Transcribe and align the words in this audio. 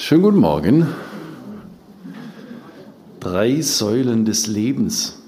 Schönen 0.00 0.22
guten 0.22 0.38
Morgen. 0.38 0.86
Drei 3.18 3.60
Säulen 3.62 4.24
des 4.24 4.46
Lebens. 4.46 5.20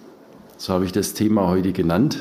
So 0.59 0.73
habe 0.73 0.85
ich 0.85 0.93
das 0.93 1.13
Thema 1.13 1.49
heute 1.49 1.73
genannt. 1.73 2.19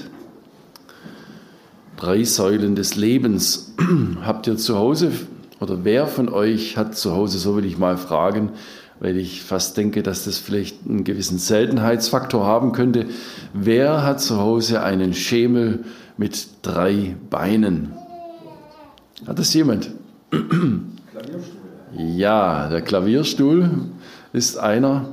Drei 1.95 2.23
Säulen 2.23 2.73
des 2.73 2.95
Lebens. 2.95 3.75
Habt 4.25 4.47
ihr 4.47 4.57
zu 4.57 4.77
Hause 4.79 5.11
oder 5.59 5.85
wer 5.85 6.07
von 6.07 6.27
euch 6.27 6.75
hat 6.75 6.97
zu 6.97 7.11
Hause, 7.13 7.37
so 7.37 7.55
will 7.55 7.65
ich 7.65 7.77
mal 7.77 7.97
fragen, 7.97 8.53
weil 8.99 9.17
ich 9.17 9.43
fast 9.43 9.77
denke, 9.77 10.01
dass 10.01 10.25
das 10.25 10.39
vielleicht 10.39 10.87
einen 10.87 11.03
gewissen 11.03 11.37
Seltenheitsfaktor 11.37 12.47
haben 12.47 12.71
könnte. 12.71 13.05
Wer 13.53 14.01
hat 14.03 14.21
zu 14.21 14.37
Hause 14.39 14.81
einen 14.81 15.13
Schemel 15.13 15.85
mit 16.17 16.47
drei 16.63 17.15
Beinen? 17.29 17.93
Hat 19.27 19.37
das 19.37 19.53
jemand? 19.53 19.91
Ja, 21.97 22.69
der 22.69 22.81
Klavierstuhl 22.81 23.69
ist 24.31 24.57
einer. 24.57 25.05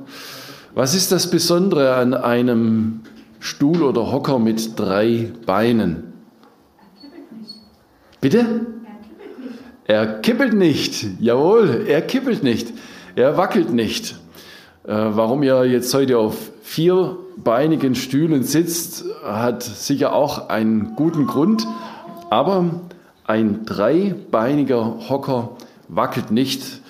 Was 0.75 0.95
ist 0.95 1.11
das 1.11 1.31
Besondere 1.31 1.95
an 1.95 2.13
einem 2.13 3.01
Stuhl 3.41 3.83
oder 3.83 4.13
Hocker 4.13 4.39
mit 4.39 4.79
drei 4.79 5.33
Beinen? 5.47 6.13
Bitte? 8.21 8.67
Er 9.87 10.21
kippelt 10.21 10.53
nicht. 10.53 11.07
Jawohl, 11.19 11.85
er 11.89 12.03
kippelt 12.03 12.43
nicht. 12.43 12.75
Er 13.15 13.39
wackelt 13.39 13.73
nicht. 13.73 14.17
Äh, 14.85 14.93
warum 14.93 15.43
ihr 15.43 15.65
jetzt 15.65 15.95
heute 15.95 16.19
auf 16.19 16.51
vierbeinigen 16.63 17.95
Stühlen 17.95 18.43
sitzt, 18.43 19.05
hat 19.25 19.63
sicher 19.63 20.13
auch 20.13 20.51
einen 20.51 20.95
guten 20.95 21.27
Grund. 21.27 21.67
Aber 22.29 22.83
ein 23.25 23.65
dreibeiniger 23.65 25.09
Hocker 25.09 25.57
wackelt 25.89 26.31
nicht. 26.31 26.81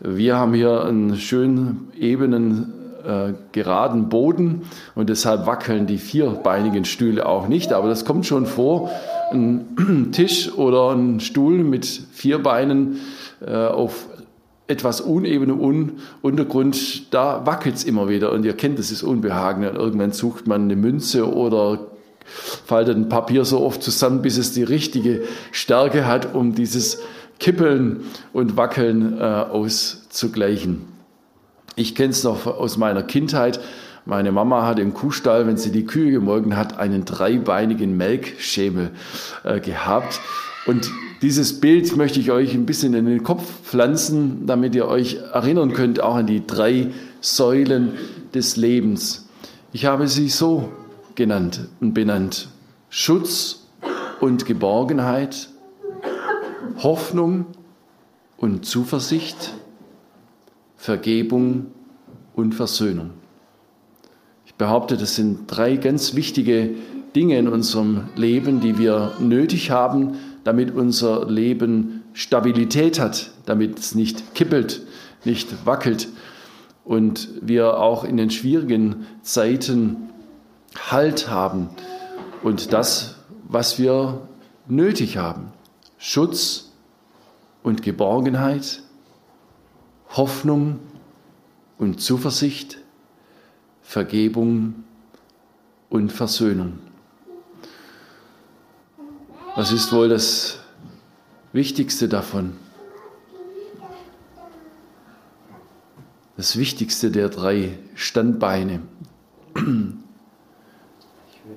Wir 0.00 0.36
haben 0.36 0.54
hier 0.54 0.84
einen 0.84 1.16
schönen 1.16 1.92
ebenen, 1.98 2.72
äh, 3.06 3.32
geraden 3.52 4.08
Boden 4.08 4.62
und 4.94 5.08
deshalb 5.08 5.46
wackeln 5.46 5.86
die 5.86 5.98
vierbeinigen 5.98 6.84
Stühle 6.84 7.26
auch 7.26 7.48
nicht. 7.48 7.72
Aber 7.72 7.88
das 7.88 8.04
kommt 8.04 8.26
schon 8.26 8.46
vor. 8.46 8.90
Ein 9.32 10.10
Tisch 10.12 10.52
oder 10.52 10.90
ein 10.90 11.20
Stuhl 11.20 11.64
mit 11.64 11.86
vier 11.86 12.42
Beinen 12.42 13.00
äh, 13.44 13.54
auf 13.54 14.06
etwas 14.68 15.00
unebenem 15.00 15.60
Un 15.60 15.92
Untergrund, 16.22 17.12
da 17.12 17.44
wackelt 17.44 17.76
es 17.76 17.84
immer 17.84 18.08
wieder 18.08 18.32
und 18.32 18.44
ihr 18.44 18.54
kennt 18.54 18.78
das 18.78 19.02
Unbehagen. 19.02 19.66
Und 19.66 19.76
irgendwann 19.76 20.12
sucht 20.12 20.46
man 20.46 20.62
eine 20.62 20.76
Münze 20.76 21.32
oder 21.32 21.78
faltet 22.24 22.96
ein 22.96 23.08
Papier 23.08 23.44
so 23.44 23.60
oft 23.60 23.82
zusammen, 23.82 24.22
bis 24.22 24.38
es 24.38 24.52
die 24.52 24.62
richtige 24.62 25.22
Stärke 25.50 26.06
hat, 26.06 26.34
um 26.34 26.54
dieses 26.54 27.00
Kippeln 27.42 28.04
und 28.32 28.56
Wackeln 28.56 29.18
äh, 29.18 29.20
auszugleichen. 29.20 30.82
Ich 31.74 31.96
kenne 31.96 32.10
es 32.10 32.22
noch 32.22 32.46
aus 32.46 32.76
meiner 32.76 33.02
Kindheit. 33.02 33.58
Meine 34.06 34.30
Mama 34.30 34.64
hat 34.64 34.78
im 34.78 34.94
Kuhstall, 34.94 35.48
wenn 35.48 35.56
sie 35.56 35.72
die 35.72 35.84
Kühe 35.84 36.12
gemolken 36.12 36.56
hat, 36.56 36.78
einen 36.78 37.04
dreibeinigen 37.04 37.96
Melkschemel 37.96 38.92
äh, 39.42 39.58
gehabt. 39.58 40.20
Und 40.66 40.92
dieses 41.20 41.60
Bild 41.60 41.96
möchte 41.96 42.20
ich 42.20 42.30
euch 42.30 42.54
ein 42.54 42.64
bisschen 42.64 42.94
in 42.94 43.06
den 43.06 43.24
Kopf 43.24 43.42
pflanzen, 43.64 44.46
damit 44.46 44.76
ihr 44.76 44.86
euch 44.86 45.16
erinnern 45.34 45.72
könnt 45.72 46.00
auch 46.00 46.14
an 46.14 46.28
die 46.28 46.46
drei 46.46 46.92
Säulen 47.20 47.94
des 48.32 48.56
Lebens. 48.56 49.28
Ich 49.72 49.84
habe 49.86 50.06
sie 50.06 50.28
so 50.28 50.70
genannt 51.16 51.66
und 51.80 51.92
benannt. 51.92 52.46
Schutz 52.88 53.66
und 54.20 54.46
Geborgenheit, 54.46 55.48
Hoffnung 56.82 57.46
und 58.36 58.66
Zuversicht, 58.66 59.54
Vergebung 60.76 61.66
und 62.34 62.54
Versöhnung. 62.54 63.10
Ich 64.46 64.54
behaupte, 64.54 64.96
das 64.96 65.14
sind 65.14 65.46
drei 65.46 65.76
ganz 65.76 66.14
wichtige 66.14 66.70
Dinge 67.14 67.38
in 67.38 67.46
unserem 67.46 68.08
Leben, 68.16 68.60
die 68.60 68.78
wir 68.78 69.12
nötig 69.20 69.70
haben, 69.70 70.16
damit 70.44 70.74
unser 70.74 71.30
Leben 71.30 72.02
Stabilität 72.14 72.98
hat, 72.98 73.30
damit 73.46 73.78
es 73.78 73.94
nicht 73.94 74.34
kippelt, 74.34 74.82
nicht 75.24 75.64
wackelt 75.64 76.08
und 76.84 77.28
wir 77.40 77.78
auch 77.78 78.02
in 78.02 78.16
den 78.16 78.30
schwierigen 78.30 79.06
Zeiten 79.22 80.08
Halt 80.90 81.28
haben 81.28 81.68
und 82.42 82.72
das, 82.72 83.16
was 83.46 83.78
wir 83.78 84.26
nötig 84.66 85.18
haben. 85.18 85.52
Schutz 85.98 86.71
und 87.62 87.82
Geborgenheit, 87.82 88.82
Hoffnung 90.10 90.80
und 91.78 92.00
Zuversicht, 92.00 92.78
Vergebung 93.82 94.84
und 95.88 96.12
Versöhnung. 96.12 96.78
Was 99.54 99.70
ist 99.72 99.92
wohl 99.92 100.08
das 100.08 100.58
Wichtigste 101.52 102.08
davon? 102.08 102.56
Das 106.36 106.56
Wichtigste 106.56 107.10
der 107.10 107.28
drei 107.28 107.78
Standbeine. 107.94 108.80
Ich 109.54 109.62
würde 109.62 109.94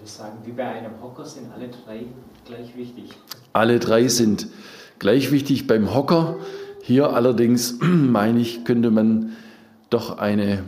sagen, 0.04 0.38
wie 0.44 0.52
bei 0.52 0.66
einem 0.68 1.02
Hocker 1.02 1.26
sind 1.26 1.52
alle 1.54 1.70
drei 1.70 2.06
gleich 2.44 2.76
wichtig. 2.76 3.12
Alle 3.54 3.80
drei 3.80 4.10
sind 4.10 4.48
gleich 5.00 5.32
wichtig 5.32 5.68
beim 5.68 5.94
Hocker. 5.94 6.38
Hier 6.82 7.12
allerdings, 7.12 7.78
meine 7.82 8.40
ich, 8.40 8.64
könnte 8.64 8.92
man 8.92 9.34
doch 9.90 10.18
eine 10.18 10.64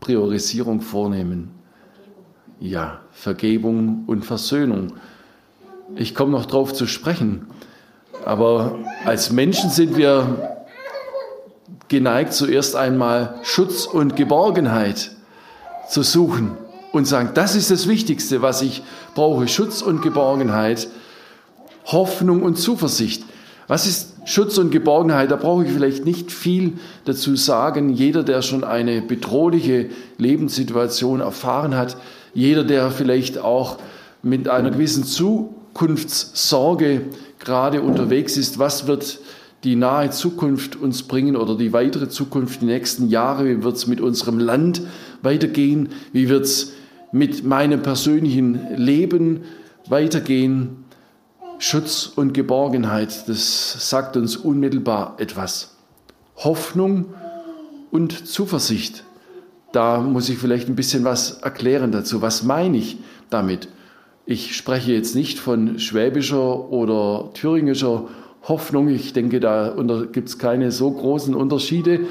Priorisierung 0.00 0.80
vornehmen. 0.80 1.50
Ja, 2.58 3.00
Vergebung 3.12 4.04
und 4.06 4.24
Versöhnung. 4.24 4.94
Ich 5.96 6.14
komme 6.14 6.32
noch 6.32 6.46
darauf 6.46 6.72
zu 6.72 6.86
sprechen. 6.86 7.46
Aber 8.24 8.78
als 9.04 9.32
Menschen 9.32 9.70
sind 9.70 9.96
wir 9.96 10.56
geneigt, 11.88 12.32
zuerst 12.32 12.76
einmal 12.76 13.34
Schutz 13.42 13.86
und 13.86 14.16
Geborgenheit 14.16 15.12
zu 15.88 16.02
suchen 16.02 16.52
und 16.92 17.06
sagen, 17.06 17.30
das 17.34 17.56
ist 17.56 17.70
das 17.70 17.88
Wichtigste, 17.88 18.42
was 18.42 18.62
ich 18.62 18.82
brauche. 19.14 19.48
Schutz 19.48 19.82
und 19.82 20.02
Geborgenheit. 20.02 20.88
Hoffnung 21.86 22.42
und 22.42 22.56
Zuversicht. 22.56 23.24
Was 23.68 23.86
ist 23.86 24.14
Schutz 24.24 24.58
und 24.58 24.70
Geborgenheit? 24.70 25.30
Da 25.30 25.36
brauche 25.36 25.64
ich 25.64 25.70
vielleicht 25.72 26.04
nicht 26.04 26.32
viel 26.32 26.72
dazu 27.04 27.36
sagen. 27.36 27.90
Jeder, 27.90 28.22
der 28.22 28.42
schon 28.42 28.64
eine 28.64 29.00
bedrohliche 29.00 29.90
Lebenssituation 30.18 31.20
erfahren 31.20 31.76
hat, 31.76 31.96
jeder, 32.34 32.64
der 32.64 32.90
vielleicht 32.90 33.38
auch 33.38 33.78
mit 34.22 34.48
einer 34.48 34.70
gewissen 34.70 35.04
Zukunftssorge 35.04 37.02
gerade 37.38 37.82
unterwegs 37.82 38.36
ist, 38.36 38.58
was 38.58 38.86
wird 38.86 39.20
die 39.64 39.76
nahe 39.76 40.10
Zukunft 40.10 40.76
uns 40.76 41.02
bringen 41.02 41.36
oder 41.36 41.56
die 41.56 41.72
weitere 41.72 42.08
Zukunft, 42.08 42.62
die 42.62 42.66
nächsten 42.66 43.08
Jahre, 43.08 43.46
wie 43.46 43.62
wird 43.62 43.76
es 43.76 43.86
mit 43.86 44.00
unserem 44.00 44.38
Land 44.38 44.82
weitergehen, 45.22 45.90
wie 46.12 46.28
wird 46.28 46.44
es 46.44 46.72
mit 47.12 47.44
meinem 47.44 47.82
persönlichen 47.82 48.58
Leben 48.76 49.42
weitergehen, 49.88 50.79
Schutz 51.62 52.10
und 52.16 52.32
Geborgenheit, 52.32 53.28
das 53.28 53.90
sagt 53.90 54.16
uns 54.16 54.34
unmittelbar 54.34 55.16
etwas. 55.18 55.76
Hoffnung 56.38 57.12
und 57.90 58.26
Zuversicht. 58.26 59.04
Da 59.70 60.00
muss 60.00 60.30
ich 60.30 60.38
vielleicht 60.38 60.68
ein 60.68 60.74
bisschen 60.74 61.04
was 61.04 61.42
erklären 61.42 61.92
dazu. 61.92 62.22
Was 62.22 62.44
meine 62.44 62.78
ich 62.78 62.96
damit? 63.28 63.68
Ich 64.24 64.56
spreche 64.56 64.92
jetzt 64.92 65.14
nicht 65.14 65.38
von 65.38 65.78
schwäbischer 65.78 66.70
oder 66.70 67.28
thüringischer 67.34 68.08
Hoffnung. 68.48 68.88
Ich 68.88 69.12
denke, 69.12 69.38
da 69.38 69.74
gibt 70.10 70.30
es 70.30 70.38
keine 70.38 70.72
so 70.72 70.90
großen 70.90 71.34
Unterschiede, 71.34 72.06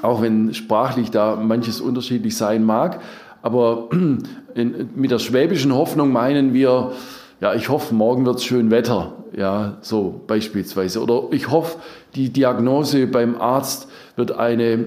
auch 0.00 0.22
wenn 0.22 0.54
sprachlich 0.54 1.10
da 1.10 1.34
manches 1.34 1.80
unterschiedlich 1.80 2.36
sein 2.36 2.62
mag. 2.62 3.00
Aber 3.42 3.88
in, 4.54 4.90
mit 4.94 5.10
der 5.10 5.18
schwäbischen 5.18 5.74
Hoffnung 5.74 6.12
meinen 6.12 6.54
wir, 6.54 6.92
ja, 7.40 7.54
ich 7.54 7.68
hoffe, 7.68 7.94
morgen 7.94 8.26
wird 8.26 8.38
es 8.38 8.44
schön 8.44 8.70
Wetter, 8.70 9.12
ja, 9.36 9.78
so 9.80 10.20
beispielsweise. 10.26 11.00
Oder 11.00 11.24
ich 11.30 11.50
hoffe, 11.50 11.78
die 12.14 12.30
Diagnose 12.30 13.06
beim 13.06 13.40
Arzt 13.40 13.88
wird 14.16 14.32
eine 14.32 14.86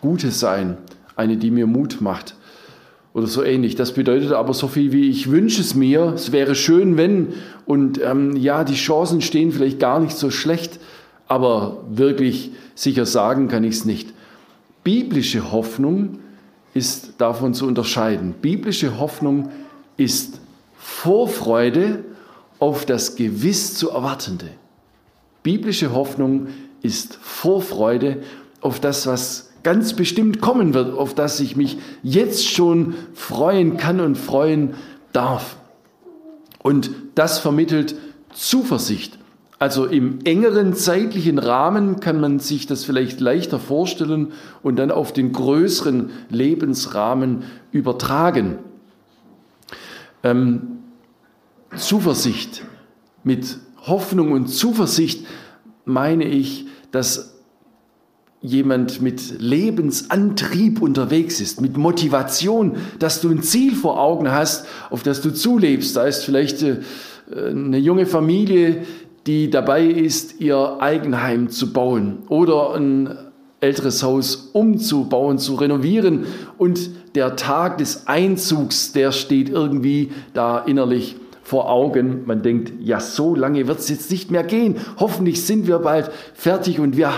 gute 0.00 0.30
sein, 0.30 0.78
eine, 1.14 1.36
die 1.36 1.50
mir 1.50 1.66
Mut 1.66 2.00
macht. 2.00 2.34
Oder 3.14 3.28
so 3.28 3.42
ähnlich. 3.42 3.76
Das 3.76 3.94
bedeutet 3.94 4.32
aber 4.32 4.52
so 4.52 4.68
viel 4.68 4.92
wie 4.92 5.08
ich 5.08 5.30
wünsche 5.30 5.62
es 5.62 5.74
mir, 5.74 6.12
es 6.14 6.32
wäre 6.32 6.54
schön, 6.54 6.96
wenn. 6.96 7.32
Und 7.64 8.00
ähm, 8.02 8.36
ja, 8.36 8.64
die 8.64 8.74
Chancen 8.74 9.22
stehen 9.22 9.52
vielleicht 9.52 9.78
gar 9.78 10.00
nicht 10.00 10.16
so 10.16 10.30
schlecht, 10.30 10.78
aber 11.28 11.78
wirklich 11.88 12.50
sicher 12.74 13.06
sagen 13.06 13.48
kann 13.48 13.64
ich 13.64 13.76
es 13.76 13.84
nicht. 13.84 14.12
Biblische 14.84 15.50
Hoffnung 15.50 16.18
ist 16.74 17.14
davon 17.18 17.54
zu 17.54 17.66
unterscheiden. 17.66 18.34
Biblische 18.42 19.00
Hoffnung 19.00 19.48
ist 19.96 20.40
Vorfreude 20.86 22.04
auf 22.60 22.86
das 22.86 23.16
gewiss 23.16 23.74
zu 23.74 23.90
erwartende. 23.90 24.46
Biblische 25.42 25.92
Hoffnung 25.92 26.46
ist 26.80 27.18
Vorfreude 27.20 28.22
auf 28.60 28.78
das, 28.78 29.06
was 29.06 29.50
ganz 29.64 29.94
bestimmt 29.94 30.40
kommen 30.40 30.74
wird, 30.74 30.96
auf 30.96 31.12
das 31.12 31.40
ich 31.40 31.56
mich 31.56 31.78
jetzt 32.04 32.48
schon 32.48 32.94
freuen 33.14 33.76
kann 33.76 34.00
und 34.00 34.16
freuen 34.16 34.74
darf. 35.12 35.56
Und 36.62 36.90
das 37.16 37.40
vermittelt 37.40 37.96
Zuversicht. 38.32 39.18
Also 39.58 39.86
im 39.86 40.20
engeren 40.24 40.72
zeitlichen 40.72 41.38
Rahmen 41.38 41.98
kann 41.98 42.20
man 42.20 42.38
sich 42.38 42.66
das 42.66 42.84
vielleicht 42.84 43.20
leichter 43.20 43.58
vorstellen 43.58 44.32
und 44.62 44.76
dann 44.76 44.92
auf 44.92 45.12
den 45.12 45.32
größeren 45.32 46.10
Lebensrahmen 46.30 47.42
übertragen. 47.72 48.58
Ähm, 50.22 50.75
Zuversicht. 51.74 52.64
Mit 53.24 53.58
Hoffnung 53.86 54.32
und 54.32 54.48
Zuversicht 54.48 55.26
meine 55.84 56.24
ich, 56.24 56.66
dass 56.90 57.36
jemand 58.40 59.00
mit 59.00 59.40
Lebensantrieb 59.40 60.80
unterwegs 60.80 61.40
ist, 61.40 61.60
mit 61.60 61.76
Motivation, 61.76 62.76
dass 62.98 63.20
du 63.20 63.30
ein 63.30 63.42
Ziel 63.42 63.74
vor 63.74 64.00
Augen 64.00 64.30
hast, 64.30 64.66
auf 64.90 65.02
das 65.02 65.20
du 65.20 65.32
zulebst. 65.32 65.96
Da 65.96 66.04
ist 66.04 66.24
vielleicht 66.24 66.62
äh, 66.62 66.78
eine 67.34 67.78
junge 67.78 68.06
Familie, 68.06 68.84
die 69.26 69.50
dabei 69.50 69.84
ist, 69.84 70.40
ihr 70.40 70.80
Eigenheim 70.80 71.50
zu 71.50 71.72
bauen 71.72 72.18
oder 72.28 72.74
ein 72.74 73.16
älteres 73.60 74.02
Haus 74.02 74.50
umzubauen, 74.52 75.38
zu 75.38 75.56
renovieren 75.56 76.26
und 76.58 76.90
der 77.16 77.34
Tag 77.34 77.78
des 77.78 78.06
Einzugs, 78.06 78.92
der 78.92 79.10
steht 79.10 79.48
irgendwie 79.48 80.10
da 80.34 80.58
innerlich 80.58 81.16
vor 81.46 81.70
Augen. 81.70 82.24
Man 82.26 82.42
denkt, 82.42 82.72
ja, 82.80 82.98
so 82.98 83.36
lange 83.36 83.68
wird 83.68 83.78
es 83.78 83.88
jetzt 83.88 84.10
nicht 84.10 84.32
mehr 84.32 84.42
gehen. 84.42 84.78
Hoffentlich 84.98 85.46
sind 85.46 85.68
wir 85.68 85.78
bald 85.78 86.10
fertig 86.34 86.80
und 86.80 86.96
wir 86.96 87.12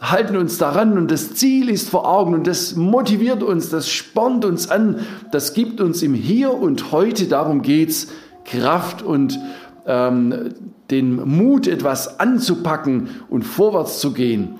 halten 0.00 0.38
uns 0.38 0.56
daran 0.56 0.96
und 0.96 1.10
das 1.10 1.34
Ziel 1.34 1.68
ist 1.68 1.90
vor 1.90 2.08
Augen 2.08 2.32
und 2.32 2.46
das 2.46 2.76
motiviert 2.76 3.42
uns, 3.42 3.68
das 3.68 3.90
spornt 3.90 4.46
uns 4.46 4.70
an, 4.70 5.00
das 5.32 5.52
gibt 5.52 5.82
uns 5.82 6.02
im 6.02 6.14
Hier 6.14 6.54
und 6.54 6.92
Heute, 6.92 7.26
darum 7.26 7.60
geht's, 7.60 8.08
Kraft 8.46 9.02
und 9.02 9.38
ähm, 9.84 10.54
den 10.90 11.16
Mut, 11.16 11.66
etwas 11.66 12.18
anzupacken 12.18 13.10
und 13.28 13.42
vorwärts 13.42 14.00
zu 14.00 14.14
gehen. 14.14 14.54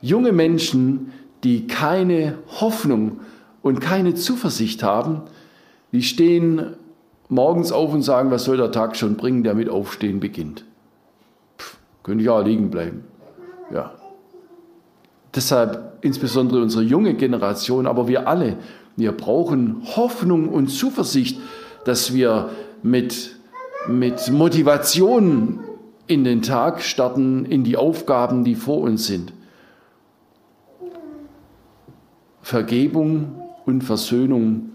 Junge 0.00 0.30
Menschen, 0.30 1.12
die 1.42 1.66
keine 1.66 2.38
Hoffnung 2.60 3.18
und 3.60 3.80
keine 3.80 4.14
Zuversicht 4.14 4.84
haben, 4.84 5.22
die 5.90 6.04
stehen 6.04 6.76
morgens 7.28 7.72
auf 7.72 7.92
und 7.92 8.02
sagen, 8.02 8.30
was 8.30 8.44
soll 8.44 8.56
der 8.56 8.72
Tag 8.72 8.96
schon 8.96 9.16
bringen, 9.16 9.42
der 9.42 9.54
mit 9.54 9.68
Aufstehen 9.68 10.20
beginnt. 10.20 10.64
Pff, 11.58 11.78
könnte 12.02 12.24
ich 12.24 12.30
auch 12.30 12.42
liegen 12.42 12.70
bleiben. 12.70 13.04
Ja. 13.72 13.92
Deshalb 15.34 15.98
insbesondere 16.00 16.62
unsere 16.62 16.82
junge 16.82 17.14
Generation, 17.14 17.86
aber 17.86 18.08
wir 18.08 18.26
alle, 18.26 18.56
wir 18.96 19.12
brauchen 19.12 19.82
Hoffnung 19.96 20.48
und 20.48 20.68
Zuversicht, 20.68 21.38
dass 21.84 22.14
wir 22.14 22.50
mit, 22.82 23.36
mit 23.86 24.30
Motivation 24.30 25.60
in 26.06 26.24
den 26.24 26.42
Tag 26.42 26.82
starten, 26.82 27.44
in 27.44 27.62
die 27.62 27.76
Aufgaben, 27.76 28.42
die 28.42 28.54
vor 28.54 28.78
uns 28.78 29.06
sind. 29.06 29.32
Vergebung 32.40 33.42
und 33.66 33.84
Versöhnung, 33.84 34.70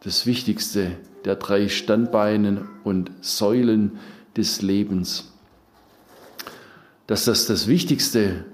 das 0.00 0.24
Wichtigste 0.24 0.92
der 1.24 1.36
drei 1.36 1.68
Standbeine 1.68 2.66
und 2.84 3.10
Säulen 3.20 3.98
des 4.36 4.62
Lebens. 4.62 5.32
Dass 7.06 7.24
das 7.24 7.46
das 7.46 7.66
wichtigste 7.66 8.44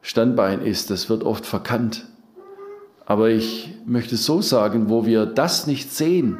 Standbein 0.00 0.62
ist, 0.62 0.90
das 0.90 1.10
wird 1.10 1.24
oft 1.24 1.44
verkannt. 1.44 2.06
Aber 3.04 3.30
ich 3.30 3.74
möchte 3.86 4.16
so 4.16 4.42
sagen, 4.42 4.88
wo 4.88 5.06
wir 5.06 5.26
das 5.26 5.66
nicht 5.66 5.90
sehen 5.92 6.38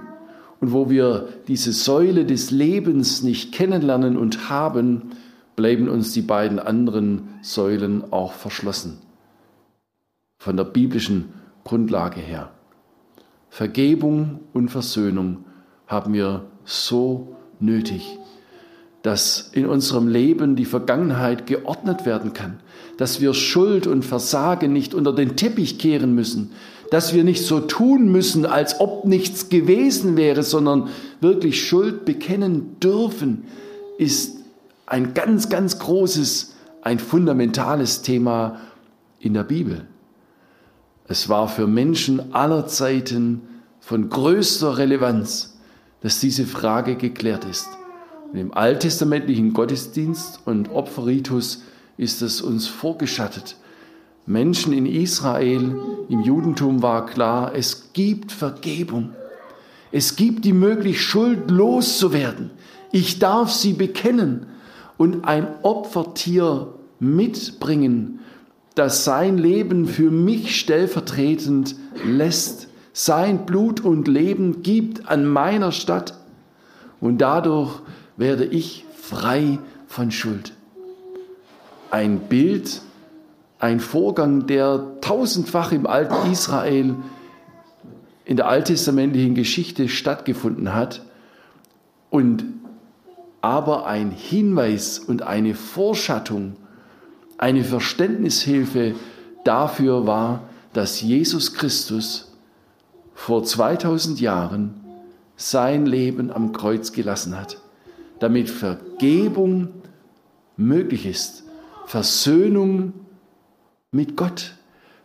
und 0.61 0.73
wo 0.73 0.91
wir 0.91 1.29
diese 1.49 1.73
Säule 1.73 2.25
des 2.25 2.51
Lebens 2.51 3.23
nicht 3.23 3.53
kennenlernen 3.53 4.17
und 4.17 4.49
haben, 4.49 5.11
bleiben 5.57 5.89
uns 5.89 6.13
die 6.13 6.23
beiden 6.23 6.59
anderen 6.59 7.29
Säulen 7.43 8.13
auch 8.13 8.33
verschlossen. 8.33 8.99
Von 10.39 10.57
der 10.57 10.65
biblischen 10.65 11.33
Grundlage 11.65 12.21
her. 12.21 12.53
Vergebung 13.51 14.41
und 14.53 14.69
Versöhnung 14.69 15.45
haben 15.87 16.13
wir 16.13 16.47
so 16.65 17.37
nötig, 17.61 18.19
dass 19.03 19.51
in 19.53 19.67
unserem 19.67 20.09
Leben 20.09 20.55
die 20.55 20.65
Vergangenheit 20.65 21.47
geordnet 21.47 22.05
werden 22.05 22.33
kann, 22.33 22.61
dass 22.99 23.21
wir 23.21 23.33
Schuld 23.35 23.87
und 23.87 24.05
Versagen 24.05 24.73
nicht 24.73 24.95
unter 24.95 25.13
den 25.13 25.37
Teppich 25.37 25.79
kehren 25.79 26.15
müssen, 26.15 26.53
dass 26.91 27.15
wir 27.15 27.25
nicht 27.25 27.45
so 27.45 27.61
tun 27.61 28.11
müssen, 28.11 28.47
als 28.47 28.81
ob 28.81 29.05
nichts 29.05 29.49
gewesen 29.49 30.17
wäre, 30.17 30.43
sondern 30.43 30.89
wirklich 31.21 31.67
Schuld 31.67 32.05
bekennen 32.05 32.77
dürfen, 32.81 33.45
ist 33.99 34.37
ein 34.87 35.15
ganz, 35.15 35.49
ganz 35.49 35.79
großes, 35.79 36.55
ein 36.83 36.99
fundamentales 36.99 38.03
Thema 38.03 38.59
in 39.21 39.35
der 39.35 39.45
Bibel. 39.45 39.87
Es 41.11 41.31
war 41.31 41.49
für 41.49 41.67
Menschen 41.67 42.35
aller 42.35 42.67
Zeiten 42.67 43.41
von 43.81 44.11
größter 44.11 44.77
Relevanz, 44.77 45.57
dass 46.03 46.21
diese 46.21 46.45
Frage 46.45 46.97
geklärt 46.97 47.47
ist. 47.47 47.69
Und 48.31 48.39
Im 48.39 48.53
alttestamentlichen 48.53 49.55
Gottesdienst 49.55 50.41
und 50.45 50.71
Opferritus 50.71 51.63
ist 51.97 52.21
es 52.21 52.43
uns 52.43 52.67
vorgeschattet. 52.67 53.57
Menschen 54.27 54.75
in 54.75 54.85
Israel, 54.85 55.75
im 56.11 56.21
Judentum 56.21 56.83
war 56.83 57.07
klar, 57.07 57.55
es 57.55 57.95
gibt 57.95 58.31
Vergebung. 58.31 59.15
Es 59.91 60.17
gibt 60.17 60.45
die 60.45 60.53
Möglichkeit, 60.53 61.03
schuldlos 61.03 61.99
zu 61.99 62.13
werden. 62.13 62.51
Ich 62.93 63.19
darf 63.19 63.51
sie 63.51 63.73
bekennen 63.73 64.47
und 64.99 65.25
ein 65.25 65.47
Opfertier 65.63 66.75
mitbringen, 67.01 68.21
das 68.79 69.05
sein 69.05 69.39
Leben 69.39 69.87
für 69.87 70.11
mich 70.11 70.59
stellvertretend 70.59 71.75
lässt, 72.05 72.69
sein 72.93 73.45
Blut 73.45 73.81
und 73.81 74.09
Leben 74.09 74.63
gibt 74.63 75.09
an 75.09 75.27
meiner 75.27 75.73
Stadt. 75.73 76.15
Und 77.01 77.19
dadurch 77.19 77.81
werde 78.17 78.45
ich 78.45 78.85
frei 78.97 79.59
von 79.87 80.11
Schuld. 80.11 80.53
Ein 81.91 82.21
Bild, 82.21 82.83
ein 83.59 83.81
Vorgang, 83.81 84.47
der 84.47 84.85
tausendfach 85.01 85.73
im 85.73 85.87
alten 85.87 86.31
Israel 86.31 86.95
in 88.25 88.37
der 88.37 88.47
alttestamentlichen 88.47 89.35
Geschichte 89.35 89.89
stattgefunden 89.89 90.75
hat. 90.75 91.03
Und 92.11 92.45
aber 93.41 93.87
ein 93.87 94.11
Hinweis 94.11 94.99
und 94.99 95.23
eine 95.23 95.55
Vorschattung 95.55 96.57
eine 97.39 97.65
Verständnishilfe 97.65 98.95
dafür 99.45 100.07
war, 100.07 100.43
dass 100.73 101.01
Jesus 101.01 101.55
Christus 101.55 102.33
vor 103.15 103.45
2000 103.45 104.21
Jahren 104.21 104.75
sein 105.37 105.87
Leben 105.87 106.31
am 106.31 106.53
Kreuz 106.53 106.93
gelassen 106.93 107.39
hat, 107.39 107.59
damit 108.19 108.51
Vergebung 108.51 109.69
möglich 110.57 111.07
ist, 111.07 111.45
Versöhnung 111.87 112.93
mit 113.93 114.17
Gott. 114.17 114.55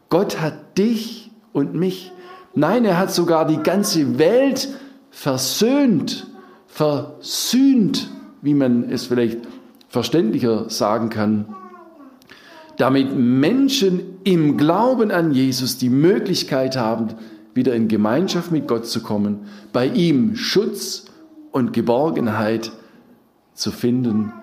Gott 0.09 0.41
hat 0.41 0.77
dich 0.77 1.31
und 1.53 1.75
mich, 1.75 2.11
nein, 2.55 2.83
er 2.83 2.97
hat 2.97 3.13
sogar 3.13 3.47
die 3.47 3.61
ganze 3.61 4.17
Welt 4.17 4.69
versöhnt, 5.11 6.27
versühnt, 6.67 8.09
wie 8.41 8.55
man 8.55 8.89
es 8.89 9.05
vielleicht 9.05 9.39
verständlicher 9.87 10.69
sagen 10.69 11.09
kann 11.09 11.45
damit 12.77 13.15
Menschen 13.15 14.01
im 14.23 14.57
Glauben 14.57 15.11
an 15.11 15.31
Jesus 15.31 15.77
die 15.77 15.89
Möglichkeit 15.89 16.77
haben, 16.77 17.09
wieder 17.53 17.75
in 17.75 17.87
Gemeinschaft 17.87 18.51
mit 18.51 18.67
Gott 18.67 18.87
zu 18.87 19.01
kommen, 19.01 19.41
bei 19.71 19.87
ihm 19.87 20.35
Schutz 20.35 21.05
und 21.51 21.73
Geborgenheit 21.73 22.71
zu 23.53 23.71
finden 23.71 24.33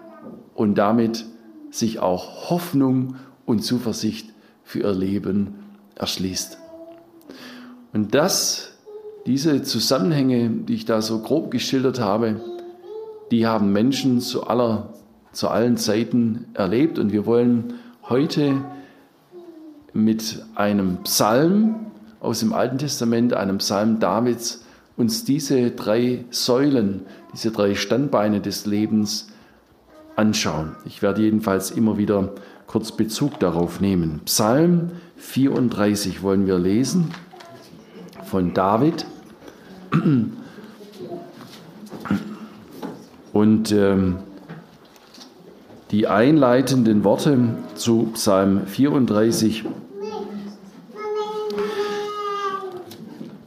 und 0.54 0.76
damit 0.76 1.24
sich 1.70 1.98
auch 1.98 2.50
Hoffnung 2.50 3.16
und 3.46 3.64
Zuversicht 3.64 4.30
für 4.62 4.80
ihr 4.80 4.92
Leben 4.92 5.54
erschließt. 5.96 6.58
Und 7.92 8.14
das, 8.14 8.72
diese 9.26 9.62
Zusammenhänge, 9.62 10.50
die 10.50 10.74
ich 10.74 10.84
da 10.84 11.02
so 11.02 11.20
grob 11.20 11.50
geschildert 11.50 12.00
habe, 12.00 12.40
die 13.30 13.46
haben 13.46 13.72
Menschen 13.72 14.20
zu 14.20 14.46
aller, 14.46 14.92
zu 15.32 15.48
allen 15.48 15.76
Zeiten 15.76 16.46
erlebt 16.54 16.98
und 16.98 17.12
wir 17.12 17.26
wollen 17.26 17.74
heute 18.10 18.60
mit 19.92 20.44
einem 20.56 20.98
Psalm 21.04 21.86
aus 22.18 22.40
dem 22.40 22.52
Alten 22.52 22.76
Testament, 22.76 23.32
einem 23.34 23.58
Psalm 23.58 24.00
Davids, 24.00 24.64
uns 24.96 25.24
diese 25.24 25.70
drei 25.70 26.24
Säulen, 26.30 27.06
diese 27.32 27.52
drei 27.52 27.76
Standbeine 27.76 28.40
des 28.40 28.66
Lebens 28.66 29.28
anschauen. 30.16 30.74
Ich 30.84 31.02
werde 31.02 31.22
jedenfalls 31.22 31.70
immer 31.70 31.98
wieder 31.98 32.32
kurz 32.66 32.90
Bezug 32.92 33.38
darauf 33.38 33.80
nehmen. 33.80 34.20
Psalm 34.24 34.90
34 35.16 36.22
wollen 36.22 36.48
wir 36.48 36.58
lesen 36.58 37.14
von 38.24 38.52
David. 38.52 39.06
Und 43.32 43.70
ähm, 43.70 44.16
die 45.90 46.06
einleitenden 46.06 47.02
Worte 47.02 47.56
zu 47.74 48.10
Psalm 48.14 48.66
34, 48.66 49.64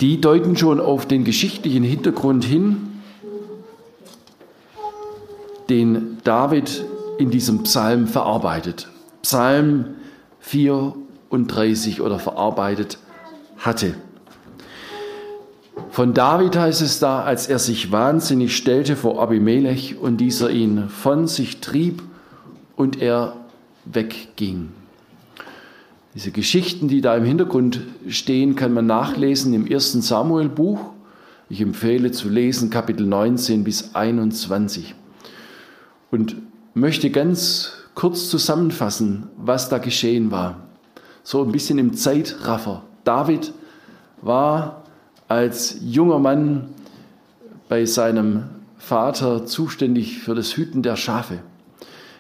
die 0.02 0.20
deuten 0.20 0.58
schon 0.58 0.82
auf 0.82 1.06
den 1.06 1.24
geschichtlichen 1.24 1.84
Hintergrund 1.84 2.44
hin, 2.44 2.90
den 5.70 6.18
David 6.26 6.84
in 7.18 7.32
diesem 7.32 7.64
Psalm 7.64 8.08
verarbeitet. 8.08 8.90
Psalm 9.22 9.96
34 10.42 12.02
oder 12.02 12.20
verarbeitet 12.20 12.98
hatte. 13.58 13.96
Von 15.92 16.14
David 16.14 16.58
heißt 16.58 16.82
es 16.82 17.00
da, 17.00 17.24
als 17.24 17.48
er 17.48 17.60
sich 17.60 17.94
wahnsinnig 17.94 18.58
stellte 18.58 18.98
vor 18.98 19.22
Abimelech 19.22 19.98
und 19.98 20.18
dieser 20.18 20.50
ihn 20.50 20.90
von 20.90 21.28
sich 21.28 21.62
trieb 21.62 22.04
und 22.76 23.02
er 23.02 23.36
wegging. 23.86 24.70
Diese 26.16 26.32
Geschichten, 26.32 26.88
die 26.88 27.02
da 27.02 27.16
im 27.16 27.26
Hintergrund 27.26 27.82
stehen, 28.08 28.56
kann 28.56 28.74
man 28.74 28.86
nachlesen 28.86 29.54
im 29.54 29.66
ersten 29.66 30.02
Samuel-Buch. 30.02 30.80
Ich 31.50 31.60
empfehle 31.60 32.12
zu 32.12 32.30
lesen 32.30 32.70
Kapitel 32.70 33.06
19 33.06 33.64
bis 33.64 33.96
21. 33.96 34.94
Und 36.12 36.36
möchte 36.76 37.10
ganz 37.10 37.74
kurz 37.96 38.30
zusammenfassen, 38.30 39.28
was 39.38 39.70
da 39.70 39.80
geschehen 39.80 40.30
war. 40.30 40.60
So 41.24 41.44
ein 41.44 41.52
bisschen 41.52 41.80
im 41.80 41.96
Zeitraffer. 41.96 42.84
David 43.04 43.54
war 44.22 44.84
als 45.28 45.78
junger 45.82 46.20
Mann 46.20 46.70
bei 47.70 47.86
seinem 47.86 48.44
Vater 48.78 49.46
zuständig 49.46 50.20
für 50.20 50.36
das 50.36 50.56
Hüten 50.56 50.84
der 50.84 50.96
Schafe. 50.96 51.40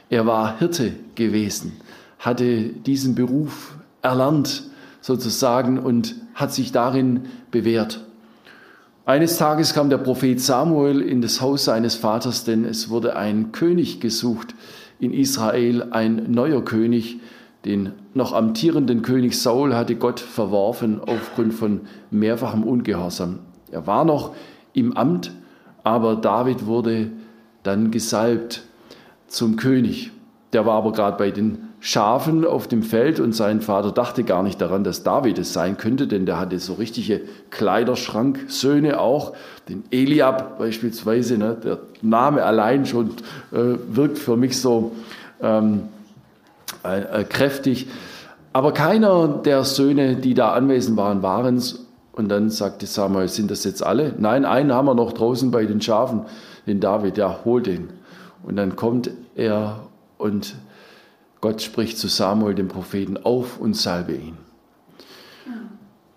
Er 0.09 0.25
war 0.25 0.59
Hirte 0.59 0.93
gewesen, 1.15 1.73
hatte 2.19 2.63
diesen 2.63 3.15
Beruf 3.15 3.75
erlernt 4.01 4.63
sozusagen 5.01 5.79
und 5.79 6.15
hat 6.35 6.53
sich 6.53 6.71
darin 6.71 7.21
bewährt. 7.51 8.03
Eines 9.05 9.37
Tages 9.37 9.73
kam 9.73 9.89
der 9.89 9.97
Prophet 9.97 10.39
Samuel 10.39 11.01
in 11.01 11.21
das 11.21 11.41
Haus 11.41 11.65
seines 11.65 11.95
Vaters, 11.95 12.45
denn 12.45 12.63
es 12.63 12.89
wurde 12.89 13.17
ein 13.17 13.51
König 13.51 13.99
gesucht 13.99 14.55
in 14.99 15.13
Israel, 15.13 15.87
ein 15.91 16.31
neuer 16.31 16.63
König, 16.63 17.19
den 17.65 17.91
noch 18.13 18.33
amtierenden 18.33 19.01
König 19.01 19.41
Saul 19.41 19.75
hatte 19.75 19.95
Gott 19.95 20.19
verworfen 20.19 21.01
aufgrund 21.01 21.53
von 21.53 21.81
mehrfachem 22.11 22.63
Ungehorsam. 22.63 23.39
Er 23.71 23.87
war 23.87 24.05
noch 24.05 24.35
im 24.73 24.95
Amt, 24.95 25.31
aber 25.83 26.15
David 26.15 26.65
wurde 26.65 27.11
dann 27.63 27.91
gesalbt 27.91 28.63
zum 29.33 29.55
König. 29.55 30.11
Der 30.53 30.65
war 30.65 30.75
aber 30.75 30.91
gerade 30.91 31.17
bei 31.17 31.31
den 31.31 31.69
Schafen 31.79 32.45
auf 32.45 32.67
dem 32.67 32.83
Feld 32.83 33.19
und 33.19 33.33
sein 33.33 33.59
Vater 33.59 33.91
dachte 33.91 34.23
gar 34.23 34.43
nicht 34.43 34.61
daran, 34.61 34.83
dass 34.83 35.03
David 35.03 35.39
es 35.39 35.51
sein 35.51 35.77
könnte, 35.77 36.07
denn 36.07 36.25
der 36.25 36.39
hatte 36.39 36.59
so 36.59 36.73
richtige 36.73 37.21
Kleiderschranksöhne 37.49 38.99
auch. 38.99 39.33
Den 39.67 39.83
Eliab 39.91 40.59
beispielsweise, 40.59 41.37
ne, 41.37 41.57
der 41.61 41.79
Name 42.01 42.43
allein 42.43 42.85
schon 42.85 43.09
äh, 43.51 43.75
wirkt 43.89 44.19
für 44.19 44.37
mich 44.37 44.61
so 44.61 44.91
ähm, 45.41 45.89
äh, 46.85 47.21
äh, 47.21 47.23
kräftig. 47.23 47.87
Aber 48.53 48.71
keiner 48.71 49.27
der 49.27 49.63
Söhne, 49.63 50.15
die 50.15 50.35
da 50.35 50.53
anwesend 50.53 50.95
waren, 50.95 51.23
waren 51.23 51.57
es. 51.57 51.87
Und 52.11 52.29
dann 52.29 52.51
sagte 52.51 52.85
Samuel, 52.85 53.27
sind 53.27 53.49
das 53.49 53.63
jetzt 53.63 53.83
alle? 53.83 54.13
Nein, 54.19 54.45
einen 54.45 54.71
haben 54.71 54.85
wir 54.85 54.93
noch 54.93 55.13
draußen 55.13 55.49
bei 55.49 55.65
den 55.65 55.81
Schafen, 55.81 56.21
den 56.67 56.79
David, 56.79 57.17
ja, 57.17 57.39
hol 57.43 57.63
den. 57.63 57.89
Und 58.43 58.55
dann 58.57 58.75
kommt 58.75 59.09
er 59.35 59.87
und 60.17 60.55
Gott 61.41 61.61
spricht 61.61 61.97
zu 61.97 62.07
Samuel, 62.07 62.55
dem 62.55 62.67
Propheten, 62.67 63.17
auf 63.17 63.59
und 63.59 63.75
salbe 63.75 64.13
ihn. 64.13 64.37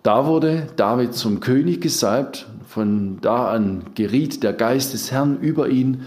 Da 0.02 0.26
wurde 0.26 0.68
David 0.76 1.14
zum 1.14 1.40
König 1.40 1.80
gesalbt. 1.80 2.46
Von 2.68 3.18
da 3.22 3.48
an 3.48 3.86
geriet 3.94 4.42
der 4.42 4.52
Geist 4.52 4.92
des 4.92 5.10
Herrn 5.10 5.38
über 5.40 5.68
ihn 5.68 6.02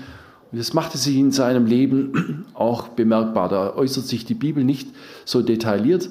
und 0.51 0.57
das 0.57 0.73
machte 0.73 0.97
sich 0.97 1.15
in 1.15 1.31
seinem 1.31 1.65
Leben 1.65 2.45
auch 2.53 2.89
bemerkbar. 2.89 3.49
Da 3.49 3.75
äußert 3.75 4.05
sich 4.05 4.25
die 4.25 4.33
Bibel 4.33 4.63
nicht 4.63 4.89
so 5.25 5.41
detailliert, 5.41 6.09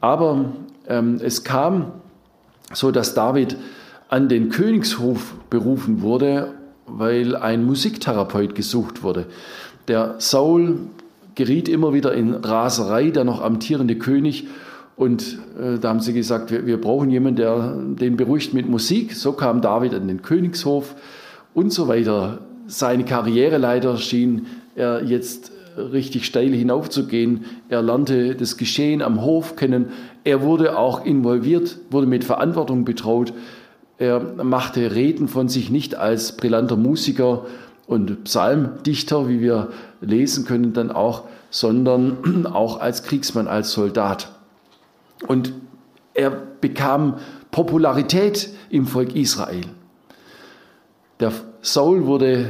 aber 0.00 0.52
ähm, 0.86 1.18
es 1.20 1.44
kam 1.44 1.92
so, 2.72 2.90
dass 2.90 3.14
David 3.14 3.56
an 4.08 4.28
den 4.28 4.48
Königshof 4.48 5.34
berufen 5.50 6.02
wurde, 6.02 6.52
weil 6.86 7.36
ein 7.36 7.64
Musiktherapeut 7.64 8.54
gesucht 8.54 9.02
wurde. 9.02 9.26
Der 9.88 10.16
Saul 10.18 10.78
geriet 11.34 11.68
immer 11.68 11.92
wieder 11.92 12.14
in 12.14 12.34
Raserei, 12.34 13.10
der 13.10 13.24
noch 13.24 13.42
amtierende 13.42 13.96
König. 13.96 14.46
Und 14.96 15.38
äh, 15.60 15.78
da 15.78 15.88
haben 15.88 16.00
sie 16.00 16.12
gesagt, 16.12 16.50
wir, 16.50 16.66
wir 16.66 16.80
brauchen 16.80 17.10
jemanden, 17.10 17.36
der 17.36 17.76
den 17.76 18.16
beruhigt 18.16 18.54
mit 18.54 18.68
Musik. 18.68 19.14
So 19.14 19.32
kam 19.32 19.60
David 19.60 19.94
an 19.94 20.06
den 20.06 20.22
Königshof 20.22 20.94
und 21.52 21.72
so 21.72 21.88
weiter 21.88 22.40
seine 22.66 23.04
Karriereleiter 23.04 23.96
schien 23.98 24.46
er 24.74 25.04
jetzt 25.04 25.52
richtig 25.76 26.24
steil 26.24 26.52
hinaufzugehen. 26.52 27.44
Er 27.68 27.82
lernte 27.82 28.34
das 28.34 28.56
Geschehen 28.56 29.02
am 29.02 29.22
Hof 29.22 29.56
kennen. 29.56 29.86
Er 30.22 30.42
wurde 30.42 30.78
auch 30.78 31.04
involviert, 31.04 31.78
wurde 31.90 32.06
mit 32.06 32.24
Verantwortung 32.24 32.84
betraut. 32.84 33.32
Er 33.98 34.20
machte 34.20 34.94
Reden 34.94 35.28
von 35.28 35.48
sich 35.48 35.70
nicht 35.70 35.94
als 35.94 36.36
brillanter 36.36 36.76
Musiker 36.76 37.46
und 37.86 38.24
Psalmdichter, 38.24 39.28
wie 39.28 39.40
wir 39.40 39.68
lesen 40.00 40.44
können 40.44 40.72
dann 40.72 40.90
auch, 40.90 41.24
sondern 41.50 42.46
auch 42.52 42.80
als 42.80 43.02
Kriegsmann, 43.02 43.46
als 43.46 43.72
Soldat. 43.72 44.32
Und 45.26 45.52
er 46.14 46.30
bekam 46.30 47.18
Popularität 47.50 48.50
im 48.70 48.86
Volk 48.86 49.14
Israel. 49.14 49.64
Der 51.20 51.32
Saul 51.60 52.06
wurde 52.06 52.46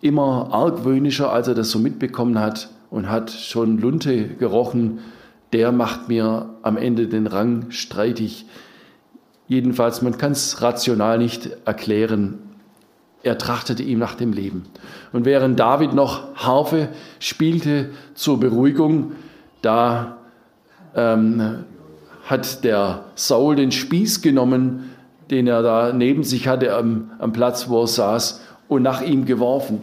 immer 0.00 0.48
argwöhnischer, 0.52 1.32
als 1.32 1.48
er 1.48 1.54
das 1.54 1.70
so 1.70 1.78
mitbekommen 1.78 2.38
hat 2.38 2.68
und 2.90 3.08
hat 3.08 3.30
schon 3.30 3.78
Lunte 3.78 4.28
gerochen. 4.28 5.00
Der 5.52 5.72
macht 5.72 6.08
mir 6.08 6.50
am 6.62 6.76
Ende 6.76 7.08
den 7.08 7.26
Rang 7.26 7.70
streitig. 7.70 8.46
Jedenfalls, 9.48 10.02
man 10.02 10.18
kann 10.18 10.32
es 10.32 10.62
rational 10.62 11.18
nicht 11.18 11.50
erklären. 11.64 12.38
Er 13.22 13.38
trachtete 13.38 13.82
ihm 13.82 13.98
nach 13.98 14.14
dem 14.14 14.32
Leben. 14.32 14.66
Und 15.12 15.24
während 15.24 15.58
David 15.58 15.92
noch 15.94 16.34
Harfe 16.36 16.90
spielte 17.18 17.90
zur 18.14 18.38
Beruhigung, 18.38 19.12
da 19.62 20.18
ähm, 20.94 21.64
hat 22.26 22.62
der 22.62 23.06
Saul 23.14 23.56
den 23.56 23.72
Spieß 23.72 24.22
genommen 24.22 24.90
den 25.30 25.46
er 25.46 25.62
da 25.62 25.92
neben 25.92 26.24
sich 26.24 26.48
hatte 26.48 26.74
am, 26.74 27.10
am 27.18 27.32
Platz, 27.32 27.68
wo 27.68 27.82
er 27.82 27.86
saß, 27.86 28.40
und 28.68 28.82
nach 28.82 29.02
ihm 29.02 29.24
geworfen. 29.24 29.82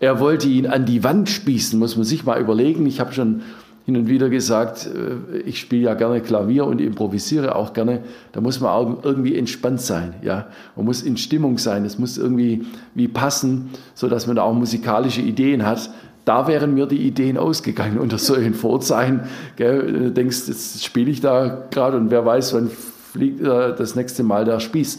Er 0.00 0.20
wollte 0.20 0.48
ihn 0.48 0.66
an 0.66 0.84
die 0.84 1.02
Wand 1.02 1.28
spießen, 1.28 1.78
muss 1.78 1.96
man 1.96 2.04
sich 2.04 2.24
mal 2.24 2.40
überlegen. 2.40 2.86
Ich 2.86 3.00
habe 3.00 3.12
schon 3.12 3.42
hin 3.88 3.96
und 3.96 4.06
wieder 4.06 4.28
gesagt, 4.28 4.86
äh, 4.86 5.38
ich 5.38 5.58
spiele 5.58 5.84
ja 5.84 5.94
gerne 5.94 6.20
Klavier 6.20 6.66
und 6.66 6.78
improvisiere 6.78 7.56
auch 7.56 7.72
gerne. 7.72 8.02
Da 8.32 8.42
muss 8.42 8.60
man 8.60 8.70
auch 8.70 9.02
irgendwie 9.02 9.34
entspannt 9.34 9.80
sein. 9.80 10.12
Ja? 10.20 10.48
Man 10.76 10.84
muss 10.84 11.00
in 11.00 11.16
Stimmung 11.16 11.56
sein. 11.56 11.86
Es 11.86 11.98
muss 11.98 12.18
irgendwie 12.18 12.66
wie 12.94 13.08
passen, 13.08 13.70
sodass 13.94 14.26
man 14.26 14.36
da 14.36 14.42
auch 14.42 14.52
musikalische 14.52 15.22
Ideen 15.22 15.64
hat. 15.64 15.88
Da 16.26 16.46
wären 16.46 16.74
mir 16.74 16.84
die 16.84 16.98
Ideen 16.98 17.38
ausgegangen 17.38 17.98
unter 17.98 18.18
solchen 18.18 18.52
Vorzeichen. 18.52 19.20
Gell? 19.56 19.90
Du 19.90 20.10
denkst, 20.10 20.48
jetzt 20.48 20.84
spiele 20.84 21.10
ich 21.10 21.22
da 21.22 21.66
gerade 21.70 21.96
und 21.96 22.10
wer 22.10 22.26
weiß, 22.26 22.52
wann 22.52 22.68
fliegt 22.68 23.40
äh, 23.40 23.74
das 23.74 23.94
nächste 23.94 24.22
Mal 24.22 24.44
der 24.44 24.60
Spieß. 24.60 24.98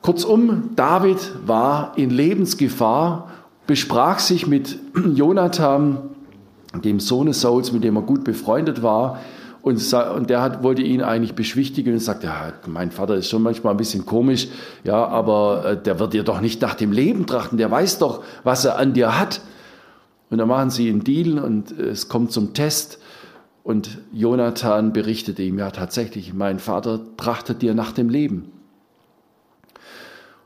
Kurzum, 0.00 0.70
David 0.76 1.18
war 1.44 1.94
in 1.96 2.10
Lebensgefahr, 2.10 3.32
besprach 3.66 4.20
sich 4.20 4.46
mit 4.46 4.78
Jonathan, 5.16 5.98
dem 6.82 7.00
Sohn 7.00 7.32
Sauls, 7.32 7.72
mit 7.72 7.84
dem 7.84 7.96
er 7.96 8.02
gut 8.02 8.24
befreundet 8.24 8.82
war, 8.82 9.20
und, 9.64 9.94
und 9.94 10.28
der 10.28 10.42
hat, 10.42 10.62
wollte 10.62 10.82
ihn 10.82 11.00
eigentlich 11.00 11.34
beschwichtigen 11.34 11.94
und 11.94 11.98
sagte, 11.98 12.26
ja, 12.26 12.52
mein 12.66 12.90
Vater 12.90 13.14
ist 13.14 13.30
schon 13.30 13.40
manchmal 13.40 13.72
ein 13.72 13.78
bisschen 13.78 14.04
komisch, 14.04 14.48
ja, 14.84 15.06
aber 15.06 15.64
äh, 15.64 15.82
der 15.82 15.98
wird 15.98 16.12
dir 16.12 16.22
doch 16.22 16.42
nicht 16.42 16.60
nach 16.60 16.74
dem 16.74 16.92
Leben 16.92 17.24
trachten, 17.24 17.56
der 17.56 17.70
weiß 17.70 17.98
doch, 17.98 18.22
was 18.42 18.66
er 18.66 18.78
an 18.78 18.92
dir 18.92 19.18
hat. 19.18 19.40
Und 20.28 20.36
dann 20.36 20.48
machen 20.48 20.68
sie 20.68 20.90
einen 20.90 21.02
Deal 21.02 21.38
und 21.38 21.70
es 21.70 22.10
kommt 22.10 22.30
zum 22.30 22.52
Test 22.52 22.98
und 23.62 23.96
Jonathan 24.12 24.92
berichtete 24.92 25.42
ihm, 25.42 25.58
ja 25.58 25.70
tatsächlich, 25.70 26.34
mein 26.34 26.58
Vater 26.58 27.00
trachtet 27.16 27.62
dir 27.62 27.72
nach 27.72 27.92
dem 27.92 28.10
Leben. 28.10 28.52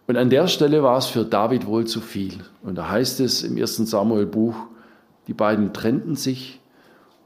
Und 0.06 0.16
an 0.16 0.30
der 0.30 0.46
Stelle 0.46 0.84
war 0.84 0.96
es 0.96 1.06
für 1.06 1.24
David 1.24 1.66
wohl 1.66 1.86
zu 1.86 2.00
viel. 2.00 2.34
Und 2.62 2.78
da 2.78 2.88
heißt 2.88 3.18
es 3.18 3.42
im 3.42 3.56
ersten 3.56 3.84
Samuel-Buch, 3.84 4.54
die 5.28 5.34
beiden 5.34 5.72
trennten 5.72 6.16
sich 6.16 6.60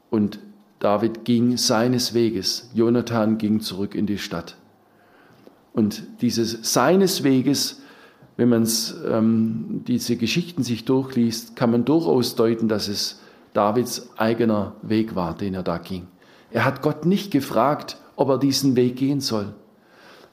und 0.09 0.39
David 0.79 1.23
ging 1.23 1.55
seines 1.55 2.13
Weges. 2.13 2.69
Jonathan 2.73 3.37
ging 3.37 3.61
zurück 3.61 3.95
in 3.95 4.05
die 4.05 4.17
Stadt. 4.17 4.57
Und 5.71 6.03
dieses 6.21 6.73
seines 6.73 7.23
Weges, 7.23 7.81
wenn 8.35 8.49
man 8.49 8.67
ähm, 9.09 9.83
diese 9.87 10.17
Geschichten 10.17 10.61
sich 10.61 10.85
durchliest, 10.85 11.55
kann 11.55 11.71
man 11.71 11.85
durchaus 11.85 12.35
deuten, 12.35 12.67
dass 12.67 12.89
es 12.89 13.21
Davids 13.53 14.09
eigener 14.17 14.75
Weg 14.81 15.15
war, 15.15 15.35
den 15.35 15.53
er 15.53 15.63
da 15.63 15.77
ging. 15.77 16.07
Er 16.51 16.65
hat 16.65 16.81
Gott 16.81 17.05
nicht 17.05 17.31
gefragt, 17.31 17.97
ob 18.15 18.29
er 18.29 18.37
diesen 18.37 18.75
Weg 18.75 18.97
gehen 18.97 19.21
soll. 19.21 19.53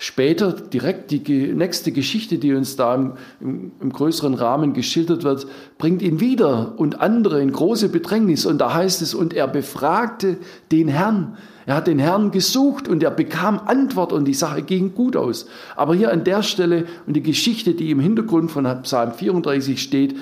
Später 0.03 0.53
direkt 0.53 1.11
die 1.11 1.53
nächste 1.53 1.93
Geschichte, 1.93 2.39
die 2.39 2.55
uns 2.55 2.75
da 2.75 2.95
im, 2.95 3.13
im, 3.39 3.73
im, 3.83 3.93
größeren 3.93 4.33
Rahmen 4.33 4.73
geschildert 4.73 5.25
wird, 5.25 5.47
bringt 5.77 6.01
ihn 6.01 6.21
wieder 6.21 6.73
und 6.79 7.03
andere 7.03 7.43
in 7.43 7.53
große 7.53 7.91
Bedrängnis. 7.91 8.47
Und 8.47 8.63
da 8.63 8.73
heißt 8.73 9.03
es, 9.03 9.13
und 9.13 9.35
er 9.35 9.47
befragte 9.47 10.39
den 10.73 10.89
Herrn. 10.89 11.37
Er 11.67 11.75
hat 11.75 11.87
den 11.87 11.99
Herrn 11.99 12.31
gesucht 12.31 12.89
und 12.89 13.03
er 13.03 13.11
bekam 13.11 13.61
Antwort 13.67 14.15
und 14.15 14.25
die 14.25 14.33
Sache 14.33 14.63
ging 14.63 14.95
gut 14.95 15.17
aus. 15.17 15.45
Aber 15.77 15.95
hier 15.95 16.11
an 16.11 16.25
der 16.25 16.43
Stelle 16.43 16.87
und 17.07 17.13
die 17.13 17.23
Geschichte, 17.23 17.75
die 17.75 17.91
im 17.91 18.01
Hintergrund 18.01 18.51
von 18.51 18.65
Psalm 18.85 19.13
34 19.13 19.83
steht, 19.83 20.17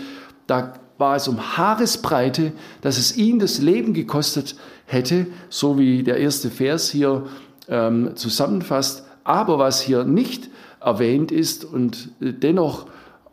da 0.49 0.73
war 0.99 1.14
es 1.14 1.28
um 1.28 1.56
Haaresbreite, 1.56 2.50
dass 2.80 2.99
es 2.99 3.16
ihn 3.16 3.38
das 3.38 3.61
Leben 3.61 3.94
gekostet 3.94 4.56
hätte, 4.87 5.28
so 5.50 5.78
wie 5.78 6.02
der 6.02 6.16
erste 6.16 6.50
Vers 6.50 6.90
hier 6.90 7.26
ähm, 7.68 8.16
zusammenfasst 8.16 9.04
aber 9.28 9.58
was 9.58 9.82
hier 9.82 10.04
nicht 10.04 10.49
erwähnt 10.80 11.30
ist 11.30 11.64
und 11.64 12.08
dennoch 12.18 12.87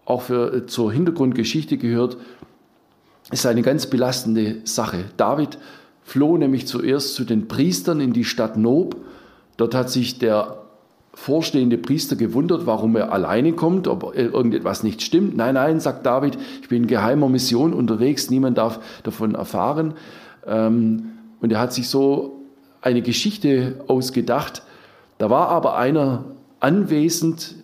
auch 0.04 0.24
für, 0.24 0.68
zur 0.68 0.92
Hintergrundgeschichte 0.92 1.78
gehört, 1.78 2.18
ist 3.32 3.46
eine 3.46 3.62
ganz 3.62 3.88
belastende 3.88 4.58
Sache. 4.66 5.06
David 5.16 5.58
floh 6.04 6.38
nämlich 6.38 6.68
zuerst 6.68 7.16
zu 7.16 7.24
den 7.24 7.48
Priestern 7.48 8.02
in 8.02 8.12
die 8.12 8.26
Stadt 8.26 8.58
Nob. 8.58 8.98
Dort 9.56 9.74
hat 9.74 9.90
sich 9.90 10.20
der 10.20 10.58
vorstehende 11.14 11.78
Priester 11.78 12.18
gewundert, 12.18 12.66
warum 12.66 12.98
er 12.98 13.14
alleine 13.14 13.54
kommt, 13.54 13.88
ob 13.88 14.16
irgendetwas 14.18 14.84
nicht 14.84 15.02
stimmt. 15.02 15.38
Nein, 15.38 15.54
nein, 15.54 15.80
sagt 15.80 16.06
David, 16.06 16.38
ich 16.62 16.68
bin 16.68 16.84
in 16.84 16.88
geheimer 16.88 17.30
Mission 17.30 17.74
unterwegs, 17.74 18.30
niemand 18.30 18.58
darf 18.58 18.82
davon 19.04 19.34
erfahren. 19.34 19.94
Ähm, 20.46 21.14
und 21.40 21.54
er 21.54 21.60
hat 21.60 21.72
sich 21.72 21.88
so 21.88 22.42
eine 22.82 23.02
Geschichte 23.02 23.82
ausgedacht, 23.88 24.62
da 25.18 25.30
war 25.30 25.50
aber 25.50 25.78
einer 25.78 26.26
anwesend, 26.60 27.56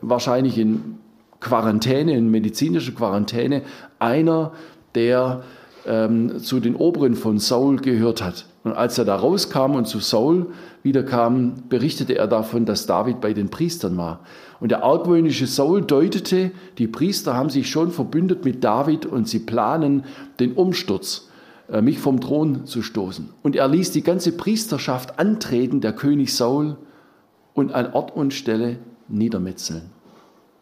wahrscheinlich 0.00 0.58
in 0.58 0.98
Quarantäne, 1.40 2.16
in 2.16 2.30
medizinischer 2.30 2.92
Quarantäne, 2.92 3.62
einer, 3.98 4.52
der 4.94 5.42
ähm, 5.86 6.38
zu 6.38 6.60
den 6.60 6.76
Oberen 6.76 7.14
von 7.14 7.38
Saul 7.38 7.76
gehört 7.76 8.22
hat. 8.22 8.46
Und 8.62 8.74
als 8.74 8.98
er 8.98 9.06
da 9.06 9.16
rauskam 9.16 9.74
und 9.74 9.86
zu 9.86 10.00
Saul 10.00 10.48
wiederkam, 10.82 11.54
berichtete 11.70 12.16
er 12.16 12.26
davon, 12.26 12.66
dass 12.66 12.86
David 12.86 13.20
bei 13.22 13.32
den 13.32 13.48
Priestern 13.48 13.96
war. 13.96 14.20
Und 14.60 14.70
der 14.70 14.84
argwöhnische 14.84 15.46
Saul 15.46 15.80
deutete, 15.80 16.50
die 16.76 16.86
Priester 16.86 17.34
haben 17.34 17.48
sich 17.48 17.70
schon 17.70 17.90
verbündet 17.90 18.44
mit 18.44 18.62
David 18.62 19.06
und 19.06 19.26
sie 19.26 19.38
planen 19.38 20.04
den 20.38 20.52
Umsturz, 20.52 21.30
äh, 21.72 21.80
mich 21.80 21.98
vom 21.98 22.20
Thron 22.20 22.66
zu 22.66 22.82
stoßen. 22.82 23.30
Und 23.42 23.56
er 23.56 23.68
ließ 23.68 23.92
die 23.92 24.02
ganze 24.02 24.32
Priesterschaft 24.32 25.18
antreten, 25.18 25.80
der 25.80 25.94
König 25.94 26.34
Saul, 26.36 26.76
und 27.54 27.72
an 27.72 27.92
Ort 27.92 28.14
und 28.14 28.32
Stelle 28.32 28.78
niedermetzeln. 29.08 29.90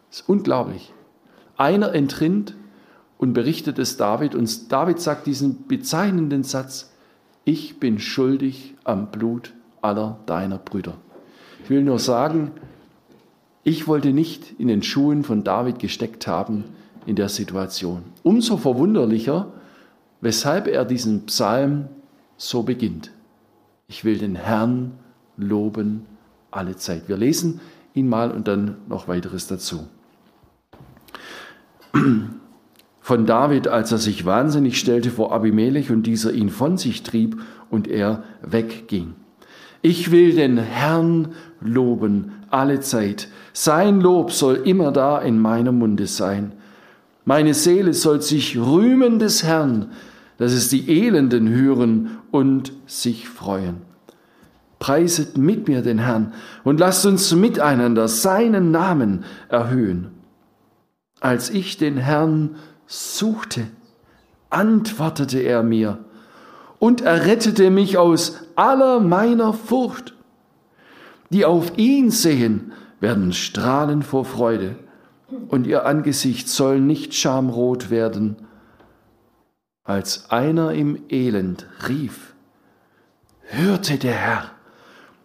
Das 0.09 0.21
ist 0.21 0.29
unglaublich. 0.29 0.93
Einer 1.57 1.93
entrinnt 1.93 2.55
und 3.17 3.33
berichtet 3.33 3.79
es 3.79 3.97
David 3.97 4.33
und 4.33 4.71
David 4.71 4.99
sagt 4.99 5.27
diesen 5.27 5.67
bezeichnenden 5.67 6.43
Satz, 6.43 6.93
ich 7.45 7.79
bin 7.79 7.99
schuldig 7.99 8.75
am 8.83 9.11
Blut 9.11 9.53
aller 9.81 10.19
deiner 10.25 10.57
Brüder. 10.57 10.95
Ich 11.63 11.69
will 11.69 11.83
nur 11.83 11.99
sagen, 11.99 12.51
ich 13.63 13.87
wollte 13.87 14.13
nicht 14.13 14.59
in 14.59 14.67
den 14.67 14.83
Schuhen 14.83 15.23
von 15.23 15.43
David 15.43 15.79
gesteckt 15.79 16.27
haben 16.27 16.63
in 17.05 17.15
der 17.15 17.29
Situation. 17.29 18.03
Umso 18.23 18.57
verwunderlicher, 18.57 19.51
weshalb 20.21 20.67
er 20.67 20.85
diesen 20.85 21.25
Psalm 21.25 21.87
so 22.37 22.63
beginnt. 22.63 23.11
Ich 23.87 24.05
will 24.05 24.17
den 24.17 24.35
Herrn 24.35 24.93
loben 25.37 26.05
alle 26.51 26.75
Zeit. 26.75 27.07
Wir 27.07 27.17
lesen 27.17 27.61
ihn 27.93 28.07
mal 28.07 28.31
und 28.31 28.47
dann 28.47 28.77
noch 28.87 29.07
weiteres 29.07 29.47
dazu. 29.47 29.87
Von 33.01 33.25
David, 33.25 33.67
als 33.67 33.91
er 33.91 33.97
sich 33.97 34.25
wahnsinnig 34.25 34.79
stellte 34.79 35.09
vor 35.09 35.31
Abimelech 35.31 35.89
und 35.89 36.03
dieser 36.03 36.31
ihn 36.31 36.49
von 36.49 36.77
sich 36.77 37.01
trieb 37.01 37.41
und 37.69 37.87
er 37.87 38.23
wegging. 38.41 39.15
Ich 39.81 40.11
will 40.11 40.35
den 40.35 40.57
Herrn 40.57 41.29
loben 41.61 42.33
alle 42.49 42.81
Zeit. 42.81 43.29
Sein 43.53 44.01
Lob 44.01 44.31
soll 44.31 44.55
immer 44.55 44.91
da 44.91 45.19
in 45.19 45.39
meinem 45.39 45.79
Munde 45.79 46.07
sein. 46.07 46.51
Meine 47.25 47.53
Seele 47.53 47.93
soll 47.93 48.21
sich 48.21 48.57
rühmen 48.57 49.19
des 49.19 49.43
Herrn, 49.43 49.91
dass 50.37 50.53
es 50.53 50.69
die 50.69 50.89
Elenden 50.89 51.49
hören 51.49 52.17
und 52.31 52.73
sich 52.85 53.27
freuen. 53.27 53.88
Preiset 54.79 55.37
mit 55.37 55.67
mir 55.67 55.81
den 55.81 55.99
Herrn 55.99 56.33
und 56.63 56.79
lasst 56.79 57.05
uns 57.05 57.33
miteinander 57.35 58.07
seinen 58.07 58.71
Namen 58.71 59.25
erhöhen. 59.49 60.11
Als 61.19 61.49
ich 61.49 61.77
den 61.77 61.97
Herrn 61.97 62.55
suchte, 62.87 63.67
antwortete 64.49 65.39
er 65.39 65.63
mir 65.63 65.99
und 66.79 67.01
errettete 67.01 67.69
mich 67.69 67.97
aus 67.97 68.37
aller 68.55 69.01
meiner 69.01 69.53
Furcht. 69.53 70.13
Die 71.29 71.45
auf 71.45 71.77
ihn 71.77 72.09
sehen, 72.09 72.71
werden 73.01 73.33
strahlen 73.33 74.01
vor 74.01 74.25
Freude, 74.25 74.75
und 75.49 75.67
ihr 75.67 75.85
Angesicht 75.85 76.49
soll 76.49 76.79
nicht 76.79 77.13
schamrot 77.13 77.91
werden. 77.91 78.37
Als 79.83 80.31
einer 80.31 80.71
im 80.71 81.03
Elend 81.09 81.67
rief, 81.87 82.33
hörte 83.41 83.97
der 83.97 84.13
Herr 84.13 84.51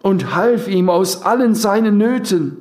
und 0.04 0.34
half 0.34 0.68
ihm 0.68 0.90
aus 0.90 1.22
allen 1.22 1.54
seinen 1.54 1.96
Nöten. 1.96 2.58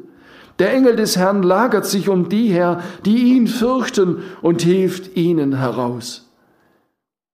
Der 0.60 0.74
Engel 0.74 0.96
des 0.96 1.18
Herrn 1.18 1.44
lagert 1.44 1.86
sich 1.86 2.08
um 2.08 2.30
die 2.30 2.48
her, 2.48 2.82
die 3.04 3.36
ihn 3.36 3.48
fürchten, 3.48 4.20
und 4.42 4.62
hilft 4.62 5.18
ihnen 5.18 5.58
heraus. 5.58 6.32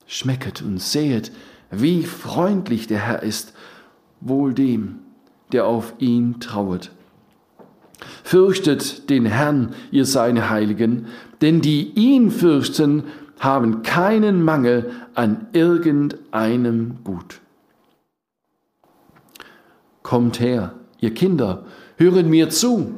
Schmecket 0.08 0.63
und 0.63 0.82
sehet, 0.82 1.32
wie 1.69 2.04
freundlich 2.06 2.88
der 2.88 3.06
Herr 3.06 3.22
ist, 3.22 3.54
wohl 4.19 4.56
dem, 4.56 4.95
der 5.52 5.67
auf 5.67 5.93
ihn 6.00 6.39
trauet. 6.39 6.89
Fürchtet 8.24 9.12
den 9.12 9.28
Herrn, 9.28 9.76
ihr 9.91 10.06
seine 10.06 10.50
Heiligen, 10.50 11.06
denn 11.41 11.62
die 11.62 11.91
ihn 11.93 12.32
fürchten, 12.32 13.04
haben 13.38 13.84
keinen 13.84 14.43
Mangel 14.43 14.89
an 15.13 15.45
irgendeinem 15.54 17.04
Gut. 17.04 17.41
Kommt 20.10 20.39
her, 20.39 20.74
ihr 21.00 21.13
Kinder, 21.13 21.65
höret 21.98 22.26
mir 22.26 22.50
zu, 22.50 22.95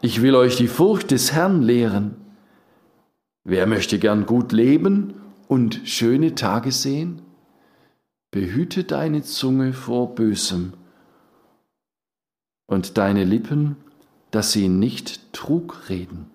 ich 0.00 0.20
will 0.20 0.34
euch 0.34 0.56
die 0.56 0.66
Furcht 0.66 1.12
des 1.12 1.30
Herrn 1.30 1.62
lehren. 1.62 2.16
Wer 3.44 3.68
möchte 3.68 4.00
gern 4.00 4.26
gut 4.26 4.50
leben 4.50 5.14
und 5.46 5.80
schöne 5.84 6.34
Tage 6.34 6.72
sehen? 6.72 7.22
Behüte 8.32 8.82
deine 8.82 9.22
Zunge 9.22 9.72
vor 9.72 10.16
Bösem 10.16 10.72
und 12.66 12.98
deine 12.98 13.22
Lippen, 13.22 13.76
dass 14.32 14.50
sie 14.50 14.68
nicht 14.68 15.32
Trug 15.32 15.88
reden. 15.88 16.32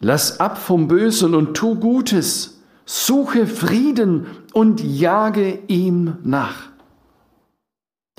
Lass 0.00 0.40
ab 0.40 0.58
vom 0.58 0.88
Bösen 0.88 1.36
und 1.36 1.54
tu 1.56 1.76
Gutes, 1.76 2.60
suche 2.86 3.46
Frieden 3.46 4.26
und 4.52 4.82
jage 4.82 5.60
ihm 5.68 6.16
nach. 6.24 6.71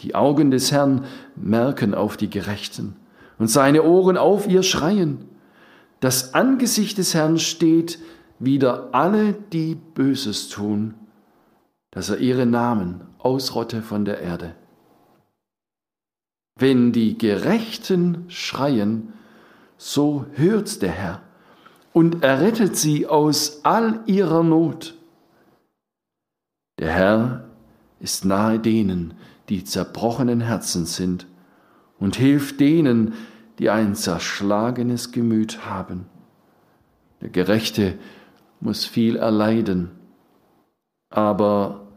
Die 0.04 0.16
Augen 0.16 0.52
des 0.52 0.72
Herrn 0.72 1.06
merken 1.36 1.96
auf 1.96 2.18
die 2.18 2.30
Gerechten 2.30 2.96
und 3.40 3.48
seine 3.48 3.84
Ohren 3.84 4.18
auf 4.18 4.48
ihr 4.48 4.64
Schreien. 4.64 5.30
Das 6.02 6.34
Angesicht 6.34 6.98
des 6.98 7.14
Herrn 7.14 7.40
steht 7.40 8.00
wider 8.38 8.90
alle, 8.92 9.34
die 9.34 9.76
Böses 9.76 10.50
tun, 10.50 10.96
dass 11.92 12.10
er 12.10 12.18
ihre 12.18 12.46
Namen 12.46 13.02
ausrotte 13.18 13.82
von 13.82 14.04
der 14.04 14.20
Erde. 14.20 14.56
Wenn 16.60 16.92
die 16.92 17.18
Gerechten 17.18 18.26
schreien, 18.28 19.14
so 19.78 20.26
hört 20.34 20.82
der 20.82 20.92
Herr 20.92 21.22
und 21.94 22.24
errettet 22.24 22.76
sie 22.76 23.08
aus 23.08 23.62
all 23.64 24.02
ihrer 24.06 24.44
Not. 24.44 24.96
Der 26.80 26.92
Herr 26.92 27.50
ist 28.00 28.26
nahe 28.26 28.60
denen, 28.60 29.14
die 29.50 29.64
zerbrochenen 29.64 30.42
Herzen 30.42 30.86
sind, 30.86 31.28
und 32.00 32.16
hilf 32.16 32.58
denen, 32.58 33.14
die 33.60 33.70
ein 33.70 33.96
zerschlagenes 33.96 35.12
Gemüt 35.12 35.66
haben. 35.66 36.06
Der 37.22 37.30
Gerechte 37.30 37.98
muss 38.60 38.86
viel 38.86 39.16
erleiden, 39.16 39.92
aber 41.10 41.88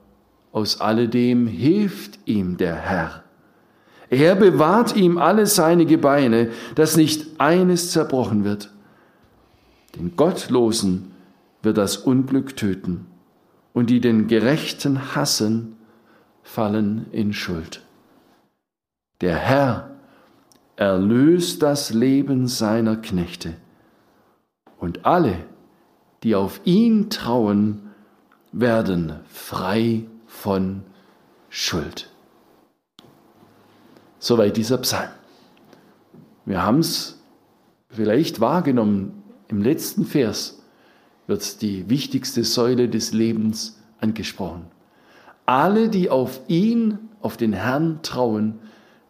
aus 0.52 0.80
alledem 0.80 1.46
hilft 1.46 2.18
ihm 2.24 2.56
der 2.56 2.76
Herr. 2.76 3.24
Er 4.11 4.37
bewahrt 4.37 4.94
ihm 4.94 5.18
alle 5.18 5.46
seine 5.46 5.87
Gebeine, 5.87 6.50
dass 6.76 6.96
nicht 6.96 7.40
eines 7.40 7.90
zerbrochen 7.90 8.44
wird. 8.44 8.70
Den 9.96 10.16
Gottlosen 10.16 11.12
wird 11.62 11.78
das 11.78 11.96
Unglück 11.96 12.56
töten, 12.56 13.06
und 13.72 13.90
die 13.90 14.00
den 14.00 14.28
Gerechten 14.28 15.16
hassen, 15.16 15.76
fallen 16.46 17.06
in 17.11 17.32
Schuld. 17.32 17.82
Der 19.20 19.37
Herr 19.37 19.90
erlöst 20.76 21.62
das 21.62 21.92
Leben 21.92 22.46
seiner 22.46 22.96
Knechte, 22.96 23.54
und 24.78 25.04
alle, 25.06 25.44
die 26.22 26.35
auf 26.35 26.61
ihn 26.64 27.11
trauen, 27.11 27.90
werden 28.52 29.20
frei 29.26 30.04
von 30.26 30.82
Schuld. 31.48 32.11
Soweit 34.18 34.56
dieser 34.56 34.78
Psalm. 34.78 35.11
Wir 36.44 36.62
haben 36.62 36.78
es 36.78 37.18
vielleicht 37.88 38.40
wahrgenommen, 38.40 39.22
im 39.48 39.62
letzten 39.62 40.04
Vers 40.04 40.62
wird 41.26 41.62
die 41.62 41.88
wichtigste 41.88 42.44
Säule 42.44 42.88
des 42.88 43.12
Lebens 43.12 43.80
angesprochen. 44.00 44.75
Alle, 45.46 45.88
die 45.88 46.11
auf 46.11 46.40
ihn, 46.48 46.98
auf 47.20 47.37
den 47.37 47.52
Herrn 47.52 48.00
trauen, 48.02 48.59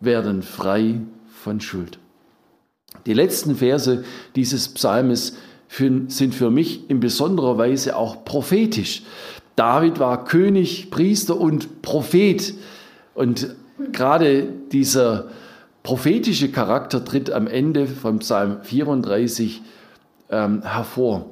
werden 0.00 0.42
frei 0.42 1.00
von 1.26 1.60
Schuld. 1.60 1.98
Die 3.06 3.14
letzten 3.14 3.56
Verse 3.56 4.04
dieses 4.34 4.68
Psalmes 4.68 5.36
sind 5.68 6.34
für 6.34 6.50
mich 6.50 6.88
in 6.88 7.00
besonderer 7.00 7.58
Weise 7.58 7.96
auch 7.96 8.24
prophetisch. 8.24 9.02
David 9.56 9.98
war 9.98 10.24
König, 10.24 10.90
Priester 10.90 11.38
und 11.38 11.82
Prophet. 11.82 12.54
Und 13.14 13.56
gerade 13.92 14.48
dieser 14.70 15.30
prophetische 15.82 16.50
Charakter 16.50 17.04
tritt 17.04 17.30
am 17.30 17.46
Ende 17.46 17.86
von 17.86 18.18
Psalm 18.18 18.58
34 18.62 19.62
ähm, 20.30 20.62
hervor. 20.62 21.26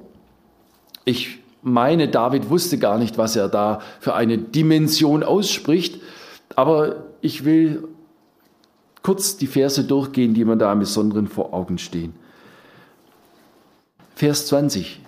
Ich 1.04 1.38
meine, 1.64 2.08
David 2.08 2.50
wusste 2.50 2.78
gar 2.78 2.98
nicht, 2.98 3.18
was 3.18 3.36
er 3.36 3.48
da 3.48 3.80
für 4.00 4.14
eine 4.14 4.38
Dimension 4.38 5.22
ausspricht, 5.22 6.00
aber 6.54 7.04
ich 7.20 7.44
will 7.44 7.88
kurz 9.02 9.36
die 9.36 9.46
Verse 9.46 9.82
durchgehen, 9.82 10.34
die 10.34 10.44
mir 10.44 10.56
da 10.56 10.72
im 10.72 10.80
Besonderen 10.80 11.26
vor 11.26 11.52
Augen 11.52 11.78
stehen. 11.78 12.14
Vers 14.14 14.46
20. 14.46 15.00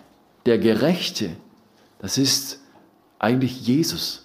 Der 0.46 0.58
Gerechte, 0.58 1.30
das 1.98 2.18
ist 2.18 2.60
eigentlich 3.18 3.66
Jesus. 3.66 4.24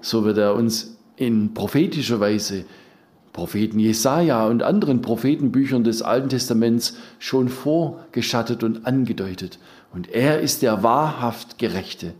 So 0.00 0.24
wird 0.24 0.38
er 0.38 0.54
uns 0.54 0.96
in 1.16 1.54
prophetischer 1.54 2.20
Weise 2.20 2.64
Propheten 3.32 3.78
Jesaja 3.78 4.46
und 4.46 4.62
anderen 4.62 5.00
Prophetenbüchern 5.00 5.84
des 5.84 6.02
Alten 6.02 6.28
Testaments 6.28 6.96
schon 7.18 7.48
vorgeschattet 7.48 8.62
und 8.62 8.86
angedeutet. 8.86 9.58
Und 9.92 10.10
er 10.10 10.40
ist 10.40 10.62
der 10.62 10.82
wahrhaft 10.82 11.58
Gerechte. 11.58 12.14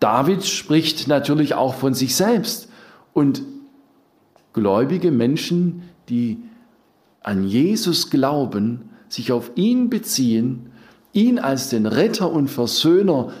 David 0.00 0.44
spricht 0.44 1.08
natürlich 1.08 1.54
auch 1.54 1.74
von 1.74 1.94
sich 1.94 2.16
selbst 2.16 2.68
und 3.12 3.42
gläubige 4.52 5.10
Menschen, 5.10 5.82
die 6.08 6.38
an 7.22 7.46
Jesus 7.46 8.10
glauben, 8.10 8.90
sich 9.08 9.32
auf 9.32 9.52
ihn 9.56 9.90
beziehen, 9.90 10.72
ihn 11.12 11.38
als 11.38 11.68
den 11.68 11.86
Retter 11.86 12.32
und 12.32 12.48
Versöhner 12.48 13.32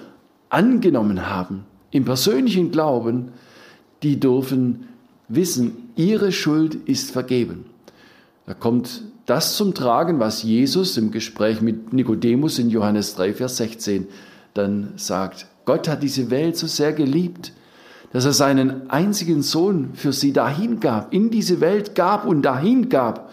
angenommen 0.48 1.28
haben, 1.28 1.64
im 1.90 2.04
persönlichen 2.04 2.70
Glauben, 2.70 3.32
die 4.02 4.20
dürfen 4.20 4.88
wissen, 5.28 5.90
ihre 5.96 6.32
Schuld 6.32 6.74
ist 6.74 7.10
vergeben. 7.10 7.66
Da 8.50 8.54
kommt 8.54 9.02
das 9.26 9.56
zum 9.56 9.74
Tragen, 9.74 10.18
was 10.18 10.42
Jesus 10.42 10.96
im 10.96 11.12
Gespräch 11.12 11.60
mit 11.60 11.92
Nikodemus 11.92 12.58
in 12.58 12.68
Johannes 12.68 13.14
3, 13.14 13.34
Vers 13.34 13.58
16 13.58 14.08
dann 14.54 14.94
sagt. 14.96 15.46
Gott 15.66 15.86
hat 15.86 16.02
diese 16.02 16.30
Welt 16.30 16.56
so 16.56 16.66
sehr 16.66 16.92
geliebt, 16.92 17.52
dass 18.12 18.24
er 18.24 18.32
seinen 18.32 18.90
einzigen 18.90 19.42
Sohn 19.42 19.90
für 19.94 20.12
sie 20.12 20.32
dahin 20.32 20.80
gab, 20.80 21.14
in 21.14 21.30
diese 21.30 21.60
Welt 21.60 21.94
gab 21.94 22.26
und 22.26 22.42
dahin 22.42 22.88
gab. 22.88 23.30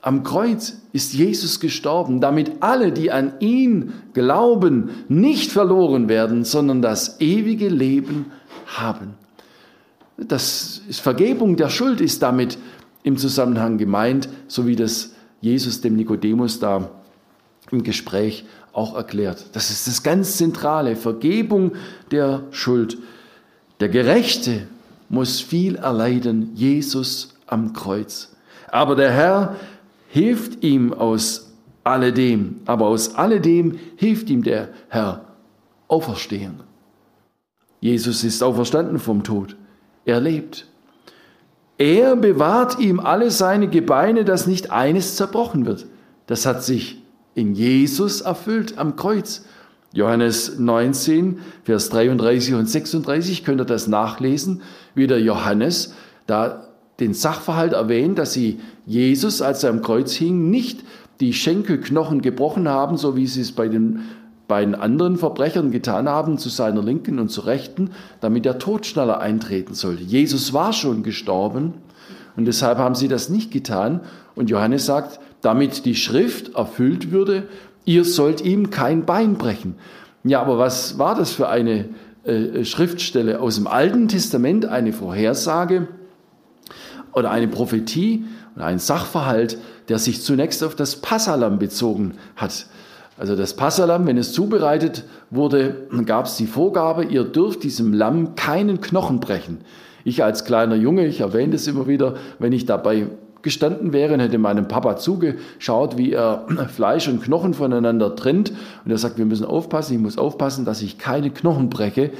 Am 0.00 0.22
Kreuz 0.22 0.76
ist 0.92 1.12
Jesus 1.12 1.58
gestorben, 1.58 2.20
damit 2.20 2.52
alle, 2.60 2.92
die 2.92 3.10
an 3.10 3.32
ihn 3.40 3.94
glauben, 4.14 4.90
nicht 5.08 5.50
verloren 5.50 6.08
werden, 6.08 6.44
sondern 6.44 6.82
das 6.82 7.20
ewige 7.20 7.68
Leben 7.68 8.26
haben. 8.66 9.14
Das 10.16 10.82
ist 10.88 11.00
Vergebung 11.00 11.56
der 11.56 11.68
Schuld 11.68 12.00
ist 12.00 12.22
damit 12.22 12.58
im 13.02 13.16
Zusammenhang 13.16 13.78
gemeint, 13.78 14.28
so 14.48 14.66
wie 14.66 14.76
das 14.76 15.12
Jesus 15.40 15.80
dem 15.80 15.96
Nikodemus 15.96 16.60
da 16.60 16.90
im 17.70 17.82
Gespräch 17.82 18.44
auch 18.72 18.96
erklärt. 18.96 19.46
Das 19.52 19.70
ist 19.70 19.86
das 19.86 20.02
ganz 20.02 20.36
Zentrale, 20.36 20.96
Vergebung 20.96 21.72
der 22.10 22.44
Schuld. 22.50 22.98
Der 23.80 23.88
Gerechte 23.88 24.66
muss 25.08 25.40
viel 25.40 25.76
erleiden, 25.76 26.52
Jesus 26.54 27.34
am 27.46 27.72
Kreuz. 27.72 28.34
Aber 28.70 28.96
der 28.96 29.12
Herr 29.12 29.56
hilft 30.08 30.62
ihm 30.62 30.92
aus 30.92 31.52
alledem, 31.84 32.60
aber 32.64 32.86
aus 32.86 33.14
alledem 33.14 33.78
hilft 33.96 34.30
ihm 34.30 34.42
der 34.42 34.68
Herr 34.88 35.24
auferstehen. 35.88 36.60
Jesus 37.80 38.24
ist 38.24 38.42
auferstanden 38.42 38.98
vom 38.98 39.24
Tod. 39.24 39.56
Er 40.04 40.20
lebt. 40.20 40.66
Er 41.82 42.14
bewahrt 42.14 42.78
ihm 42.78 43.00
alle 43.00 43.32
seine 43.32 43.66
Gebeine, 43.66 44.24
dass 44.24 44.46
nicht 44.46 44.70
eines 44.70 45.16
zerbrochen 45.16 45.66
wird. 45.66 45.86
Das 46.28 46.46
hat 46.46 46.62
sich 46.62 47.02
in 47.34 47.56
Jesus 47.56 48.20
erfüllt 48.20 48.78
am 48.78 48.94
Kreuz. 48.94 49.44
Johannes 49.92 50.60
19, 50.60 51.40
Vers 51.64 51.88
33 51.88 52.54
und 52.54 52.68
36 52.68 53.44
könnt 53.44 53.60
ihr 53.60 53.64
das 53.64 53.88
nachlesen, 53.88 54.62
wie 54.94 55.08
der 55.08 55.20
Johannes 55.20 55.92
da 56.28 56.68
den 57.00 57.14
Sachverhalt 57.14 57.72
erwähnt, 57.72 58.16
dass 58.16 58.32
sie 58.32 58.60
Jesus, 58.86 59.42
als 59.42 59.64
er 59.64 59.70
am 59.70 59.82
Kreuz 59.82 60.12
hing, 60.12 60.50
nicht 60.50 60.84
die 61.18 61.32
Schenkelknochen 61.32 62.22
gebrochen 62.22 62.68
haben, 62.68 62.96
so 62.96 63.16
wie 63.16 63.26
sie 63.26 63.40
es 63.40 63.50
bei 63.50 63.66
den 63.66 64.02
beiden 64.52 64.74
anderen 64.74 65.16
Verbrechern 65.16 65.70
getan 65.70 66.10
haben, 66.10 66.36
zu 66.36 66.50
seiner 66.50 66.82
Linken 66.82 67.18
und 67.18 67.30
zu 67.30 67.40
Rechten, 67.40 67.92
damit 68.20 68.44
der 68.44 68.58
Tod 68.58 68.84
schneller 68.84 69.18
eintreten 69.18 69.72
sollte. 69.72 70.02
Jesus 70.02 70.52
war 70.52 70.74
schon 70.74 71.02
gestorben 71.02 71.72
und 72.36 72.44
deshalb 72.44 72.76
haben 72.76 72.94
sie 72.94 73.08
das 73.08 73.30
nicht 73.30 73.50
getan. 73.50 74.00
Und 74.34 74.50
Johannes 74.50 74.84
sagt, 74.84 75.20
damit 75.40 75.86
die 75.86 75.94
Schrift 75.94 76.54
erfüllt 76.54 77.10
würde, 77.10 77.48
ihr 77.86 78.04
sollt 78.04 78.42
ihm 78.42 78.68
kein 78.68 79.06
Bein 79.06 79.36
brechen. 79.36 79.76
Ja, 80.22 80.42
aber 80.42 80.58
was 80.58 80.98
war 80.98 81.14
das 81.14 81.32
für 81.32 81.48
eine 81.48 81.88
äh, 82.24 82.66
Schriftstelle 82.66 83.40
aus 83.40 83.54
dem 83.54 83.66
Alten 83.66 84.06
Testament, 84.08 84.66
eine 84.66 84.92
Vorhersage 84.92 85.88
oder 87.14 87.30
eine 87.30 87.48
Prophetie 87.48 88.26
oder 88.54 88.66
ein 88.66 88.78
Sachverhalt, 88.78 89.56
der 89.88 89.98
sich 89.98 90.20
zunächst 90.20 90.62
auf 90.62 90.76
das 90.76 90.96
Passalam 90.96 91.58
bezogen 91.58 92.16
hat. 92.36 92.66
Also 93.22 93.36
das 93.36 93.54
Passalam, 93.54 94.04
wenn 94.08 94.18
es 94.18 94.32
zubereitet 94.32 95.04
wurde, 95.30 95.86
gab 96.06 96.26
es 96.26 96.34
die 96.38 96.48
Vorgabe, 96.48 97.04
ihr 97.04 97.22
dürft 97.22 97.62
diesem 97.62 97.92
Lamm 97.92 98.34
keinen 98.34 98.80
Knochen 98.80 99.20
brechen. 99.20 99.58
Ich 100.02 100.24
als 100.24 100.44
kleiner 100.44 100.74
Junge, 100.74 101.06
ich 101.06 101.20
erwähne 101.20 101.54
es 101.54 101.68
immer 101.68 101.86
wieder, 101.86 102.16
wenn 102.40 102.50
ich 102.50 102.66
dabei 102.66 103.06
gestanden 103.42 103.92
wäre 103.92 104.14
und 104.14 104.18
hätte 104.18 104.38
meinem 104.38 104.66
Papa 104.66 104.96
zugeschaut, 104.96 105.96
wie 105.98 106.10
er 106.10 106.48
Fleisch 106.74 107.06
und 107.06 107.22
Knochen 107.22 107.54
voneinander 107.54 108.16
trennt 108.16 108.50
und 108.84 108.90
er 108.90 108.98
sagt, 108.98 109.18
wir 109.18 109.24
müssen 109.24 109.46
aufpassen, 109.46 109.94
ich 109.94 110.00
muss 110.00 110.18
aufpassen, 110.18 110.64
dass 110.64 110.82
ich 110.82 110.98
keine 110.98 111.30
Knochen 111.30 111.70
breche, 111.70 112.10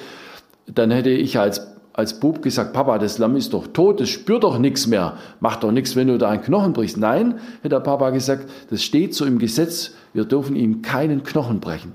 dann 0.73 0.93
hätte 0.93 1.11
ich 1.11 1.37
als 1.37 1.67
als 1.95 2.21
Bub 2.21 2.41
gesagt, 2.41 2.73
Papa, 2.73 2.99
das 2.99 3.19
Lamm 3.19 3.37
ist 3.37 3.53
doch 3.53 3.67
tot, 3.67 4.01
es 4.01 4.09
spürt 4.09 4.45
doch 4.45 4.59
nichts 4.59 4.87
mehr, 4.87 5.19
macht 5.41 5.63
doch 5.63 5.73
nichts, 5.73 5.95
wenn 5.95 6.09
du 6.09 6.17
da 6.17 6.31
einen 6.31 6.43
Knochen 6.43 6.73
brichst. 6.73 6.97
Nein, 6.97 7.35
hätte 7.59 7.71
der 7.71 7.81
Papa 7.81 8.11
gesagt, 8.11 8.49
das 8.71 8.83
steht 8.83 9.15
so 9.15 9.27
im 9.27 9.39
Gesetz, 9.39 9.93
wir 10.13 10.25
dürfen 10.25 10.57
ihm 10.57 10.83
keinen 10.83 11.23
Knochen 11.23 11.61
brechen. 11.61 11.93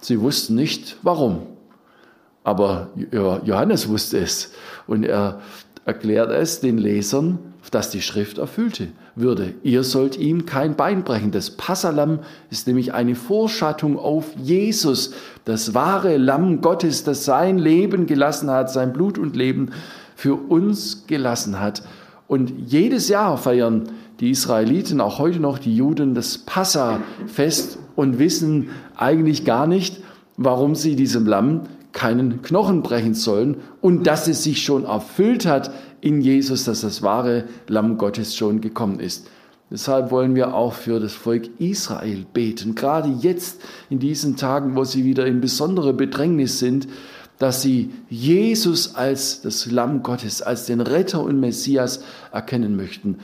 Sie 0.00 0.20
wussten 0.20 0.54
nicht, 0.54 0.96
warum. 1.02 1.46
Aber 2.42 2.90
Johannes 3.10 3.88
wusste 3.88 4.18
es 4.18 4.52
und 4.86 5.04
er 5.04 5.40
erklärt 5.86 6.30
es 6.30 6.60
den 6.60 6.78
Lesern, 6.78 7.38
dass 7.70 7.90
die 7.90 8.02
Schrift 8.02 8.38
erfüllte 8.38 8.88
würde. 9.16 9.54
Ihr 9.62 9.82
sollt 9.82 10.16
ihm 10.18 10.46
kein 10.46 10.76
Bein 10.76 11.02
brechen. 11.02 11.30
Das 11.30 11.50
Passalam 11.50 12.20
ist 12.50 12.66
nämlich 12.66 12.94
eine 12.94 13.14
Vorschattung 13.14 13.98
auf 13.98 14.36
Jesus, 14.36 15.12
das 15.44 15.74
wahre 15.74 16.16
Lamm 16.16 16.60
Gottes, 16.60 17.04
das 17.04 17.24
sein 17.24 17.58
Leben 17.58 18.06
gelassen 18.06 18.50
hat, 18.50 18.70
sein 18.70 18.92
Blut 18.92 19.18
und 19.18 19.34
Leben 19.34 19.70
für 20.14 20.34
uns 20.34 21.06
gelassen 21.06 21.58
hat. 21.58 21.82
Und 22.28 22.52
jedes 22.66 23.08
Jahr 23.08 23.36
feiern 23.36 23.88
die 24.20 24.30
Israeliten, 24.30 25.00
auch 25.00 25.18
heute 25.18 25.40
noch 25.40 25.58
die 25.58 25.76
Juden, 25.76 26.14
das 26.14 26.38
Passafest 26.38 27.78
und 27.96 28.18
wissen 28.18 28.70
eigentlich 28.96 29.44
gar 29.44 29.66
nicht, 29.66 30.02
warum 30.36 30.74
sie 30.74 30.96
diesem 30.96 31.26
Lamm 31.26 31.62
keinen 31.92 32.42
Knochen 32.42 32.82
brechen 32.82 33.14
sollen 33.14 33.56
und 33.80 34.06
dass 34.06 34.28
es 34.28 34.42
sich 34.42 34.62
schon 34.62 34.84
erfüllt 34.84 35.46
hat 35.46 35.72
in 36.00 36.20
Jesus, 36.20 36.64
dass 36.64 36.82
das 36.82 37.02
wahre 37.02 37.44
Lamm 37.68 37.98
Gottes 37.98 38.36
schon 38.36 38.60
gekommen 38.60 39.00
ist. 39.00 39.28
Deshalb 39.70 40.10
wollen 40.10 40.34
wir 40.34 40.54
auch 40.54 40.74
für 40.74 41.00
das 41.00 41.14
Volk 41.14 41.48
Israel 41.58 42.26
beten, 42.32 42.74
gerade 42.74 43.08
jetzt 43.20 43.60
in 43.90 43.98
diesen 43.98 44.36
Tagen, 44.36 44.76
wo 44.76 44.84
sie 44.84 45.04
wieder 45.04 45.26
in 45.26 45.40
besonderer 45.40 45.92
Bedrängnis 45.92 46.58
sind, 46.58 46.86
dass 47.38 47.62
sie 47.62 47.90
Jesus 48.08 48.94
als 48.94 49.40
das 49.40 49.70
Lamm 49.70 50.02
Gottes, 50.02 50.42
als 50.42 50.66
den 50.66 50.80
Retter 50.80 51.22
und 51.22 51.40
Messias 51.40 52.04
erkennen 52.32 52.76
möchten. 52.76 53.18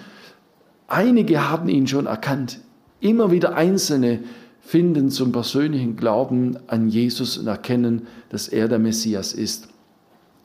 Einige 0.91 1.49
haben 1.49 1.69
ihn 1.69 1.87
schon 1.87 2.07
erkannt, 2.07 2.59
immer 2.99 3.31
wieder 3.31 3.55
Einzelne 3.55 4.25
finden 4.61 5.09
zum 5.09 5.31
persönlichen 5.31 5.95
Glauben 5.95 6.59
an 6.67 6.89
Jesus 6.89 7.39
und 7.39 7.47
erkennen, 7.47 8.09
dass 8.29 8.49
er 8.49 8.67
der 8.67 8.81
Messias 8.81 9.33
ist. 9.33 9.69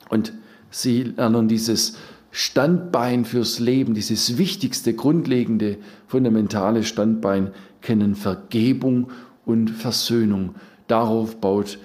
Und 0.08 0.32
sie 0.70 1.02
lernen 1.02 1.48
dieses 1.48 1.98
Standbein 2.30 3.24
fürs 3.24 3.58
Leben, 3.58 3.94
dieses 3.94 4.38
wichtigste, 4.38 4.94
grundlegende, 4.94 5.78
fundamentale 6.06 6.84
Standbein 6.84 7.50
kennen, 7.80 8.14
Vergebung 8.14 9.10
und 9.44 9.70
Versöhnung. 9.70 10.54
Darauf 10.86 11.40
baut 11.40 11.80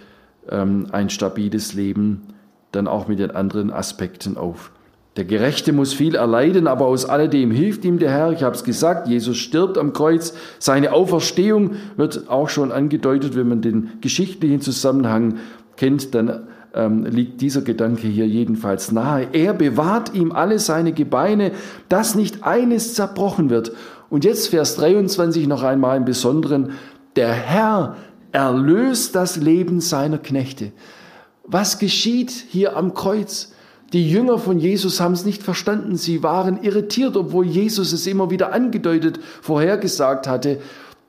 ähm, 0.50 0.86
ein 0.91 1.10
stabiles 1.10 1.74
Leben 1.74 2.28
dann 2.71 2.88
auch 2.88 3.08
mit 3.08 3.17
den 3.17 3.32
anderen 3.32 3.71
Aspekten 3.71 4.38
auf. 4.38 4.71
Der 5.17 5.26
Gerechte 5.26 5.74
muss 5.74 5.93
viel 5.93 6.15
erleiden, 6.15 6.67
aber 6.67 6.86
aus 6.86 7.04
alledem 7.04 7.52
hilft 7.52 7.84
ihm 7.84 8.00
der 8.00 8.12
Herr. 8.12 8.32
Ich 8.32 8.43
habe 8.43 8.56
es 8.56 8.63
gesagt, 8.63 9.10
Jesus 9.10 9.38
stirbt 9.38 9.78
am 9.78 9.91
Kreuz. 9.91 10.34
Seine 10.58 10.93
Auferstehung 10.93 11.71
wird 11.97 12.30
auch 12.30 12.47
schon 12.47 12.71
angedeutet, 12.71 13.36
wenn 13.36 13.50
man 13.50 13.62
den 13.62 13.89
geschichtlichen 14.00 14.62
Zusammenhang 14.62 15.39
kennt, 15.76 16.15
dann 16.15 16.47
ähm, 16.74 17.04
liegt 17.04 17.41
dieser 17.41 17.62
Gedanke 17.62 18.08
hier 18.08 18.26
jedenfalls 18.26 18.93
nahe. 18.93 19.28
Er 19.34 19.54
bewahrt 19.54 20.13
ihm 20.13 20.32
alle 20.32 20.60
seine 20.60 20.93
Gebeine, 20.93 21.52
dass 21.89 22.15
nicht 22.15 22.43
eines 22.45 22.93
zerbrochen 22.93 23.50
wird. 23.50 23.74
Und 24.10 24.24
jetzt 24.24 24.47
Vers 24.47 24.78
23 24.78 25.45
noch 25.45 25.63
einmal 25.63 25.97
im 25.97 26.06
Besonderen. 26.06 26.71
Der 27.17 27.34
Herr 27.34 27.97
erlöst 28.32 29.15
das 29.15 29.36
Leben 29.36 29.82
seiner 29.82 30.19
Knechte. 30.19 30.71
Was 31.43 31.80
geschieht 31.80 32.32
hier 32.32 32.78
am 32.78 32.93
Kreuz? 32.93 33.51
Die 33.93 34.10
Jünger 34.10 34.38
von 34.38 34.58
Jesus 34.58 35.01
haben 35.01 35.13
es 35.13 35.25
nicht 35.25 35.43
verstanden. 35.43 35.97
Sie 35.97 36.23
waren 36.23 36.63
irritiert, 36.63 37.17
obwohl 37.17 37.45
Jesus 37.45 37.91
es 37.91 38.08
immer 38.08 38.30
wieder 38.30 38.54
angedeutet, 38.54 39.19
vorhergesagt 39.41 40.27
hatte. 40.27 40.60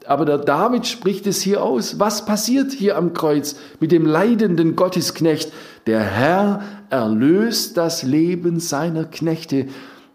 Aber 0.05 0.25
der 0.25 0.39
David 0.39 0.87
spricht 0.87 1.29
es 1.29 1.41
hier 1.43 1.63
aus. 1.63 2.01
Was 2.01 2.25
passiert 2.25 2.73
hier 2.73 2.97
am 2.97 3.13
Kreuz 3.13 3.55
mit 3.79 3.93
dem 3.93 4.05
leidenden 4.05 4.75
Gottesknecht? 4.75 5.53
Der 5.87 6.01
Herr 6.01 6.63
erlöst 6.91 7.77
das 7.77 8.03
Leben 8.03 8.59
seiner 8.59 9.05
Knechte. 9.05 9.67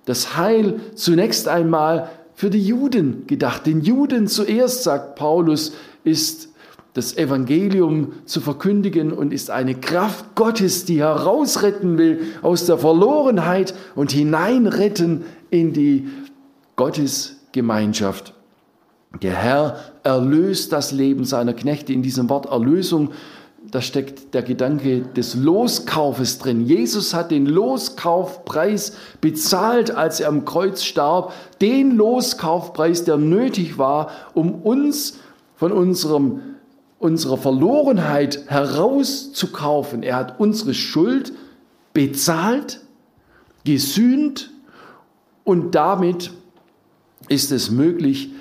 Das 0.03 0.36
Heil 0.36 0.82
zunächst 0.95 1.47
einmal 1.47 2.10
für 2.34 2.49
die 2.49 2.65
Juden 2.65 3.27
gedacht. 3.27 3.65
Den 3.65 3.82
Juden 3.82 4.27
zuerst, 4.27 4.84
sagt 4.84 5.15
Paulus, 5.15 5.71
ist 6.03 6.49
das 6.97 7.15
Evangelium 7.15 8.13
zu 8.25 8.41
verkündigen 8.41 9.13
und 9.13 9.31
ist 9.31 9.51
eine 9.51 9.75
Kraft 9.75 10.33
Gottes, 10.33 10.83
die 10.83 10.97
herausretten 10.97 11.99
will 11.99 12.21
aus 12.41 12.65
der 12.65 12.79
Verlorenheit 12.79 13.75
und 13.93 14.12
hineinretten 14.12 15.23
in 15.51 15.73
die 15.73 16.07
Gottesgemeinschaft. 16.75 18.33
Der 19.21 19.36
Herr 19.36 19.77
erlöst 20.01 20.73
das 20.73 20.91
Leben 20.91 21.23
seiner 21.23 21.53
Knechte. 21.53 21.93
In 21.93 22.01
diesem 22.01 22.31
Wort 22.31 22.47
Erlösung, 22.47 23.12
da 23.69 23.79
steckt 23.79 24.33
der 24.33 24.41
Gedanke 24.41 25.01
des 25.01 25.36
Loskaufes 25.36 26.39
drin. 26.39 26.65
Jesus 26.65 27.13
hat 27.13 27.29
den 27.29 27.45
Loskaufpreis 27.45 28.93
bezahlt, 29.21 29.91
als 29.91 30.19
er 30.19 30.29
am 30.29 30.45
Kreuz 30.45 30.83
starb. 30.83 31.31
Den 31.62 31.95
Loskaufpreis, 31.95 33.03
der 33.03 33.17
nötig 33.17 33.77
war, 33.77 34.10
um 34.33 34.55
uns 34.63 35.19
von 35.57 35.71
unserem 35.71 36.57
unserer 36.99 37.38
Verlorenheit 37.38 38.45
herauszukaufen. 38.47 40.03
Er 40.03 40.15
hat 40.15 40.39
unsere 40.39 40.73
Schuld 40.73 41.33
bezahlt, 41.93 42.81
gesühnt 43.65 44.51
und 45.43 45.75
damit 45.75 46.31
ist 47.29 47.51
es 47.51 47.69
möglich, 47.69 48.31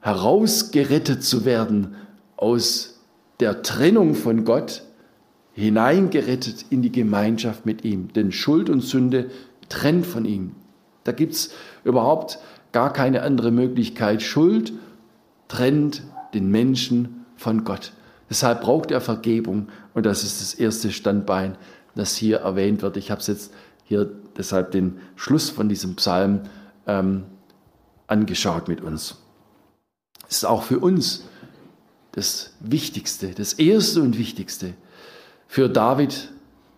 herausgerettet 0.00 1.22
zu 1.22 1.44
werden 1.44 1.96
aus 2.36 3.00
der 3.40 3.62
Trennung 3.62 4.14
von 4.14 4.44
Gott, 4.44 4.82
hineingerettet 5.52 6.66
in 6.70 6.82
die 6.82 6.92
Gemeinschaft 6.92 7.66
mit 7.66 7.84
ihm. 7.84 8.12
Denn 8.12 8.30
Schuld 8.30 8.68
und 8.68 8.82
Sünde 8.82 9.30
trennt 9.68 10.06
von 10.06 10.24
ihm. 10.24 10.52
Da 11.04 11.12
gibt 11.12 11.32
es 11.32 11.50
überhaupt 11.84 12.38
gar 12.72 12.92
keine 12.92 13.22
andere 13.22 13.50
Möglichkeit. 13.50 14.22
Schuld 14.22 14.72
trennt 15.48 16.02
den 16.34 16.50
Menschen 16.50 17.15
von 17.36 17.64
Gott. 17.64 17.92
Deshalb 18.28 18.62
braucht 18.62 18.90
er 18.90 19.00
Vergebung 19.00 19.68
und 19.94 20.06
das 20.06 20.24
ist 20.24 20.40
das 20.40 20.54
erste 20.54 20.90
Standbein, 20.90 21.56
das 21.94 22.16
hier 22.16 22.38
erwähnt 22.38 22.82
wird. 22.82 22.96
Ich 22.96 23.10
habe 23.10 23.20
es 23.20 23.26
jetzt 23.28 23.52
hier 23.84 24.10
deshalb 24.36 24.72
den 24.72 24.98
Schluss 25.14 25.50
von 25.50 25.68
diesem 25.68 25.94
Psalm 25.96 26.42
ähm, 26.86 27.24
angeschaut 28.06 28.68
mit 28.68 28.80
uns. 28.80 29.16
Das 30.22 30.38
ist 30.38 30.44
auch 30.44 30.64
für 30.64 30.80
uns 30.80 31.24
das 32.12 32.54
Wichtigste, 32.60 33.30
das 33.30 33.52
Erste 33.52 34.02
und 34.02 34.18
Wichtigste. 34.18 34.74
Für 35.46 35.68
David 35.68 36.30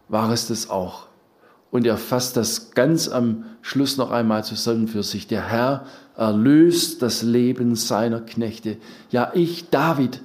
war 0.09 0.31
es 0.33 0.49
das 0.49 0.69
auch. 0.69 1.07
Und 1.71 1.87
er 1.87 1.99
fasst 1.99 2.37
das 2.37 2.71
ganz 2.71 3.09
am 3.09 3.45
Schluss 3.61 3.99
noch 3.99 4.11
einmal 4.11 4.43
zusammen 4.45 4.89
für 4.89 5.03
sich. 5.03 5.27
Der 5.27 5.49
Herr 5.49 5.87
erlöst 6.17 7.03
das 7.03 7.23
Leben 7.23 7.77
seiner 7.77 8.21
Knechte. 8.21 8.79
Ja, 9.11 9.31
ich, 9.35 9.69
David, 9.69 10.21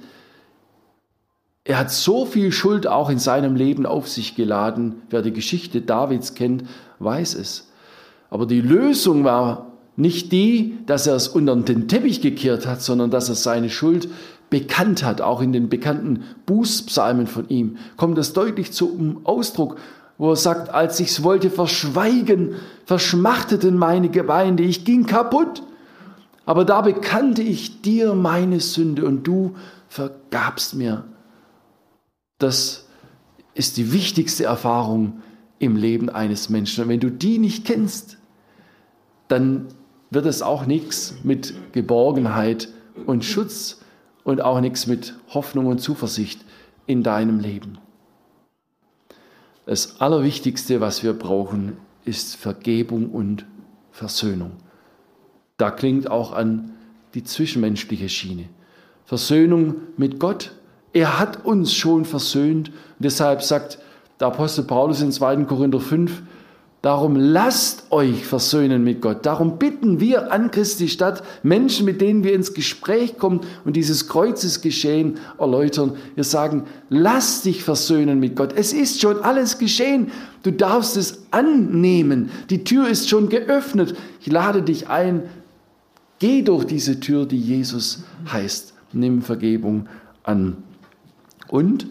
er 1.64 1.78
hat 1.78 1.90
so 1.90 2.26
viel 2.26 2.52
Schuld 2.52 2.86
auch 2.86 3.08
in 3.08 3.18
seinem 3.18 3.56
Leben 3.56 3.86
auf 3.86 4.06
sich 4.06 4.36
geladen. 4.36 4.96
Wer 5.08 5.22
die 5.22 5.32
Geschichte 5.32 5.80
Davids 5.80 6.34
kennt, 6.34 6.64
weiß 6.98 7.34
es. 7.34 7.70
Aber 8.28 8.46
die 8.46 8.60
Lösung 8.60 9.24
war 9.24 9.72
nicht 9.96 10.30
die, 10.32 10.76
dass 10.86 11.06
er 11.06 11.14
es 11.14 11.28
unter 11.28 11.56
den 11.56 11.88
Teppich 11.88 12.20
gekehrt 12.20 12.66
hat, 12.66 12.82
sondern 12.82 13.10
dass 13.10 13.30
er 13.30 13.34
seine 13.34 13.70
Schuld 13.70 14.08
bekannt 14.50 15.04
hat. 15.04 15.22
Auch 15.22 15.40
in 15.40 15.52
den 15.52 15.70
bekannten 15.70 16.24
Bußpsalmen 16.44 17.26
von 17.26 17.48
ihm 17.48 17.78
kommt 17.96 18.18
das 18.18 18.34
deutlich 18.34 18.72
zum 18.72 19.24
Ausdruck, 19.24 19.76
wo 20.18 20.30
er 20.30 20.36
sagt, 20.36 20.68
als 20.68 21.00
ich's 21.00 21.22
wollte 21.22 21.48
verschweigen, 21.48 22.56
verschmachteten 22.84 23.78
meine 23.78 24.10
Gebeine, 24.10 24.60
ich 24.62 24.84
ging 24.84 25.06
kaputt. 25.06 25.62
Aber 26.44 26.66
da 26.66 26.82
bekannte 26.82 27.40
ich 27.40 27.80
dir 27.80 28.14
meine 28.14 28.60
Sünde 28.60 29.06
und 29.06 29.26
du 29.26 29.54
vergabst 29.88 30.74
mir. 30.74 31.04
Das 32.44 32.84
ist 33.54 33.78
die 33.78 33.94
wichtigste 33.94 34.44
Erfahrung 34.44 35.22
im 35.58 35.76
Leben 35.76 36.10
eines 36.10 36.50
Menschen. 36.50 36.84
Und 36.84 36.90
wenn 36.90 37.00
du 37.00 37.10
die 37.10 37.38
nicht 37.38 37.64
kennst, 37.64 38.18
dann 39.28 39.68
wird 40.10 40.26
es 40.26 40.42
auch 40.42 40.66
nichts 40.66 41.14
mit 41.22 41.54
Geborgenheit 41.72 42.68
und 43.06 43.24
Schutz 43.24 43.80
und 44.24 44.42
auch 44.42 44.60
nichts 44.60 44.86
mit 44.86 45.14
Hoffnung 45.30 45.64
und 45.68 45.78
Zuversicht 45.78 46.44
in 46.84 47.02
deinem 47.02 47.40
Leben. 47.40 47.78
Das 49.64 50.02
Allerwichtigste, 50.02 50.82
was 50.82 51.02
wir 51.02 51.14
brauchen, 51.14 51.78
ist 52.04 52.36
Vergebung 52.36 53.08
und 53.08 53.46
Versöhnung. 53.90 54.50
Da 55.56 55.70
klingt 55.70 56.10
auch 56.10 56.34
an 56.34 56.74
die 57.14 57.24
zwischenmenschliche 57.24 58.10
Schiene. 58.10 58.50
Versöhnung 59.06 59.76
mit 59.96 60.20
Gott. 60.20 60.52
Er 60.94 61.18
hat 61.18 61.44
uns 61.44 61.74
schon 61.74 62.06
versöhnt. 62.06 62.68
Und 62.68 63.04
deshalb 63.04 63.42
sagt 63.42 63.78
der 64.18 64.28
Apostel 64.28 64.64
Paulus 64.64 65.02
in 65.02 65.12
2. 65.12 65.44
Korinther 65.44 65.80
5, 65.80 66.22
Darum 66.84 67.16
lasst 67.16 67.90
euch 67.92 68.26
versöhnen 68.26 68.84
mit 68.84 69.00
Gott. 69.00 69.24
Darum 69.24 69.58
bitten 69.58 70.00
wir 70.00 70.30
an 70.30 70.50
Christi 70.50 70.88
Stadt 70.88 71.22
Menschen, 71.42 71.86
mit 71.86 72.02
denen 72.02 72.24
wir 72.24 72.34
ins 72.34 72.52
Gespräch 72.52 73.16
kommen 73.16 73.40
und 73.64 73.74
dieses 73.74 74.06
Kreuzesgeschehen 74.06 75.16
erläutern. 75.38 75.96
Wir 76.14 76.24
sagen, 76.24 76.64
lass 76.90 77.40
dich 77.40 77.64
versöhnen 77.64 78.20
mit 78.20 78.36
Gott. 78.36 78.52
Es 78.54 78.74
ist 78.74 79.00
schon 79.00 79.22
alles 79.22 79.56
geschehen. 79.56 80.12
Du 80.42 80.52
darfst 80.52 80.98
es 80.98 81.24
annehmen. 81.30 82.30
Die 82.50 82.64
Tür 82.64 82.86
ist 82.86 83.08
schon 83.08 83.30
geöffnet. 83.30 83.96
Ich 84.20 84.30
lade 84.30 84.60
dich 84.60 84.86
ein. 84.86 85.22
Geh 86.18 86.42
durch 86.42 86.66
diese 86.66 87.00
Tür, 87.00 87.24
die 87.24 87.40
Jesus 87.40 88.04
heißt. 88.30 88.74
Nimm 88.92 89.22
Vergebung 89.22 89.88
an. 90.22 90.58
Und 91.54 91.86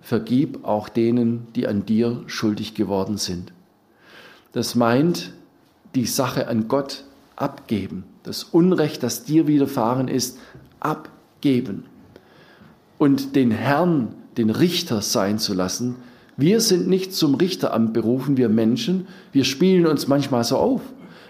vergib 0.00 0.64
auch 0.64 0.88
denen, 0.88 1.46
die 1.54 1.68
an 1.68 1.86
dir 1.86 2.24
schuldig 2.26 2.74
geworden 2.74 3.16
sind. 3.16 3.52
Das 4.50 4.74
meint 4.74 5.32
die 5.94 6.04
Sache 6.04 6.48
an 6.48 6.66
Gott 6.66 7.04
abgeben, 7.36 8.02
das 8.24 8.42
Unrecht, 8.42 9.04
das 9.04 9.22
dir 9.22 9.46
widerfahren 9.46 10.08
ist, 10.08 10.40
abgeben 10.80 11.84
und 12.98 13.36
den 13.36 13.52
Herrn 13.52 14.16
den 14.36 14.50
Richter 14.50 15.00
sein 15.00 15.38
zu 15.38 15.54
lassen. 15.54 15.94
Wir 16.36 16.60
sind 16.60 16.88
nicht 16.88 17.14
zum 17.14 17.36
Richteramt 17.36 17.92
berufen, 17.92 18.36
wir 18.36 18.48
Menschen. 18.48 19.06
Wir 19.30 19.44
spielen 19.44 19.86
uns 19.86 20.08
manchmal 20.08 20.42
so 20.42 20.56
auf. 20.56 20.80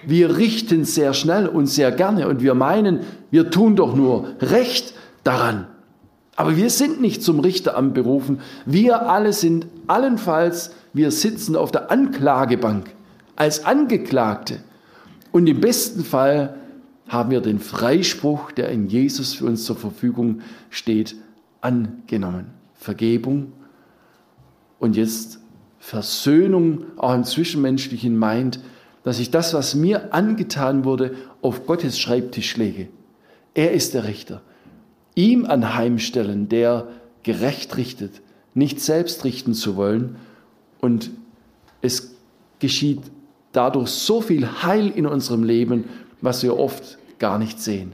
Wir 0.07 0.39
richten 0.39 0.87
sehr 0.87 1.13
schnell 1.13 1.49
und 1.49 1.67
sehr 1.67 1.93
gerne 1.93 2.29
und 2.29 2.41
wir 2.41 2.55
meinen, 2.55 3.01
wir 3.31 3.51
tun 3.51 3.77
doch 3.77 3.95
nur 3.95 4.27
Recht 4.41 4.95
daran. 5.23 5.67
Aber 6.37 6.57
wir 6.57 6.69
sind 6.69 7.01
nicht 7.01 7.23
zum 7.23 7.41
Richteramt 7.41 7.95
berufen. 7.95 8.41
Wir 8.67 9.09
alle 9.09 9.33
sind 9.33 9.67
allenfalls, 9.87 10.71
wir 10.93 11.11
sitzen 11.11 11.57
auf 11.57 11.73
der 11.73 11.91
Anklagebank 11.91 12.95
als 13.37 13.65
Angeklagte. 13.65 14.61
Und 15.33 15.47
im 15.47 15.61
besten 15.61 16.05
Fall 16.05 16.57
haben 17.09 17.31
wir 17.31 17.41
den 17.41 17.59
Freispruch, 17.59 18.53
der 18.53 18.69
in 18.69 18.87
Jesus 18.89 19.35
für 19.35 19.47
uns 19.47 19.65
zur 19.65 19.77
Verfügung 19.77 20.41
steht, 20.71 21.17
angenommen. 21.61 22.51
Vergebung 22.75 23.53
und 24.79 24.97
jetzt 24.97 25.41
Versöhnung 25.79 26.85
auch 26.97 27.15
im 27.15 27.25
Zwischenmenschlichen 27.25 28.17
meint, 28.17 28.61
dass 29.05 29.19
ich 29.21 29.31
das, 29.31 29.55
was 29.55 29.75
mir 29.75 30.13
angetan 30.13 30.85
wurde, 30.85 31.15
auf 31.41 31.67
Gottes 31.67 31.99
Schreibtisch 31.99 32.57
lege. 32.57 32.89
Er 33.55 33.73
ist 33.73 33.95
der 33.95 34.05
Richter 34.05 34.43
ihm 35.17 35.45
anheimstellen, 35.45 36.49
der 36.49 36.87
gerecht 37.25 37.77
richtet, 37.77 38.23
nicht 38.55 38.81
selbst 38.81 39.25
richten 39.25 39.55
zu 39.55 39.75
wollen. 39.75 40.17
Und 40.81 41.11
es 41.83 42.15
geschieht 42.61 43.01
dadurch 43.51 43.89
so 43.89 44.21
viel 44.21 44.63
Heil 44.63 44.89
in 44.89 45.07
unserem 45.07 45.43
Leben, 45.43 45.85
was 46.21 46.45
wir 46.45 46.57
oft 46.57 46.99
gar 47.19 47.39
nicht 47.39 47.61
sehen. 47.61 47.93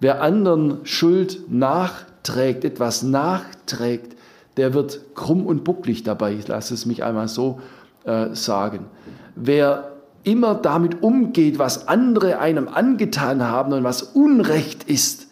Wer 0.00 0.20
anderen 0.20 0.84
Schuld 0.84 1.50
nachträgt, 1.50 2.64
etwas 2.64 3.02
nachträgt, 3.02 4.16
der 4.56 4.74
wird 4.74 5.14
krumm 5.14 5.46
und 5.46 5.64
bucklig 5.64 6.02
dabei. 6.02 6.34
Ich 6.34 6.46
lasse 6.48 6.74
es 6.74 6.84
mich 6.86 7.02
einmal 7.02 7.28
so 7.28 7.60
äh, 8.04 8.34
sagen. 8.34 8.86
Wer 9.34 9.92
immer 10.24 10.54
damit 10.54 11.02
umgeht, 11.02 11.58
was 11.58 11.88
andere 11.88 12.38
einem 12.38 12.68
angetan 12.68 13.42
haben 13.42 13.72
und 13.72 13.84
was 13.84 14.02
Unrecht 14.02 14.84
ist, 14.84 15.23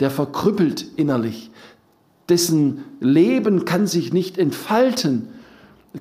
der 0.00 0.10
verkrüppelt 0.10 0.86
innerlich. 0.96 1.50
Dessen 2.28 2.84
Leben 3.00 3.64
kann 3.64 3.86
sich 3.86 4.12
nicht 4.12 4.38
entfalten, 4.38 5.28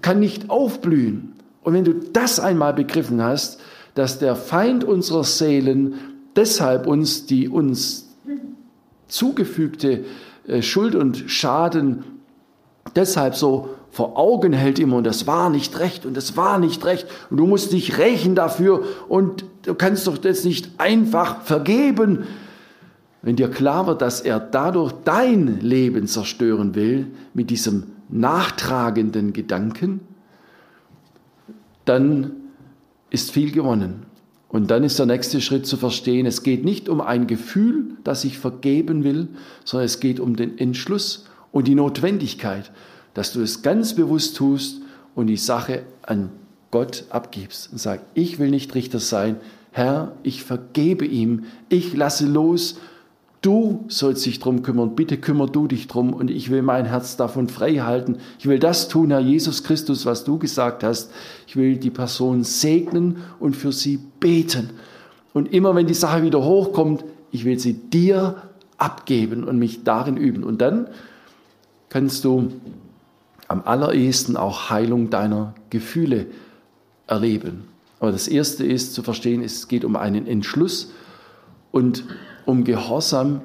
kann 0.01 0.19
nicht 0.19 0.49
aufblühen. 0.49 1.33
Und 1.63 1.73
wenn 1.73 1.85
du 1.85 1.93
das 1.93 2.39
einmal 2.39 2.73
begriffen 2.73 3.21
hast, 3.21 3.59
dass 3.93 4.19
der 4.19 4.35
Feind 4.35 4.83
unserer 4.83 5.23
Seelen 5.23 5.95
deshalb 6.35 6.85
uns 6.87 7.25
die 7.25 7.47
uns 7.47 8.05
zugefügte 9.07 10.03
äh, 10.47 10.61
Schuld 10.61 10.95
und 10.95 11.23
Schaden 11.27 12.03
deshalb 12.95 13.35
so 13.35 13.69
vor 13.91 14.17
Augen 14.17 14.51
hält 14.51 14.77
immer 14.77 14.97
und 14.97 15.05
das 15.05 15.25
war 15.25 15.49
nicht 15.49 15.79
recht 15.79 16.05
und 16.05 16.17
das 16.17 16.35
war 16.35 16.59
nicht 16.59 16.83
recht 16.85 17.07
und 17.29 17.37
du 17.37 17.45
musst 17.45 17.71
dich 17.71 17.97
rächen 17.97 18.35
dafür 18.35 18.83
und 19.07 19.45
du 19.63 19.73
kannst 19.73 20.07
doch 20.07 20.17
das 20.17 20.43
nicht 20.43 20.71
einfach 20.77 21.43
vergeben 21.43 22.25
wenn 23.25 23.35
dir 23.35 23.49
klar 23.49 23.87
wird, 23.87 24.03
dass 24.03 24.21
er 24.21 24.39
dadurch 24.39 24.93
dein 25.03 25.59
Leben 25.59 26.05
zerstören 26.05 26.75
will, 26.75 27.07
mit 27.33 27.49
diesem 27.49 27.85
nachtragenden 28.07 29.33
Gedanken, 29.33 30.01
dann 31.85 32.33
ist 33.09 33.31
viel 33.31 33.51
gewonnen. 33.51 34.05
Und 34.47 34.69
dann 34.69 34.83
ist 34.83 34.99
der 34.99 35.07
nächste 35.07 35.41
Schritt 35.41 35.65
zu 35.65 35.75
verstehen, 35.75 36.27
es 36.27 36.43
geht 36.43 36.63
nicht 36.63 36.87
um 36.87 37.01
ein 37.01 37.25
Gefühl, 37.25 37.97
das 38.03 38.23
ich 38.25 38.37
vergeben 38.37 39.03
will, 39.03 39.27
sondern 39.63 39.87
es 39.87 39.99
geht 39.99 40.19
um 40.19 40.35
den 40.35 40.59
Entschluss 40.59 41.25
und 41.51 41.67
die 41.67 41.73
Notwendigkeit, 41.73 42.71
dass 43.15 43.33
du 43.33 43.41
es 43.41 43.63
ganz 43.63 43.95
bewusst 43.95 44.37
tust 44.37 44.83
und 45.15 45.25
die 45.27 45.37
Sache 45.37 45.81
an 46.03 46.29
Gott 46.69 47.05
abgibst 47.09 47.71
und 47.71 47.79
sagst, 47.79 48.05
ich 48.13 48.37
will 48.37 48.51
nicht 48.51 48.75
Richter 48.75 48.99
sein, 48.99 49.37
Herr, 49.71 50.11
ich 50.21 50.43
vergebe 50.43 51.05
ihm, 51.05 51.45
ich 51.69 51.95
lasse 51.95 52.27
los 52.27 52.77
Du 53.45 53.85
sollst 53.89 54.25
dich 54.25 54.39
drum 54.39 54.63
kümmern. 54.63 54.95
Bitte 54.95 55.17
kümmer 55.17 55.45
du 55.45 55.67
dich 55.67 55.87
drum 55.87 56.13
und 56.13 56.31
ich 56.31 56.49
will 56.49 56.63
mein 56.63 56.85
Herz 56.85 57.15
davon 57.15 57.47
frei 57.47 57.75
halten. 57.75 58.17
Ich 58.39 58.47
will 58.47 58.57
das 58.57 58.87
tun, 58.87 59.11
Herr 59.11 59.19
Jesus 59.19 59.63
Christus, 59.63 60.07
was 60.07 60.23
du 60.23 60.39
gesagt 60.39 60.83
hast. 60.83 61.11
Ich 61.45 61.55
will 61.55 61.77
die 61.77 61.91
Person 61.91 62.43
segnen 62.43 63.17
und 63.39 63.55
für 63.55 63.71
sie 63.71 63.99
beten. 64.19 64.71
Und 65.31 65.53
immer 65.53 65.75
wenn 65.75 65.85
die 65.85 65.93
Sache 65.93 66.23
wieder 66.23 66.43
hochkommt, 66.43 67.05
ich 67.29 67.45
will 67.45 67.59
sie 67.59 67.73
dir 67.73 68.41
abgeben 68.79 69.43
und 69.43 69.59
mich 69.59 69.83
darin 69.83 70.17
üben. 70.17 70.43
Und 70.43 70.59
dann 70.59 70.87
kannst 71.89 72.25
du 72.25 72.51
am 73.47 73.61
allerersten 73.63 74.37
auch 74.37 74.71
Heilung 74.71 75.11
deiner 75.11 75.53
Gefühle 75.69 76.25
erleben. 77.05 77.65
Aber 77.99 78.11
das 78.11 78.27
erste 78.27 78.65
ist 78.65 78.95
zu 78.95 79.03
verstehen, 79.03 79.43
es 79.43 79.67
geht 79.67 79.85
um 79.85 79.95
einen 79.95 80.25
Entschluss 80.25 80.91
und 81.71 82.05
um 82.45 82.63
Gehorsam, 82.63 83.41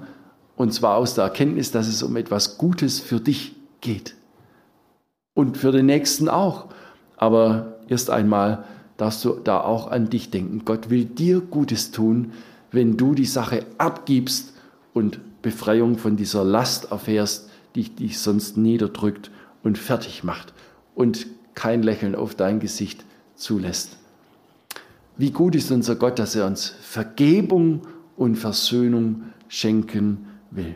und 0.57 0.73
zwar 0.75 0.97
aus 0.97 1.15
der 1.15 1.25
Erkenntnis, 1.25 1.71
dass 1.71 1.89
es 1.89 2.03
um 2.03 2.17
etwas 2.17 2.59
Gutes 2.59 3.01
für 3.01 3.21
dich 3.21 3.55
geht. 3.81 4.15
Und 5.35 5.57
für 5.57 5.73
den 5.73 5.87
Nächsten 5.87 6.29
auch. 6.29 6.67
Aber 7.17 7.79
erst 7.89 8.11
einmal 8.11 8.65
darfst 8.97 9.25
du 9.25 9.41
da 9.43 9.61
auch 9.61 9.91
an 9.91 10.11
dich 10.11 10.31
denken. 10.31 10.63
Gott 10.65 10.91
will 10.91 11.07
dir 11.07 11.41
Gutes 11.41 11.93
tun, 11.93 12.33
wenn 12.73 12.97
du 12.97 13.15
die 13.15 13.25
Sache 13.25 13.65
abgibst 13.79 14.53
und 14.93 15.21
Befreiung 15.43 15.97
von 15.97 16.17
dieser 16.17 16.45
Last 16.45 16.91
erfährst, 16.91 17.49
die 17.75 17.89
dich 17.89 18.19
sonst 18.19 18.57
niederdrückt 18.57 19.31
und 19.63 19.79
fertig 19.79 20.25
macht 20.25 20.53
und 20.95 21.27
kein 21.55 21.83
Lächeln 21.83 22.15
auf 22.15 22.35
dein 22.35 22.61
Gesicht 22.61 23.05
zulässt. 23.35 23.97
Wie 25.17 25.31
gut 25.31 25.55
ist 25.55 25.71
unser 25.71 25.97
Gott, 25.97 26.19
dass 26.19 26.35
er 26.35 26.47
uns 26.47 26.67
Vergebung 26.67 27.83
und 28.21 28.37
Versöhnung 28.37 29.23
schenken 29.49 30.27
will. 30.51 30.75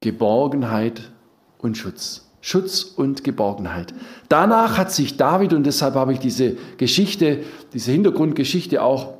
Geborgenheit 0.00 1.10
und 1.58 1.76
Schutz. 1.76 2.30
Schutz 2.40 2.84
und 2.84 3.24
Geborgenheit. 3.24 3.92
Danach 4.28 4.78
hat 4.78 4.92
sich 4.92 5.16
David, 5.16 5.52
und 5.52 5.64
deshalb 5.64 5.96
habe 5.96 6.12
ich 6.12 6.20
diese 6.20 6.56
Geschichte, 6.76 7.40
diese 7.72 7.90
Hintergrundgeschichte 7.90 8.84
auch 8.84 9.14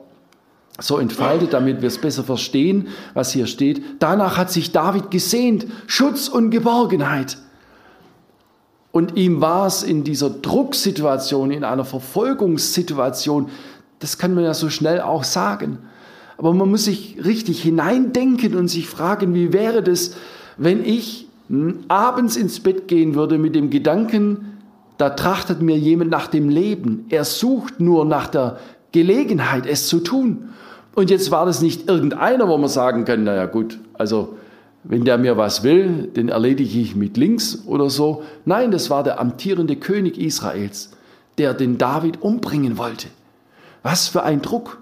so 0.79 0.99
entfaltet, 0.99 1.53
damit 1.53 1.81
wir 1.81 1.89
es 1.89 1.99
besser 1.99 2.23
verstehen, 2.23 2.87
was 3.15 3.33
hier 3.33 3.49
steht. 3.49 3.83
Danach 3.99 4.37
hat 4.37 4.53
sich 4.53 4.71
David 4.71 5.11
gesehnt, 5.11 5.67
Schutz 5.89 6.29
und 6.29 6.51
Geborgenheit. 6.51 7.39
Und 8.93 9.17
ihm 9.17 9.41
war 9.41 9.67
es 9.67 9.83
in 9.83 10.05
dieser 10.05 10.31
Drucksituation, 10.31 11.51
in 11.51 11.65
einer 11.65 11.85
Verfolgungssituation, 11.85 13.51
das 13.99 14.19
kann 14.19 14.35
man 14.35 14.45
ja 14.45 14.55
so 14.55 14.71
schnell 14.71 15.01
auch 15.01 15.25
sagen, 15.25 15.79
aber 16.37 16.53
man 16.53 16.71
muss 16.71 16.85
sich 16.85 17.19
richtig 17.25 17.63
hineindenken 17.63 18.55
und 18.55 18.69
sich 18.69 18.89
fragen, 18.89 19.35
wie 19.35 19.53
wäre 19.53 19.83
das, 19.83 20.17
wenn 20.57 20.85
ich 20.85 21.29
abends 21.89 22.37
ins 22.37 22.61
Bett 22.61 22.89
gehen 22.89 23.15
würde 23.15 23.39
mit 23.39 23.55
dem 23.55 23.71
Gedanken, 23.71 24.59
da 24.99 25.11
trachtet 25.11 25.61
mir 25.61 25.77
jemand 25.77 26.11
nach 26.11 26.29
dem 26.29 26.49
Leben. 26.49 27.07
Er 27.09 27.25
sucht 27.25 27.81
nur 27.81 28.05
nach 28.05 28.29
der 28.29 28.59
Gelegenheit, 28.93 29.67
es 29.67 29.89
zu 29.89 30.01
tun. 30.01 30.51
Und 30.95 31.11
jetzt 31.11 31.31
war 31.31 31.45
das 31.45 31.61
nicht 31.61 31.89
irgendeiner, 31.89 32.49
wo 32.49 32.57
man 32.57 32.69
sagen 32.69 33.05
kann, 33.05 33.25
naja 33.25 33.47
gut, 33.47 33.79
also 33.95 34.37
wenn 34.85 35.05
der 35.05 35.19
mir 35.19 35.37
was 35.37 35.65
will, 35.65 36.11
den 36.15 36.29
erledige 36.29 36.79
ich 36.79 36.95
mit 36.95 37.17
links 37.17 37.65
oder 37.67 37.91
so. 37.91 38.23
Nein, 38.45 38.71
das 38.71 38.91
war 38.91 39.03
der 39.03 39.19
amtierende 39.19 39.77
König 39.77 40.19
Israels, 40.19 40.91
der 41.39 41.55
den 41.55 41.79
David 41.79 42.23
umbringen 42.23 42.79
wollte. 42.79 43.09
Was 43.83 44.09
für 44.09 44.23
ein 44.23 44.43
Druck. 44.43 44.79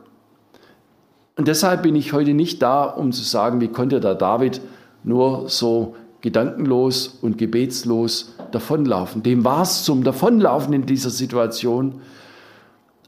Und 1.36 1.48
deshalb 1.48 1.82
bin 1.82 1.96
ich 1.96 2.12
heute 2.12 2.34
nicht 2.34 2.62
da, 2.62 2.84
um 2.84 3.12
zu 3.12 3.22
sagen, 3.22 3.60
wie 3.60 3.68
konnte 3.68 4.00
der 4.00 4.14
David 4.14 4.60
nur 5.02 5.48
so 5.48 5.96
gedankenlos 6.20 7.18
und 7.20 7.36
gebetslos 7.38 8.34
davonlaufen. 8.52 9.22
Dem 9.22 9.44
war 9.44 9.62
es 9.62 9.84
zum 9.84 10.04
Davonlaufen 10.04 10.72
in 10.72 10.86
dieser 10.86 11.10
Situation. 11.10 12.00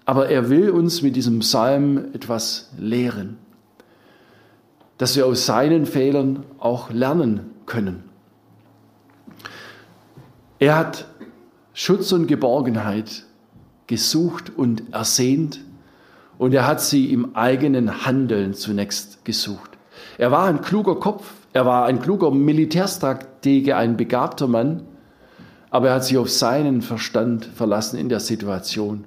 Aber 0.05 0.29
er 0.29 0.51
will 0.51 0.71
uns 0.71 1.01
mit 1.03 1.17
diesem 1.17 1.39
Psalm 1.39 2.13
etwas 2.13 2.71
lehren, 2.77 3.39
dass 4.99 5.17
wir 5.17 5.27
aus 5.27 5.47
seinen 5.47 5.87
Fehlern 5.87 6.45
auch 6.59 6.91
lernen 6.91 7.51
können. 7.67 8.05
Er 10.59 10.77
hat 10.77 11.07
Schutz 11.73 12.13
und 12.13 12.27
Geborgenheit 12.27 13.25
gesucht 13.87 14.53
und 14.57 14.93
ersehnt 14.93 15.61
und 16.45 16.53
er 16.53 16.67
hat 16.67 16.83
sie 16.83 17.11
im 17.11 17.35
eigenen 17.35 18.05
Handeln 18.05 18.53
zunächst 18.53 19.25
gesucht. 19.25 19.71
Er 20.19 20.31
war 20.31 20.45
ein 20.45 20.61
kluger 20.61 20.97
Kopf, 20.97 21.33
er 21.55 21.65
war 21.65 21.87
ein 21.87 22.03
kluger 22.03 22.31
Militärstratege, 22.31 23.79
ein 23.79 23.97
begabter 23.97 24.47
Mann, 24.47 24.83
aber 25.71 25.89
er 25.89 25.95
hat 25.95 26.05
sich 26.05 26.19
auf 26.19 26.31
seinen 26.31 26.83
Verstand 26.83 27.47
verlassen 27.47 27.99
in 27.99 28.11
der 28.11 28.21
Situation. 28.21 29.05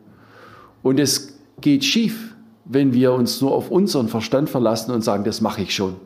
Und 0.82 1.00
es 1.00 1.38
geht 1.62 1.86
schief, 1.86 2.34
wenn 2.66 2.94
wir 2.94 3.14
uns 3.14 3.40
nur 3.40 3.52
auf 3.52 3.70
unseren 3.70 4.08
Verstand 4.08 4.50
verlassen 4.50 4.90
und 4.90 5.04
sagen, 5.04 5.24
das 5.24 5.40
mache 5.40 5.62
ich 5.62 5.76
schon. 5.76 5.98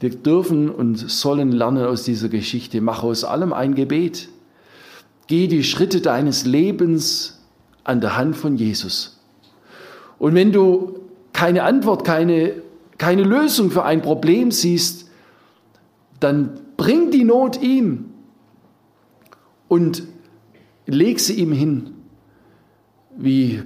Wir 0.00 0.08
dürfen 0.08 0.70
und 0.70 0.96
sollen 0.96 1.52
lernen 1.52 1.84
aus 1.84 2.02
dieser 2.02 2.30
Geschichte. 2.30 2.80
Mach 2.80 3.02
aus 3.02 3.24
allem 3.24 3.52
ein 3.52 3.74
Gebet. 3.74 4.30
Geh 5.26 5.48
die 5.48 5.64
Schritte 5.64 6.00
deines 6.00 6.46
Lebens 6.46 7.42
an 7.84 8.00
der 8.00 8.16
Hand 8.16 8.36
von 8.36 8.56
Jesus. 8.56 9.15
Und 10.18 10.34
wenn 10.34 10.52
du 10.52 11.00
keine 11.32 11.64
Antwort, 11.64 12.04
keine, 12.04 12.62
keine 12.98 13.22
Lösung 13.22 13.70
für 13.70 13.84
ein 13.84 14.02
Problem 14.02 14.50
siehst, 14.50 15.10
dann 16.20 16.60
bring 16.76 17.10
die 17.10 17.24
Not 17.24 17.60
ihm 17.62 18.06
und 19.68 20.02
leg 20.86 21.20
sie 21.20 21.34
ihm 21.34 21.52
hin. 21.52 21.90
Wie 23.16 23.62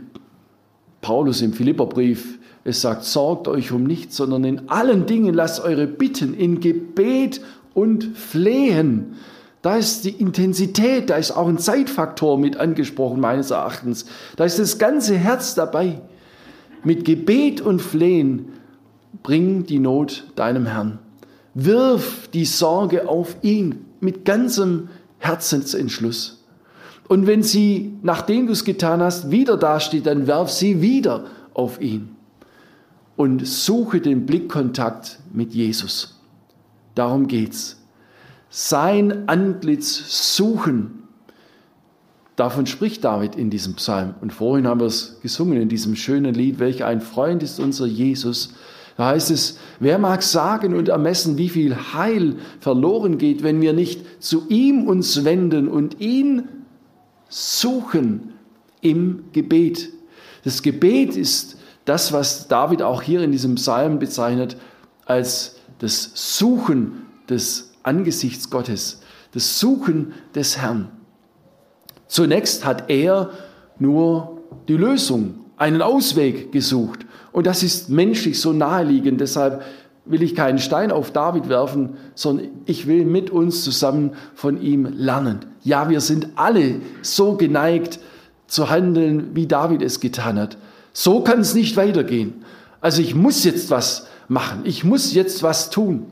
Paulus 1.01 1.43
im 1.43 1.53
Philipperbrief 1.53 2.39
es 2.63 2.83
sagt, 2.83 3.05
sorgt 3.05 3.49
euch 3.49 3.73
um 3.73 3.85
nichts, 3.85 4.17
sondern 4.17 4.45
in 4.45 4.69
allen 4.69 5.07
Dingen 5.07 5.35
lasst 5.35 5.61
eure 5.61 5.87
Bitten 5.87 6.35
in 6.35 6.61
Gebet 6.61 7.41
und 7.73 8.17
Flehen. 8.17 9.15
Da 9.63 9.77
ist 9.77 10.05
die 10.05 10.11
Intensität, 10.11 11.11
da 11.11 11.17
ist 11.17 11.33
auch 11.33 11.49
ein 11.49 11.59
Zeitfaktor 11.59 12.39
mit 12.39 12.57
angesprochen, 12.57 13.21
meines 13.21 13.51
Erachtens. 13.51 14.07
Da 14.37 14.45
ist 14.45 14.59
das 14.59 14.79
ganze 14.79 15.17
Herz 15.17 15.55
dabei. 15.55 16.01
Mit 16.83 17.05
Gebet 17.05 17.61
und 17.61 17.81
Flehen 17.83 18.47
bring 19.23 19.65
die 19.67 19.79
Not 19.79 20.25
deinem 20.37 20.67
Herrn. 20.67 20.99
Wirf 21.55 22.29
die 22.33 22.45
Sorge 22.45 23.09
auf 23.09 23.37
ihn 23.43 23.85
mit 24.01 24.25
ganzem 24.25 24.89
Herzensentschluss. 25.19 26.45
Und 27.09 27.27
wenn 27.27 27.43
sie, 27.43 27.97
nachdem 28.03 28.47
du 28.47 28.53
es 28.53 28.65
getan 28.65 29.03
hast, 29.03 29.31
wieder 29.31 29.57
dasteht, 29.57 30.07
dann 30.07 30.27
werf 30.27 30.49
sie 30.49 30.81
wieder 30.81 31.27
auf 31.55 31.81
ihn 31.81 32.17
und 33.17 33.47
suche 33.47 34.01
den 34.01 34.25
Blickkontakt 34.25 35.19
mit 35.33 35.53
Jesus. 35.53 36.19
Darum 36.95 37.27
geht's. 37.27 37.83
Sein 38.49 39.29
Antlitz 39.29 40.37
suchen. 40.37 41.00
Davon 42.41 42.65
spricht 42.65 43.05
David 43.05 43.37
in 43.37 43.51
diesem 43.51 43.75
Psalm. 43.75 44.15
Und 44.23 44.33
vorhin 44.33 44.67
haben 44.67 44.81
wir 44.81 44.87
es 44.87 45.19
gesungen 45.21 45.61
in 45.61 45.69
diesem 45.69 45.95
schönen 45.95 46.33
Lied, 46.33 46.59
welch 46.59 46.85
ein 46.85 47.03
Freund 47.03 47.43
ist 47.43 47.61
unser 47.61 47.85
Jesus. 47.85 48.55
Da 48.97 49.09
heißt 49.09 49.31
es, 49.31 49.59
wer 49.79 49.99
mag 49.99 50.23
sagen 50.23 50.75
und 50.75 50.89
ermessen, 50.89 51.37
wie 51.37 51.51
viel 51.51 51.77
Heil 51.93 52.37
verloren 52.59 53.19
geht, 53.19 53.43
wenn 53.43 53.61
wir 53.61 53.75
nicht 53.75 54.23
zu 54.23 54.49
ihm 54.49 54.89
uns 54.89 55.23
wenden 55.27 55.69
und 55.69 56.01
ihn 56.01 56.49
suchen 57.29 58.33
im 58.81 59.25
Gebet. 59.35 59.91
Das 60.43 60.63
Gebet 60.63 61.19
ist 61.19 61.59
das, 61.85 62.11
was 62.11 62.49
David 62.49 62.81
auch 62.81 63.03
hier 63.03 63.21
in 63.21 63.33
diesem 63.33 63.57
Psalm 63.57 63.99
bezeichnet 63.99 64.57
als 65.05 65.57
das 65.81 66.13
Suchen 66.15 67.03
des 67.29 67.75
Angesichts 67.83 68.49
Gottes, 68.49 69.03
das 69.33 69.61
Suchen 69.61 70.15
des 70.35 70.57
Herrn. 70.57 70.89
Zunächst 72.11 72.65
hat 72.65 72.91
er 72.91 73.31
nur 73.79 74.39
die 74.67 74.77
Lösung, 74.77 75.37
einen 75.57 75.81
Ausweg 75.81 76.51
gesucht. 76.51 77.07
Und 77.31 77.47
das 77.47 77.63
ist 77.63 77.89
menschlich 77.89 78.41
so 78.41 78.53
naheliegend. 78.53 79.21
Deshalb 79.21 79.63
will 80.05 80.21
ich 80.25 80.35
keinen 80.35 80.59
Stein 80.59 80.91
auf 80.91 81.13
David 81.13 81.49
werfen, 81.49 81.91
sondern 82.17 82.49
ich 82.67 82.89
will 82.89 83.05
mit 83.05 83.31
uns 83.31 83.63
zusammen 83.63 84.15
von 84.35 84.61
ihm 84.61 84.87
lernen. 84.87 85.39
Ja, 85.63 85.89
wir 85.89 86.01
sind 86.01 86.31
alle 86.35 86.81
so 87.03 87.37
geneigt 87.37 88.01
zu 88.49 88.69
handeln, 88.71 89.31
wie 89.35 89.47
David 89.47 89.81
es 89.81 90.01
getan 90.01 90.37
hat. 90.37 90.59
So 90.93 91.23
kann 91.23 91.39
es 91.39 91.55
nicht 91.55 91.77
weitergehen. 91.77 92.45
Also 92.81 93.03
ich 93.03 93.15
muss 93.15 93.45
jetzt 93.45 93.71
was 93.71 94.09
machen. 94.27 94.63
Ich 94.65 94.83
muss 94.83 95.15
jetzt 95.15 95.45
was 95.45 95.71
tun. 95.71 96.07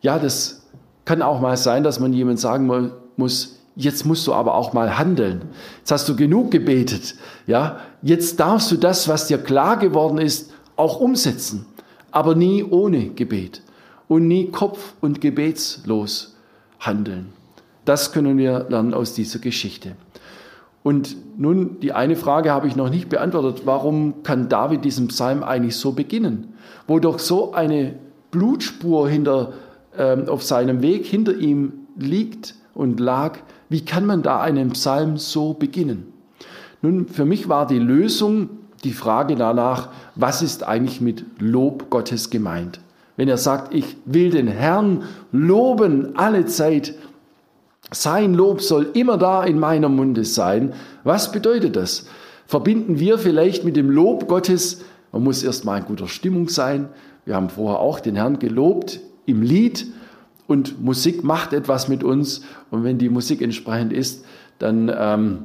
Ja, 0.00 0.18
das 0.18 0.66
kann 1.04 1.22
auch 1.22 1.40
mal 1.40 1.56
sein, 1.56 1.84
dass 1.84 2.00
man 2.00 2.12
jemand 2.12 2.40
sagen 2.40 2.90
muss, 3.16 3.61
jetzt 3.76 4.04
musst 4.04 4.26
du 4.26 4.34
aber 4.34 4.54
auch 4.54 4.72
mal 4.72 4.98
handeln. 4.98 5.42
Jetzt 5.78 5.92
hast 5.92 6.08
du 6.08 6.16
genug 6.16 6.50
gebetet. 6.50 7.14
Ja, 7.46 7.80
jetzt 8.02 8.40
darfst 8.40 8.70
du 8.70 8.76
das, 8.76 9.08
was 9.08 9.26
dir 9.26 9.38
klar 9.38 9.78
geworden 9.78 10.18
ist, 10.18 10.52
auch 10.76 11.00
umsetzen. 11.00 11.66
Aber 12.10 12.34
nie 12.34 12.62
ohne 12.62 13.10
Gebet 13.10 13.62
und 14.08 14.28
nie 14.28 14.50
kopf- 14.50 14.94
und 15.00 15.20
gebetslos 15.20 16.36
handeln. 16.80 17.32
Das 17.84 18.12
können 18.12 18.38
wir 18.38 18.66
lernen 18.68 18.94
aus 18.94 19.14
dieser 19.14 19.38
Geschichte. 19.38 19.96
Und 20.82 21.16
nun, 21.38 21.78
die 21.80 21.92
eine 21.92 22.16
Frage 22.16 22.50
habe 22.50 22.66
ich 22.66 22.76
noch 22.76 22.90
nicht 22.90 23.08
beantwortet. 23.08 23.62
Warum 23.64 24.22
kann 24.22 24.48
David 24.48 24.84
diesen 24.84 25.08
Psalm 25.08 25.42
eigentlich 25.42 25.76
so 25.76 25.92
beginnen? 25.92 26.54
Wo 26.86 26.98
doch 26.98 27.18
so 27.18 27.52
eine 27.52 27.94
Blutspur 28.32 29.08
hinter, 29.08 29.52
äh, 29.96 30.26
auf 30.26 30.42
seinem 30.42 30.82
Weg 30.82 31.06
hinter 31.06 31.36
ihm 31.36 31.72
liegt 31.96 32.56
und 32.74 32.98
lag. 32.98 33.38
Wie 33.72 33.86
kann 33.86 34.04
man 34.04 34.22
da 34.22 34.38
einen 34.38 34.72
Psalm 34.72 35.16
so 35.16 35.54
beginnen? 35.54 36.12
Nun, 36.82 37.08
für 37.08 37.24
mich 37.24 37.48
war 37.48 37.66
die 37.66 37.78
Lösung 37.78 38.50
die 38.84 38.92
Frage 38.92 39.34
danach, 39.34 39.88
was 40.14 40.42
ist 40.42 40.62
eigentlich 40.62 41.00
mit 41.00 41.24
Lob 41.38 41.88
Gottes 41.88 42.28
gemeint? 42.28 42.80
Wenn 43.16 43.28
er 43.28 43.38
sagt, 43.38 43.72
ich 43.72 43.96
will 44.04 44.28
den 44.28 44.46
Herrn 44.46 45.04
loben 45.32 46.16
alle 46.16 46.44
Zeit, 46.44 46.94
sein 47.90 48.34
Lob 48.34 48.60
soll 48.60 48.90
immer 48.92 49.16
da 49.16 49.42
in 49.42 49.58
meiner 49.58 49.88
Munde 49.88 50.26
sein. 50.26 50.74
Was 51.02 51.32
bedeutet 51.32 51.74
das? 51.74 52.06
Verbinden 52.46 52.98
wir 52.98 53.16
vielleicht 53.16 53.64
mit 53.64 53.76
dem 53.76 53.88
Lob 53.88 54.28
Gottes, 54.28 54.84
man 55.12 55.24
muss 55.24 55.42
erstmal 55.42 55.78
in 55.78 55.86
guter 55.86 56.08
Stimmung 56.08 56.50
sein. 56.50 56.90
Wir 57.24 57.36
haben 57.36 57.48
vorher 57.48 57.80
auch 57.80 58.00
den 58.00 58.16
Herrn 58.16 58.38
gelobt 58.38 59.00
im 59.24 59.40
Lied 59.40 59.86
und 60.52 60.84
Musik 60.84 61.24
macht 61.24 61.54
etwas 61.54 61.88
mit 61.88 62.04
uns. 62.04 62.42
Und 62.70 62.84
wenn 62.84 62.98
die 62.98 63.08
Musik 63.08 63.40
entsprechend 63.40 63.90
ist, 63.90 64.26
dann 64.58 64.92
ähm, 64.94 65.38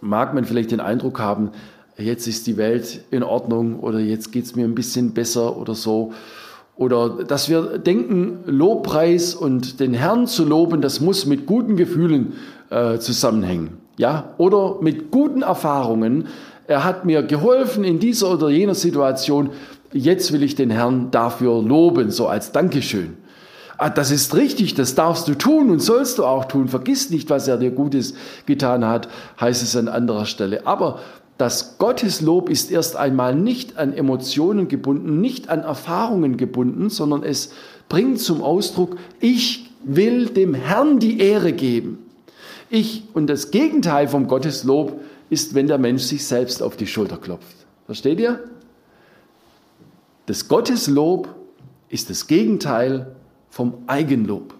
mag 0.00 0.34
man 0.34 0.44
vielleicht 0.44 0.72
den 0.72 0.80
Eindruck 0.80 1.20
haben, 1.20 1.50
jetzt 1.96 2.26
ist 2.26 2.48
die 2.48 2.56
Welt 2.56 3.04
in 3.12 3.22
Ordnung 3.22 3.78
oder 3.78 4.00
jetzt 4.00 4.32
geht 4.32 4.44
es 4.46 4.56
mir 4.56 4.64
ein 4.64 4.74
bisschen 4.74 5.12
besser 5.12 5.56
oder 5.56 5.76
so. 5.76 6.12
Oder 6.74 7.22
dass 7.24 7.48
wir 7.48 7.78
denken, 7.78 8.40
Lobpreis 8.46 9.34
und 9.36 9.78
den 9.78 9.94
Herrn 9.94 10.26
zu 10.26 10.44
loben, 10.44 10.80
das 10.80 11.00
muss 11.00 11.24
mit 11.24 11.46
guten 11.46 11.76
Gefühlen 11.76 12.32
äh, 12.70 12.98
zusammenhängen. 12.98 13.78
Ja? 13.96 14.34
Oder 14.38 14.78
mit 14.80 15.12
guten 15.12 15.42
Erfahrungen. 15.42 16.26
Er 16.66 16.82
hat 16.82 17.04
mir 17.04 17.22
geholfen 17.22 17.84
in 17.84 18.00
dieser 18.00 18.32
oder 18.32 18.48
jener 18.48 18.74
Situation. 18.74 19.50
Jetzt 19.92 20.32
will 20.32 20.42
ich 20.42 20.56
den 20.56 20.70
Herrn 20.70 21.12
dafür 21.12 21.62
loben, 21.62 22.10
so 22.10 22.26
als 22.26 22.50
Dankeschön. 22.50 23.19
Ah, 23.82 23.88
das 23.88 24.10
ist 24.10 24.34
richtig, 24.34 24.74
das 24.74 24.94
darfst 24.94 25.26
du 25.26 25.34
tun 25.34 25.70
und 25.70 25.80
sollst 25.80 26.18
du 26.18 26.26
auch 26.26 26.44
tun. 26.44 26.68
Vergiss 26.68 27.08
nicht, 27.08 27.30
was 27.30 27.48
er 27.48 27.56
dir 27.56 27.70
Gutes 27.70 28.12
getan 28.44 28.84
hat, 28.84 29.08
heißt 29.40 29.62
es 29.62 29.74
an 29.74 29.88
anderer 29.88 30.26
Stelle. 30.26 30.66
Aber 30.66 30.98
das 31.38 31.78
Gotteslob 31.78 32.50
ist 32.50 32.70
erst 32.70 32.96
einmal 32.96 33.34
nicht 33.34 33.78
an 33.78 33.94
Emotionen 33.94 34.68
gebunden, 34.68 35.22
nicht 35.22 35.48
an 35.48 35.60
Erfahrungen 35.60 36.36
gebunden, 36.36 36.90
sondern 36.90 37.22
es 37.22 37.54
bringt 37.88 38.20
zum 38.20 38.42
Ausdruck, 38.42 38.98
ich 39.18 39.70
will 39.82 40.26
dem 40.26 40.52
Herrn 40.52 40.98
die 40.98 41.18
Ehre 41.18 41.54
geben. 41.54 42.00
Ich 42.68 43.04
und 43.14 43.28
das 43.28 43.50
Gegenteil 43.50 44.08
vom 44.08 44.28
Gotteslob 44.28 45.00
ist, 45.30 45.54
wenn 45.54 45.68
der 45.68 45.78
Mensch 45.78 46.02
sich 46.02 46.26
selbst 46.26 46.62
auf 46.62 46.76
die 46.76 46.86
Schulter 46.86 47.16
klopft. 47.16 47.56
Versteht 47.86 48.20
ihr? 48.20 48.40
Das 50.26 50.48
Gotteslob 50.48 51.34
ist 51.88 52.10
das 52.10 52.26
Gegenteil 52.26 53.16
vom 53.50 53.74
Eigenlob. 53.86 54.54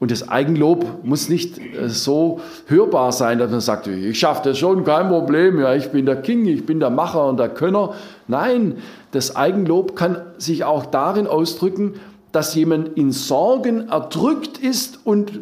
Und 0.00 0.12
das 0.12 0.28
Eigenlob 0.28 1.04
muss 1.04 1.28
nicht 1.28 1.58
äh, 1.58 1.88
so 1.88 2.40
hörbar 2.66 3.10
sein, 3.12 3.38
dass 3.38 3.50
man 3.50 3.60
sagt, 3.60 3.88
ich 3.88 4.18
schaffe 4.18 4.50
das 4.50 4.58
schon, 4.58 4.84
kein 4.84 5.08
Problem, 5.08 5.58
ja, 5.58 5.74
ich 5.74 5.88
bin 5.88 6.06
der 6.06 6.22
King, 6.22 6.46
ich 6.46 6.64
bin 6.64 6.78
der 6.78 6.90
Macher 6.90 7.26
und 7.26 7.38
der 7.38 7.48
Könner. 7.48 7.94
Nein, 8.28 8.76
das 9.10 9.34
Eigenlob 9.34 9.96
kann 9.96 10.20
sich 10.38 10.64
auch 10.64 10.86
darin 10.86 11.26
ausdrücken, 11.26 11.94
dass 12.30 12.54
jemand 12.54 12.96
in 12.96 13.10
Sorgen 13.10 13.88
erdrückt 13.88 14.58
ist 14.58 15.00
und 15.04 15.40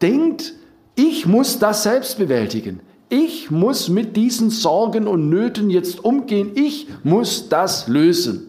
denkt, 0.00 0.54
ich 0.94 1.26
muss 1.26 1.58
das 1.58 1.82
selbst 1.82 2.16
bewältigen. 2.16 2.80
Ich 3.08 3.50
muss 3.50 3.88
mit 3.88 4.16
diesen 4.16 4.50
Sorgen 4.50 5.06
und 5.06 5.28
Nöten 5.28 5.68
jetzt 5.70 6.04
umgehen. 6.04 6.52
Ich 6.54 6.88
muss 7.04 7.48
das 7.48 7.86
lösen. 7.86 8.45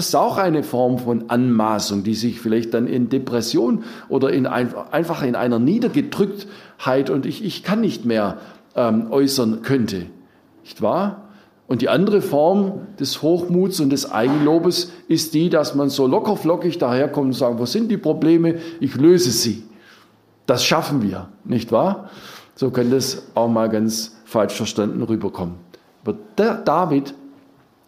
Das 0.00 0.08
ist 0.08 0.14
auch 0.14 0.38
eine 0.38 0.62
Form 0.62 0.98
von 0.98 1.28
Anmaßung, 1.28 2.04
die 2.04 2.14
sich 2.14 2.40
vielleicht 2.40 2.72
dann 2.72 2.86
in 2.86 3.10
Depression 3.10 3.84
oder 4.08 4.30
in 4.32 4.46
ein, 4.46 4.74
einfach 4.90 5.22
in 5.22 5.36
einer 5.36 5.58
Niedergedrücktheit 5.58 7.10
und 7.10 7.26
ich, 7.26 7.44
ich 7.44 7.62
kann 7.62 7.82
nicht 7.82 8.06
mehr 8.06 8.38
ähm, 8.74 9.08
äußern 9.10 9.60
könnte. 9.60 10.06
Nicht 10.62 10.80
wahr? 10.80 11.28
Und 11.66 11.82
die 11.82 11.90
andere 11.90 12.22
Form 12.22 12.86
des 12.98 13.20
Hochmuts 13.20 13.78
und 13.80 13.90
des 13.90 14.10
Eigenlobes 14.10 14.90
ist 15.06 15.34
die, 15.34 15.50
dass 15.50 15.74
man 15.74 15.90
so 15.90 16.06
lockerflockig 16.06 16.78
daherkommt 16.78 17.26
und 17.26 17.32
sagt, 17.34 17.58
wo 17.58 17.66
sind 17.66 17.90
die 17.90 17.98
Probleme? 17.98 18.54
Ich 18.80 18.94
löse 18.94 19.30
sie. 19.30 19.64
Das 20.46 20.64
schaffen 20.64 21.02
wir, 21.02 21.28
nicht 21.44 21.72
wahr? 21.72 22.08
So 22.54 22.70
kann 22.70 22.90
das 22.90 23.24
auch 23.34 23.48
mal 23.48 23.68
ganz 23.68 24.16
falsch 24.24 24.54
verstanden 24.54 25.02
rüberkommen. 25.02 25.56
Aber 26.06 26.16
David 26.36 27.12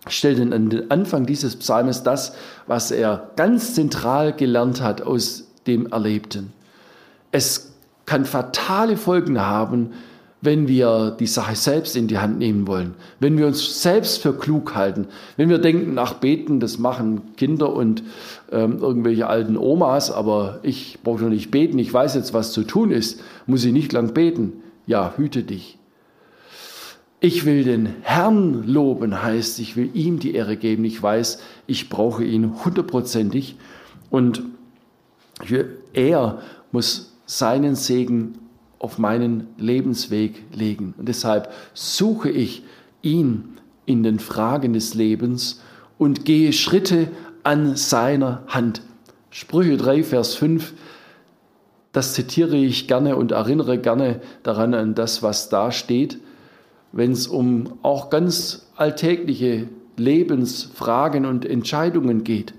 stellt 0.09 0.41
an 0.41 0.71
den 0.71 0.91
Anfang 0.91 1.27
dieses 1.27 1.57
Psalmes 1.57 2.03
das, 2.03 2.35
was 2.67 2.91
er 2.91 3.31
ganz 3.37 3.75
zentral 3.75 4.33
gelernt 4.33 4.83
hat 4.83 5.03
aus 5.03 5.45
dem 5.67 5.87
Erlebten. 5.87 6.53
Es 7.31 7.73
kann 8.07 8.25
fatale 8.25 8.97
Folgen 8.97 9.41
haben, 9.41 9.91
wenn 10.43 10.67
wir 10.67 11.17
die 11.19 11.29
Sache 11.29 11.55
selbst 11.55 11.95
in 11.97 12.09
die 12.09 12.19
Hand 12.19 12.39
nehmen 12.39 12.67
wollen, 12.67 12.95
wenn 13.21 13.39
wir 13.39 13.47
uns 13.47 13.81
selbst 13.81 14.21
für 14.21 14.35
klug 14.35 14.75
halten, 14.75 15.07
wenn 15.37 15.49
wir 15.49 15.59
denken, 15.59 15.97
ach 15.99 16.15
beten, 16.15 16.59
das 16.59 16.79
machen 16.79 17.37
Kinder 17.37 17.73
und 17.73 18.03
ähm, 18.51 18.79
irgendwelche 18.79 19.29
alten 19.29 19.57
Omas, 19.57 20.11
aber 20.11 20.59
ich 20.65 20.99
brauche 21.05 21.23
noch 21.23 21.31
nicht 21.31 21.53
beten, 21.53 21.79
ich 21.79 21.95
weiß 21.95 22.17
jetzt, 22.17 22.35
was 22.35 22.53
zu 22.53 22.65
tun 22.65 22.91
ist, 22.91 23.21
muss 23.47 23.65
ich 23.65 23.73
nicht 23.73 23.93
lang 23.93 24.13
beten. 24.15 24.55
Ja, 24.85 25.15
hüte 25.17 25.45
dich. 25.45 25.79
Ich 27.25 27.45
will 27.45 27.63
den 27.63 27.95
Herrn 28.03 28.67
loben, 28.67 29.23
heißt, 29.23 29.61
ich 29.61 29.77
will 29.77 29.91
ihm 29.95 30.19
die 30.19 30.35
Ehre 30.35 30.57
geben. 30.57 30.85
Ich 30.85 31.01
weiß, 31.01 31.39
ich 31.69 31.89
brauche 31.89 32.25
ihn 32.25 32.65
hundertprozentig 32.65 33.55
und 34.11 34.43
er 35.93 36.43
muss 36.73 37.15
seinen 37.25 37.77
Segen 37.77 38.41
auf 38.81 38.99
meinen 38.99 39.47
Lebensweg 39.57 40.43
legen. 40.53 40.95
Und 40.99 41.09
deshalb 41.09 41.53
suche 41.75 42.29
ich 42.29 42.65
ihn 43.03 43.51
in 43.87 44.03
den 44.03 44.19
Fragen 44.19 44.73
des 44.73 44.95
Lebens 44.95 45.63
und 45.99 46.25
gehe 46.25 46.53
Schritte 46.53 47.07
an 47.45 47.77
seiner 47.77 48.43
Hand. 48.49 48.83
Sprüche 49.31 49.77
3, 49.77 50.03
Vers 50.03 50.35
5, 50.35 50.75
das 51.93 52.15
zitiere 52.15 52.57
ich 52.57 52.89
gerne 52.89 53.15
und 53.15 53.31
erinnere 53.31 53.79
gerne 53.79 54.21
daran 54.43 54.75
an 54.75 54.97
das, 54.97 55.23
was 55.23 55.49
da 55.51 55.71
steht, 55.71 56.19
wenn 56.93 57.13
es 57.13 57.27
um 57.27 57.75
auch 57.83 58.11
ganz 58.11 58.71
alltägliche 58.77 59.69
Lebensfragen 59.97 61.27
und 61.27 61.45
Entscheidungen 61.45 62.25
geht. 62.25 62.55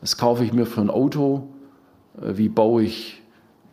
Was 0.00 0.16
kaufe 0.16 0.44
ich 0.44 0.52
mir 0.52 0.66
für 0.66 0.80
ein 0.80 0.90
Auto? 0.90 1.48
Wie 2.14 2.48
baue 2.48 2.84
ich 2.84 3.20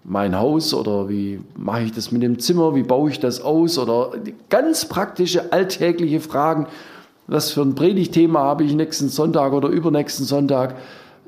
mein 0.08 0.38
Haus 0.38 0.74
oder 0.74 1.10
wie 1.10 1.42
mache 1.58 1.84
ich 1.84 1.92
das 1.92 2.14
mit 2.14 2.24
dem 2.24 2.40
Zimmer, 2.40 2.74
wie 2.76 2.84
baue 2.84 3.12
ich 3.12 3.20
das 3.20 3.42
aus 3.42 3.78
oder 3.78 4.12
ganz 4.48 4.86
praktische 4.86 5.52
alltägliche 5.52 6.22
Fragen. 6.22 6.68
Was 7.28 7.52
für 7.52 7.62
ein 7.62 7.76
Predigtthema 7.76 8.40
habe 8.40 8.64
ich 8.64 8.74
nächsten 8.74 9.10
Sonntag 9.10 9.52
oder 9.52 9.68
übernächsten 9.68 10.26
Sonntag? 10.26 10.76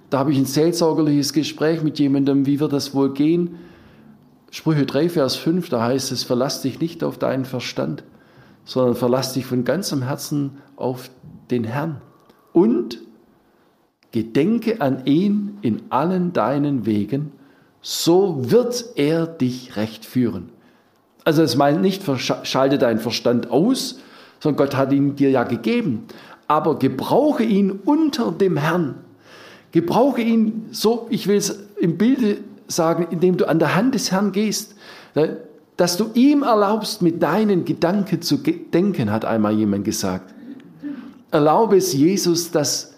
Da 0.10 0.20
habe 0.20 0.32
ich 0.32 0.38
ein 0.38 0.46
seelsorgerliches 0.46 1.34
Gespräch 1.34 1.84
mit 1.84 2.00
jemandem, 2.00 2.46
wie 2.46 2.62
wird 2.62 2.72
das 2.72 2.96
wohl 2.96 3.14
gehen? 3.14 3.58
Sprüche 4.50 4.86
3, 4.86 5.10
Vers 5.10 5.36
5, 5.36 5.68
da 5.68 5.84
heißt 5.84 6.14
es, 6.14 6.24
verlass 6.24 6.62
dich 6.62 6.80
nicht 6.80 7.04
auf 7.04 7.18
deinen 7.18 7.44
Verstand, 7.44 8.04
sondern 8.70 8.94
verlass 8.94 9.34
dich 9.34 9.48
von 9.48 9.64
ganzem 9.64 10.04
Herzen 10.04 10.60
auf 10.76 11.10
den 11.50 11.64
Herrn. 11.64 12.04
Und 12.54 13.00
gedenke 14.12 14.80
an 14.80 15.08
ihn 15.08 15.58
in 15.64 15.82
allen 15.90 16.34
deinen 16.34 16.86
Wegen 16.86 17.32
so 17.82 18.52
wird 18.52 18.86
er 18.96 19.26
dich 19.26 19.76
recht 19.76 20.06
führen. 20.06 20.50
Also 21.24 21.42
es 21.42 21.56
meint 21.56 21.82
nicht, 21.82 22.04
schalte 22.44 22.78
deinen 22.78 23.00
Verstand 23.00 23.50
aus, 23.50 24.02
sondern 24.40 24.68
Gott 24.68 24.76
hat 24.76 24.92
ihn 24.92 25.16
dir 25.16 25.32
ja 25.32 25.46
gegeben. 25.46 26.06
Aber 26.48 26.78
gebrauche 26.78 27.44
ihn 27.44 27.72
unter 27.72 28.32
dem 28.32 28.58
Herrn. 28.58 28.96
Gebrauche 29.72 30.22
ihn 30.22 30.68
so, 30.72 31.08
ich 31.10 31.26
will 31.26 31.38
es 31.38 31.68
im 31.80 31.98
Bilde 31.98 32.38
sagen, 32.68 33.08
indem 33.10 33.38
du 33.38 33.48
an 33.48 33.58
der 33.58 33.76
Hand 33.76 33.96
des 33.96 34.12
Herrn 34.12 34.32
gehst, 34.32 34.76
dass 35.80 35.98
du 35.98 36.12
ihm 36.14 36.44
erlaubst, 36.44 37.02
mit 37.02 37.22
deinen 37.24 37.66
Gedanken 37.66 38.22
zu 38.22 38.38
denken, 38.38 39.12
hat 39.12 39.26
einmal 39.26 39.54
jemand 39.54 39.86
gesagt. 39.86 40.34
Erlaube 41.32 41.78
es 41.78 41.94
Jesus, 41.94 42.52
dass 42.52 42.94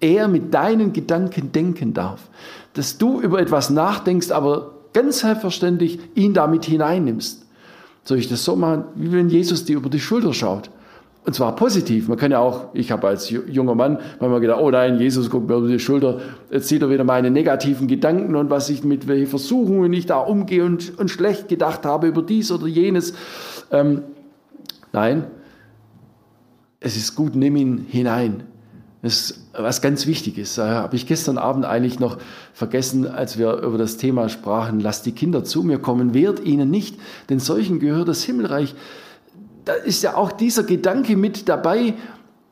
er 0.00 0.28
mit 0.28 0.52
deinen 0.52 0.92
Gedanken 0.92 1.52
denken 1.52 1.94
darf 1.94 2.28
dass 2.74 2.98
du 2.98 3.20
über 3.20 3.40
etwas 3.40 3.70
nachdenkst, 3.70 4.30
aber 4.30 4.72
ganz 4.92 5.20
selbstverständlich 5.20 5.98
ihn 6.14 6.34
damit 6.34 6.64
hineinnimmst. 6.64 7.46
Soll 8.04 8.18
ich 8.18 8.28
das 8.28 8.44
so 8.44 8.56
machen, 8.56 8.84
wie 8.94 9.12
wenn 9.12 9.28
Jesus 9.28 9.64
dir 9.64 9.76
über 9.76 9.90
die 9.90 10.00
Schulter 10.00 10.32
schaut? 10.32 10.70
Und 11.24 11.34
zwar 11.34 11.54
positiv. 11.54 12.08
Man 12.08 12.16
kann 12.16 12.30
ja 12.30 12.38
auch, 12.38 12.68
ich 12.72 12.90
habe 12.90 13.06
als 13.06 13.28
junger 13.30 13.74
Mann 13.74 13.98
manchmal 14.20 14.40
gedacht, 14.40 14.60
oh 14.60 14.70
nein, 14.70 14.98
Jesus 14.98 15.28
guckt 15.28 15.48
mir 15.48 15.56
über 15.56 15.68
die 15.68 15.78
Schulter, 15.78 16.18
jetzt 16.50 16.68
sieht 16.68 16.80
er 16.80 16.88
wieder 16.88 17.04
meine 17.04 17.30
negativen 17.30 17.88
Gedanken 17.88 18.34
und 18.36 18.48
was 18.48 18.70
ich 18.70 18.84
mit 18.84 19.06
welchen 19.06 19.26
Versuchungen 19.26 19.92
ich 19.92 20.06
da 20.06 20.18
umgehe 20.18 20.64
und, 20.64 20.98
und 20.98 21.10
schlecht 21.10 21.48
gedacht 21.48 21.84
habe 21.84 22.06
über 22.06 22.22
dies 22.22 22.50
oder 22.50 22.66
jenes. 22.66 23.12
Ähm, 23.70 24.02
nein, 24.92 25.26
es 26.80 26.96
ist 26.96 27.14
gut, 27.14 27.36
nimm 27.36 27.54
ihn 27.56 27.86
hinein. 27.86 28.44
Das 29.02 29.14
ist 29.14 29.40
was 29.52 29.82
ganz 29.82 30.06
wichtig 30.06 30.38
ist. 30.38 30.58
Da 30.58 30.70
habe 30.70 30.96
ich 30.96 31.06
gestern 31.06 31.38
Abend 31.38 31.64
eigentlich 31.64 32.00
noch 32.00 32.18
vergessen, 32.52 33.06
als 33.06 33.38
wir 33.38 33.54
über 33.54 33.78
das 33.78 33.96
Thema 33.96 34.28
sprachen, 34.28 34.80
lasst 34.80 35.06
die 35.06 35.12
Kinder 35.12 35.44
zu 35.44 35.62
mir 35.62 35.78
kommen, 35.78 36.14
wehrt 36.14 36.40
ihnen 36.40 36.70
nicht, 36.70 36.98
denn 37.28 37.40
solchen 37.40 37.78
gehört 37.78 38.08
das 38.08 38.22
Himmelreich. 38.22 38.74
Da 39.70 39.76
ist 39.76 40.02
ja 40.02 40.16
auch 40.16 40.32
dieser 40.32 40.64
Gedanke 40.64 41.16
mit 41.16 41.48
dabei, 41.48 41.94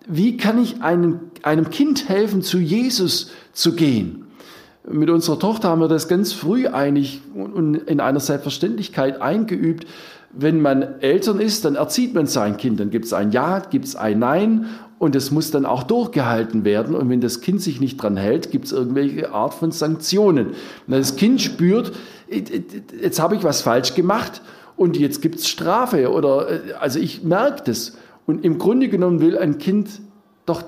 wie 0.07 0.37
kann 0.37 0.62
ich 0.62 0.83
einem, 0.83 1.19
einem 1.43 1.69
Kind 1.69 2.09
helfen, 2.09 2.43
zu 2.43 2.59
Jesus 2.59 3.33
zu 3.53 3.75
gehen? 3.75 4.27
Mit 4.89 5.11
unserer 5.11 5.41
Tochter 5.41 5.71
haben 5.71 5.81
wir 5.81 5.89
das 5.89 6.07
ganz 6.07 6.33
früh 6.33 6.69
eigentlich 6.69 7.21
und 7.35 7.75
in 7.75 7.99
einer 7.99 8.21
Selbstverständlichkeit 8.21 9.21
eingeübt. 9.21 9.89
Wenn 10.31 10.61
man 10.61 11.01
Eltern 11.01 11.41
ist, 11.41 11.64
dann 11.64 11.75
erzieht 11.75 12.14
man 12.14 12.27
sein 12.27 12.57
Kind. 12.57 12.79
Dann 12.79 12.91
gibt 12.91 13.07
es 13.07 13.12
ein 13.12 13.33
Ja, 13.33 13.59
gibt 13.59 13.87
es 13.87 13.97
ein 13.97 14.21
Nein 14.21 14.66
und 15.01 15.16
es 15.16 15.33
muss 15.33 15.51
dann 15.51 15.66
auch 15.66 15.83
durchgehalten 15.83 16.64
werden. 16.64 16.95
Und 16.95 17.11
wenn 17.11 17.21
das 17.21 17.41
Kind 17.41 17.61
sich 17.61 17.81
nicht 17.81 18.01
dran 18.01 18.16
hält, 18.16 18.53
gibt 18.53 18.66
es 18.66 18.73
irgendwelche 18.73 19.33
Art 19.33 19.55
von 19.55 19.73
Sanktionen. 19.73 20.51
Wenn 20.87 21.01
das 21.01 21.16
Kind 21.16 21.43
spürt, 21.43 21.91
jetzt 22.31 23.19
habe 23.19 23.35
ich 23.35 23.43
was 23.43 23.62
falsch 23.62 23.97
gemacht 23.97 24.41
und 24.79 24.97
jetzt 24.97 25.20
gibt 25.20 25.41
es 25.41 25.49
Strafe 25.49 26.11
oder 26.11 26.49
äh, 26.49 26.72
also 26.81 26.99
ich 27.01 27.24
merke 27.24 27.64
das. 27.64 27.99
Und 28.26 28.45
im 28.45 28.59
Grunde 28.59 28.89
genommen 28.89 29.20
will 29.20 29.37
ein 29.37 29.59
Kind 29.59 30.01
doch 30.47 30.62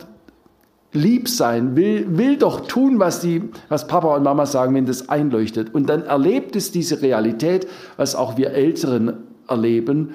lieb 0.92 1.28
sein, 1.28 1.76
will, 1.76 2.18
will 2.18 2.36
doch 2.36 2.66
tun, 2.66 2.98
was, 2.98 3.20
die, 3.20 3.42
was 3.68 3.86
Papa 3.86 4.16
und 4.16 4.24
Mama 4.24 4.46
sagen, 4.46 4.74
wenn 4.74 4.86
das 4.86 5.08
einleuchtet. 5.08 5.72
Und 5.72 5.88
dann 5.88 6.02
erlebt 6.02 6.56
es 6.56 6.72
diese 6.72 7.00
Realität, 7.00 7.68
was 7.96 8.16
auch 8.16 8.36
wir 8.36 8.50
Älteren 8.50 9.12
erleben. 9.46 10.14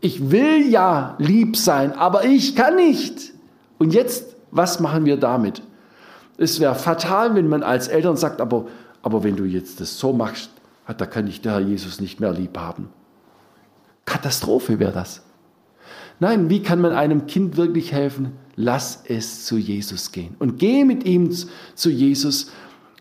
Ich 0.00 0.30
will 0.30 0.66
ja 0.70 1.14
lieb 1.18 1.56
sein, 1.56 1.92
aber 1.92 2.24
ich 2.24 2.56
kann 2.56 2.76
nicht. 2.76 3.34
Und 3.78 3.92
jetzt, 3.92 4.36
was 4.50 4.80
machen 4.80 5.04
wir 5.04 5.18
damit? 5.18 5.60
Es 6.38 6.60
wäre 6.60 6.74
fatal, 6.74 7.34
wenn 7.34 7.48
man 7.48 7.62
als 7.62 7.88
Eltern 7.88 8.16
sagt, 8.16 8.40
aber, 8.40 8.66
aber 9.02 9.22
wenn 9.22 9.36
du 9.36 9.44
jetzt 9.44 9.80
das 9.80 9.98
so 9.98 10.14
machst, 10.14 10.50
da 10.96 11.04
kann 11.04 11.26
ich 11.26 11.42
der 11.42 11.52
Herr 11.52 11.60
Jesus 11.60 12.00
nicht 12.00 12.20
mehr 12.20 12.32
lieb 12.32 12.56
haben. 12.56 12.88
Katastrophe 14.04 14.78
wäre 14.78 14.92
das. 14.92 15.22
Nein, 16.20 16.48
wie 16.48 16.62
kann 16.62 16.80
man 16.80 16.92
einem 16.92 17.26
Kind 17.26 17.56
wirklich 17.56 17.92
helfen? 17.92 18.32
Lass 18.56 19.02
es 19.06 19.44
zu 19.46 19.56
Jesus 19.56 20.12
gehen 20.12 20.36
und 20.38 20.58
geh 20.58 20.84
mit 20.84 21.04
ihm 21.04 21.30
zu 21.74 21.90
Jesus 21.90 22.52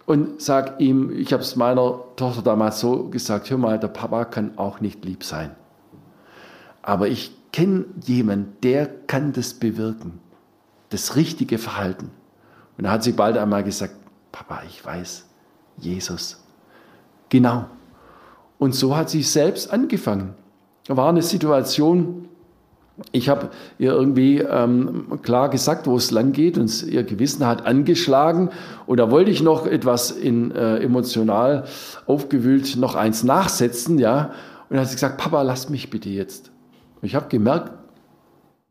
und 0.05 0.41
sag 0.41 0.79
ihm, 0.81 1.11
ich 1.11 1.31
habe 1.31 1.43
es 1.43 1.55
meiner 1.55 1.99
Tochter 2.15 2.41
damals 2.41 2.79
so 2.79 3.09
gesagt, 3.09 3.49
hör 3.49 3.57
mal, 3.57 3.79
der 3.79 3.87
Papa 3.87 4.25
kann 4.25 4.57
auch 4.57 4.81
nicht 4.81 5.05
lieb 5.05 5.23
sein. 5.23 5.51
Aber 6.81 7.07
ich 7.07 7.31
kenne 7.51 7.85
jemanden, 8.03 8.55
der 8.63 8.87
kann 8.87 9.31
das 9.31 9.53
bewirken 9.53 10.19
das 10.93 11.15
richtige 11.15 11.57
Verhalten. 11.57 12.11
Und 12.77 12.83
da 12.85 12.91
hat 12.91 13.03
sie 13.03 13.13
bald 13.13 13.35
einmal 13.37 13.63
gesagt, 13.63 13.95
Papa, 14.31 14.61
ich 14.67 14.83
weiß, 14.85 15.25
Jesus. 15.77 16.41
Genau. 17.29 17.65
Und 18.59 18.75
so 18.75 18.95
hat 18.95 19.09
sie 19.09 19.23
selbst 19.23 19.71
angefangen. 19.71 20.35
Da 20.86 20.97
war 20.97 21.09
eine 21.09 21.21
Situation, 21.21 22.27
ich 23.11 23.27
habe 23.29 23.49
ihr 23.79 23.91
irgendwie 23.91 24.39
ähm, 24.39 25.19
klar 25.23 25.49
gesagt, 25.49 25.88
wo 25.88 25.95
es 25.95 26.11
lang 26.11 26.31
geht 26.31 26.57
und 26.57 26.84
ihr 26.84 27.03
Gewissen 27.03 27.45
hat 27.45 27.65
angeschlagen. 27.65 28.49
Und 28.86 28.97
da 28.97 29.09
wollte 29.09 29.31
ich 29.31 29.41
noch 29.41 29.65
etwas 29.65 30.11
in, 30.11 30.51
äh, 30.51 30.77
emotional 30.77 31.65
aufgewühlt 32.05 32.75
noch 32.75 32.95
eins 32.95 33.23
nachsetzen, 33.23 33.97
ja. 33.97 34.25
Und 34.69 34.77
dann 34.77 34.81
hat 34.81 34.89
sie 34.89 34.95
gesagt, 34.95 35.17
Papa, 35.17 35.41
lass 35.41 35.69
mich 35.69 35.89
bitte 35.89 36.09
jetzt. 36.09 36.51
Und 37.01 37.07
ich 37.07 37.15
habe 37.15 37.29
gemerkt, 37.29 37.71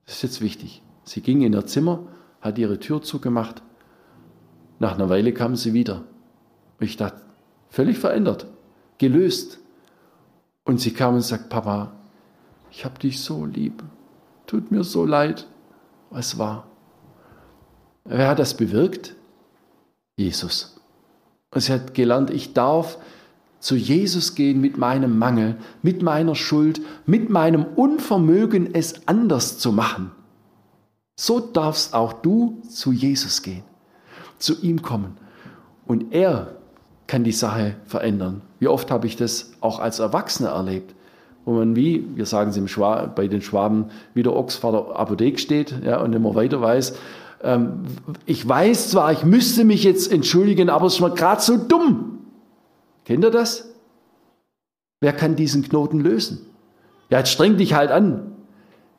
das 0.06 0.16
ist 0.16 0.22
jetzt 0.22 0.40
wichtig. 0.40 0.82
Sie 1.04 1.20
ging 1.20 1.42
in 1.42 1.52
ihr 1.52 1.66
Zimmer, 1.66 2.06
hat 2.40 2.58
ihre 2.58 2.78
Tür 2.78 3.02
zugemacht. 3.02 3.62
Nach 4.78 4.94
einer 4.94 5.08
Weile 5.08 5.32
kam 5.32 5.56
sie 5.56 5.72
wieder. 5.74 6.02
Ich 6.78 6.96
dachte, 6.96 7.22
völlig 7.70 7.98
verändert, 7.98 8.46
gelöst. 8.98 9.58
Und 10.64 10.80
sie 10.80 10.92
kam 10.92 11.14
und 11.14 11.22
sagt, 11.22 11.48
Papa, 11.48 11.92
ich 12.72 12.86
habe 12.86 12.98
dich 12.98 13.20
so 13.20 13.44
lieb. 13.44 13.82
Tut 14.46 14.70
mir 14.70 14.82
so 14.82 15.04
leid. 15.04 15.46
Was 16.10 16.38
war? 16.38 16.66
Wer 18.04 18.28
hat 18.28 18.38
das 18.38 18.56
bewirkt? 18.56 19.14
Jesus. 20.16 20.80
Und 21.54 21.60
sie 21.60 21.72
hat 21.72 21.94
gelernt, 21.94 22.30
ich 22.30 22.54
darf 22.54 22.98
zu 23.60 23.76
Jesus 23.76 24.34
gehen 24.34 24.60
mit 24.60 24.78
meinem 24.78 25.18
Mangel, 25.18 25.56
mit 25.82 26.02
meiner 26.02 26.34
Schuld, 26.34 26.80
mit 27.06 27.30
meinem 27.30 27.64
Unvermögen, 27.64 28.74
es 28.74 29.06
anders 29.06 29.58
zu 29.58 29.70
machen. 29.70 30.10
So 31.14 31.40
darfst 31.40 31.94
auch 31.94 32.14
du 32.14 32.62
zu 32.68 32.90
Jesus 32.90 33.42
gehen, 33.42 33.64
zu 34.38 34.60
ihm 34.62 34.82
kommen. 34.82 35.18
Und 35.86 36.12
er 36.12 36.56
kann 37.06 37.22
die 37.22 37.32
Sache 37.32 37.76
verändern. 37.84 38.40
Wie 38.58 38.68
oft 38.68 38.90
habe 38.90 39.06
ich 39.06 39.16
das 39.16 39.52
auch 39.60 39.78
als 39.78 39.98
Erwachsener 39.98 40.50
erlebt, 40.50 40.94
wo 41.44 41.52
man 41.52 41.74
wie, 41.76 42.04
wir 42.14 42.26
sagen 42.26 42.50
es 42.50 42.56
im 42.56 42.68
Schwab, 42.68 43.16
bei 43.16 43.26
den 43.26 43.42
Schwaben, 43.42 43.86
wie 44.14 44.22
der 44.22 44.34
Ochs 44.34 44.56
vor 44.56 44.72
der 44.72 44.96
Apotheke 44.96 45.38
steht 45.38 45.74
ja, 45.84 46.00
und 46.00 46.12
immer 46.12 46.34
weiter 46.34 46.60
weiß, 46.60 46.96
ähm, 47.42 47.84
ich 48.26 48.48
weiß 48.48 48.90
zwar, 48.90 49.12
ich 49.12 49.24
müsste 49.24 49.64
mich 49.64 49.82
jetzt 49.82 50.10
entschuldigen, 50.12 50.70
aber 50.70 50.86
es 50.86 50.94
ist 50.94 51.00
mir 51.00 51.10
gerade 51.10 51.40
so 51.40 51.56
dumm. 51.56 52.18
Kennt 53.04 53.24
ihr 53.24 53.30
das? 53.30 53.68
Wer 55.00 55.12
kann 55.12 55.34
diesen 55.34 55.62
Knoten 55.62 55.98
lösen? 55.98 56.46
Ja, 57.10 57.18
jetzt 57.18 57.32
streng 57.32 57.56
dich 57.56 57.74
halt 57.74 57.90
an. 57.90 58.32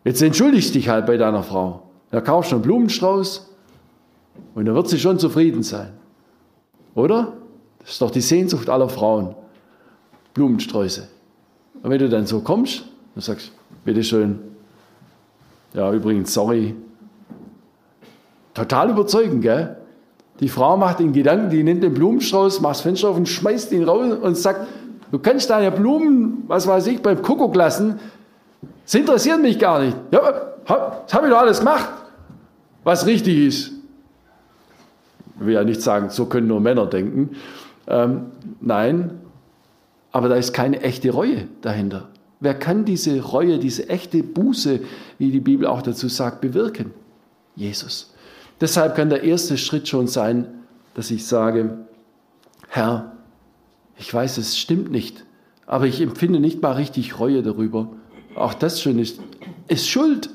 Jetzt 0.03 0.21
entschuldigst 0.21 0.75
dich 0.75 0.89
halt 0.89 1.05
bei 1.05 1.15
deiner 1.15 1.43
Frau. 1.43 1.83
Da 2.11 2.19
kaufst 2.19 2.51
du 2.51 2.57
einen 2.57 2.63
Blumenstrauß 2.63 3.49
und 4.55 4.65
dann 4.65 4.75
wird 4.75 4.89
sie 4.89 4.99
schon 4.99 5.17
zufrieden 5.17 5.63
sein. 5.63 5.93
Oder? 6.93 7.33
Das 7.79 7.91
ist 7.91 8.01
doch 8.01 8.11
die 8.11 8.21
Sehnsucht 8.21 8.69
aller 8.69 8.89
Frauen. 8.89 9.35
Blumensträuße. 10.33 11.07
Und 11.83 11.91
wenn 11.91 11.99
du 11.99 12.09
dann 12.09 12.25
so 12.25 12.39
kommst 12.39 12.85
und 13.13 13.21
sagst, 13.21 13.51
bitteschön, 13.83 14.39
ja, 15.73 15.91
übrigens, 15.91 16.33
sorry, 16.33 16.75
total 18.53 18.89
überzeugend, 18.89 19.41
gell? 19.41 19.77
Die 20.39 20.47
Frau 20.49 20.77
macht 20.77 20.99
den 20.99 21.13
Gedanken, 21.13 21.49
die 21.49 21.63
nimmt 21.63 21.83
den 21.83 21.93
Blumenstrauß, 21.93 22.61
macht 22.61 22.75
das 22.75 22.81
Fenster 22.81 23.09
auf 23.09 23.17
und 23.17 23.27
schmeißt 23.27 23.71
ihn 23.71 23.83
raus 23.83 24.13
und 24.21 24.37
sagt, 24.37 24.67
du 25.11 25.19
kannst 25.19 25.49
deine 25.49 25.71
Blumen, 25.71 26.43
was 26.47 26.65
weiß 26.65 26.87
ich, 26.87 27.01
beim 27.01 27.21
Kuckuck 27.21 27.55
lassen. 27.55 27.99
Das 28.83 28.95
interessiert 28.95 29.41
mich 29.41 29.59
gar 29.59 29.79
nicht. 29.79 29.95
Ja, 30.11 30.21
das 30.65 31.13
habe 31.13 31.27
ich 31.27 31.33
doch 31.33 31.39
alles 31.39 31.59
gemacht, 31.59 31.89
was 32.83 33.05
richtig 33.05 33.37
ist. 33.37 33.71
Ich 35.39 35.45
will 35.45 35.53
ja 35.53 35.63
nicht 35.63 35.81
sagen, 35.81 36.09
so 36.09 36.25
können 36.25 36.47
nur 36.47 36.61
Männer 36.61 36.85
denken. 36.85 37.31
Ähm, 37.87 38.27
nein, 38.61 39.19
aber 40.13 40.29
da 40.29 40.35
ist 40.35 40.53
keine 40.53 40.81
echte 40.81 41.09
Reue 41.09 41.49
dahinter. 41.61 42.09
Wer 42.39 42.53
kann 42.53 42.85
diese 42.85 43.19
Reue, 43.21 43.59
diese 43.59 43.89
echte 43.89 44.23
Buße, 44.23 44.79
wie 45.17 45.31
die 45.31 45.39
Bibel 45.39 45.67
auch 45.67 45.81
dazu 45.81 46.07
sagt, 46.07 46.39
bewirken? 46.39 46.91
Jesus. 47.55 48.13
Deshalb 48.61 48.95
kann 48.95 49.09
der 49.09 49.23
erste 49.23 49.57
Schritt 49.57 49.87
schon 49.87 50.07
sein, 50.07 50.47
dass 50.93 51.11
ich 51.11 51.25
sage, 51.25 51.85
Herr, 52.69 53.13
ich 53.97 54.13
weiß, 54.13 54.37
es 54.37 54.57
stimmt 54.57 54.91
nicht, 54.91 55.25
aber 55.65 55.87
ich 55.87 55.99
empfinde 55.99 56.39
nicht 56.39 56.61
mal 56.61 56.73
richtig 56.73 57.19
Reue 57.19 57.41
darüber. 57.41 57.89
Auch 58.35 58.53
das 58.53 58.81
schon 58.81 58.99
ist, 58.99 59.19
ist 59.67 59.87
Schuld. 59.87 60.29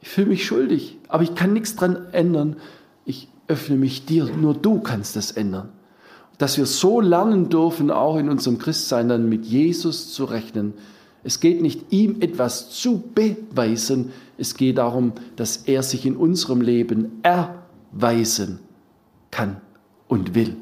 Ich 0.00 0.08
fühle 0.08 0.28
mich 0.28 0.46
schuldig, 0.46 0.98
aber 1.08 1.22
ich 1.22 1.34
kann 1.34 1.52
nichts 1.52 1.76
dran 1.76 2.06
ändern. 2.12 2.56
Ich 3.04 3.28
öffne 3.48 3.76
mich 3.76 4.06
dir, 4.06 4.24
nur 4.24 4.54
du 4.54 4.80
kannst 4.80 5.16
das 5.16 5.32
ändern. 5.32 5.70
Dass 6.40 6.58
wir 6.58 6.66
so 6.66 7.00
lernen 7.00 7.50
dürfen, 7.50 7.92
auch 7.92 8.16
in 8.16 8.28
unserem 8.28 8.58
Christsein 8.58 9.08
dann 9.08 9.28
mit 9.28 9.46
Jesus 9.46 10.12
zu 10.12 10.24
rechnen. 10.24 10.74
Es 11.22 11.38
geht 11.38 11.62
nicht, 11.62 11.92
ihm 11.92 12.16
etwas 12.20 12.70
zu 12.70 13.04
beweisen, 13.14 14.10
es 14.36 14.56
geht 14.56 14.78
darum, 14.78 15.12
dass 15.36 15.58
er 15.58 15.84
sich 15.84 16.04
in 16.04 16.16
unserem 16.16 16.60
Leben 16.60 17.20
erweist 17.22 17.60
weisen 17.92 18.60
kann 19.30 19.60
und 20.08 20.34
will. 20.34 20.56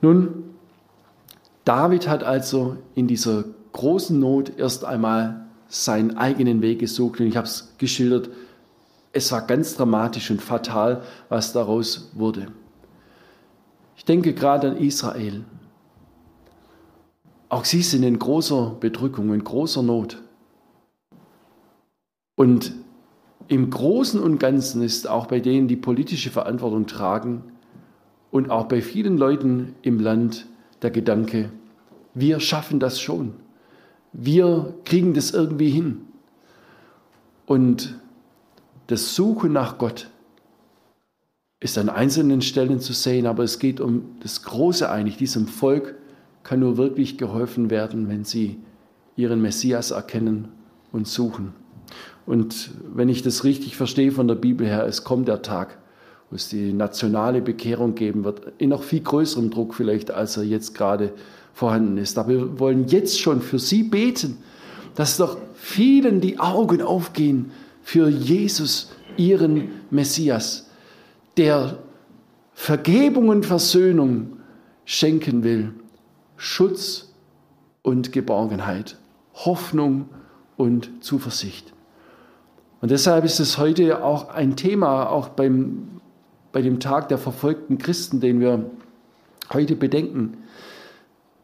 Nun, 0.00 0.44
David 1.64 2.08
hat 2.08 2.22
also 2.22 2.76
in 2.94 3.06
dieser 3.06 3.44
großen 3.72 4.18
Not 4.18 4.58
erst 4.58 4.84
einmal 4.84 5.46
seinen 5.68 6.16
eigenen 6.16 6.60
Weg 6.60 6.80
gesucht 6.80 7.20
und 7.20 7.26
ich 7.26 7.36
habe 7.36 7.46
es 7.46 7.72
geschildert. 7.78 8.28
Es 9.12 9.32
war 9.32 9.46
ganz 9.46 9.76
dramatisch 9.76 10.30
und 10.30 10.42
fatal, 10.42 11.02
was 11.28 11.52
daraus 11.52 12.10
wurde. 12.14 12.48
Ich 14.04 14.06
denke 14.06 14.34
gerade 14.34 14.72
an 14.72 14.76
Israel. 14.76 15.44
Auch 17.48 17.64
sie 17.64 17.80
sind 17.80 18.02
in 18.02 18.18
großer 18.18 18.76
Bedrückung, 18.78 19.32
in 19.32 19.42
großer 19.42 19.82
Not. 19.82 20.20
Und 22.36 22.74
im 23.48 23.70
Großen 23.70 24.20
und 24.20 24.38
Ganzen 24.38 24.82
ist 24.82 25.08
auch 25.08 25.24
bei 25.24 25.40
denen, 25.40 25.68
die 25.68 25.76
politische 25.76 26.28
Verantwortung 26.28 26.86
tragen 26.86 27.44
und 28.30 28.50
auch 28.50 28.66
bei 28.66 28.82
vielen 28.82 29.16
Leuten 29.16 29.74
im 29.80 29.98
Land 29.98 30.48
der 30.82 30.90
Gedanke, 30.90 31.48
wir 32.12 32.40
schaffen 32.40 32.80
das 32.80 33.00
schon. 33.00 33.32
Wir 34.12 34.74
kriegen 34.84 35.14
das 35.14 35.30
irgendwie 35.30 35.70
hin. 35.70 36.02
Und 37.46 37.98
das 38.88 39.14
Suchen 39.14 39.54
nach 39.54 39.78
Gott 39.78 40.10
ist 41.64 41.78
an 41.78 41.88
einzelnen 41.88 42.42
Stellen 42.42 42.78
zu 42.78 42.92
sehen, 42.92 43.26
aber 43.26 43.42
es 43.42 43.58
geht 43.58 43.80
um 43.80 44.02
das 44.20 44.42
Große 44.42 44.90
eigentlich. 44.90 45.16
Diesem 45.16 45.46
Volk 45.46 45.94
kann 46.42 46.60
nur 46.60 46.76
wirklich 46.76 47.16
geholfen 47.16 47.70
werden, 47.70 48.06
wenn 48.10 48.24
sie 48.24 48.58
ihren 49.16 49.40
Messias 49.40 49.90
erkennen 49.90 50.48
und 50.92 51.08
suchen. 51.08 51.54
Und 52.26 52.70
wenn 52.94 53.08
ich 53.08 53.22
das 53.22 53.44
richtig 53.44 53.78
verstehe 53.78 54.12
von 54.12 54.28
der 54.28 54.34
Bibel 54.34 54.66
her, 54.66 54.84
es 54.84 55.04
kommt 55.04 55.26
der 55.26 55.40
Tag, 55.40 55.78
wo 56.28 56.36
es 56.36 56.50
die 56.50 56.74
nationale 56.74 57.40
Bekehrung 57.40 57.94
geben 57.94 58.24
wird, 58.24 58.42
in 58.58 58.68
noch 58.68 58.82
viel 58.82 59.00
größerem 59.00 59.48
Druck 59.48 59.72
vielleicht, 59.74 60.10
als 60.10 60.36
er 60.36 60.42
jetzt 60.42 60.74
gerade 60.74 61.14
vorhanden 61.54 61.96
ist. 61.96 62.18
Aber 62.18 62.28
wir 62.28 62.60
wollen 62.60 62.88
jetzt 62.88 63.18
schon 63.18 63.40
für 63.40 63.58
Sie 63.58 63.84
beten, 63.84 64.36
dass 64.96 65.16
doch 65.16 65.38
vielen 65.54 66.20
die 66.20 66.38
Augen 66.38 66.82
aufgehen 66.82 67.52
für 67.82 68.10
Jesus, 68.10 68.92
ihren 69.16 69.70
Messias, 69.90 70.63
der 71.36 71.78
Vergebung 72.52 73.28
und 73.28 73.46
Versöhnung 73.46 74.38
schenken 74.84 75.42
will, 75.42 75.74
Schutz 76.36 77.12
und 77.82 78.12
Geborgenheit, 78.12 78.98
Hoffnung 79.34 80.08
und 80.56 80.90
Zuversicht. 81.00 81.72
Und 82.80 82.90
deshalb 82.90 83.24
ist 83.24 83.40
es 83.40 83.58
heute 83.58 84.04
auch 84.04 84.28
ein 84.28 84.56
Thema, 84.56 85.08
auch 85.08 85.28
beim, 85.30 86.00
bei 86.52 86.62
dem 86.62 86.80
Tag 86.80 87.08
der 87.08 87.18
verfolgten 87.18 87.78
Christen, 87.78 88.20
den 88.20 88.40
wir 88.40 88.70
heute 89.52 89.74
bedenken. 89.74 90.36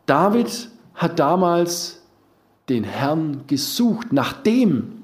David 0.06 0.68
hat 0.94 1.18
damals 1.18 2.02
den 2.68 2.84
Herrn 2.84 3.44
gesucht, 3.46 4.12
nachdem 4.12 5.02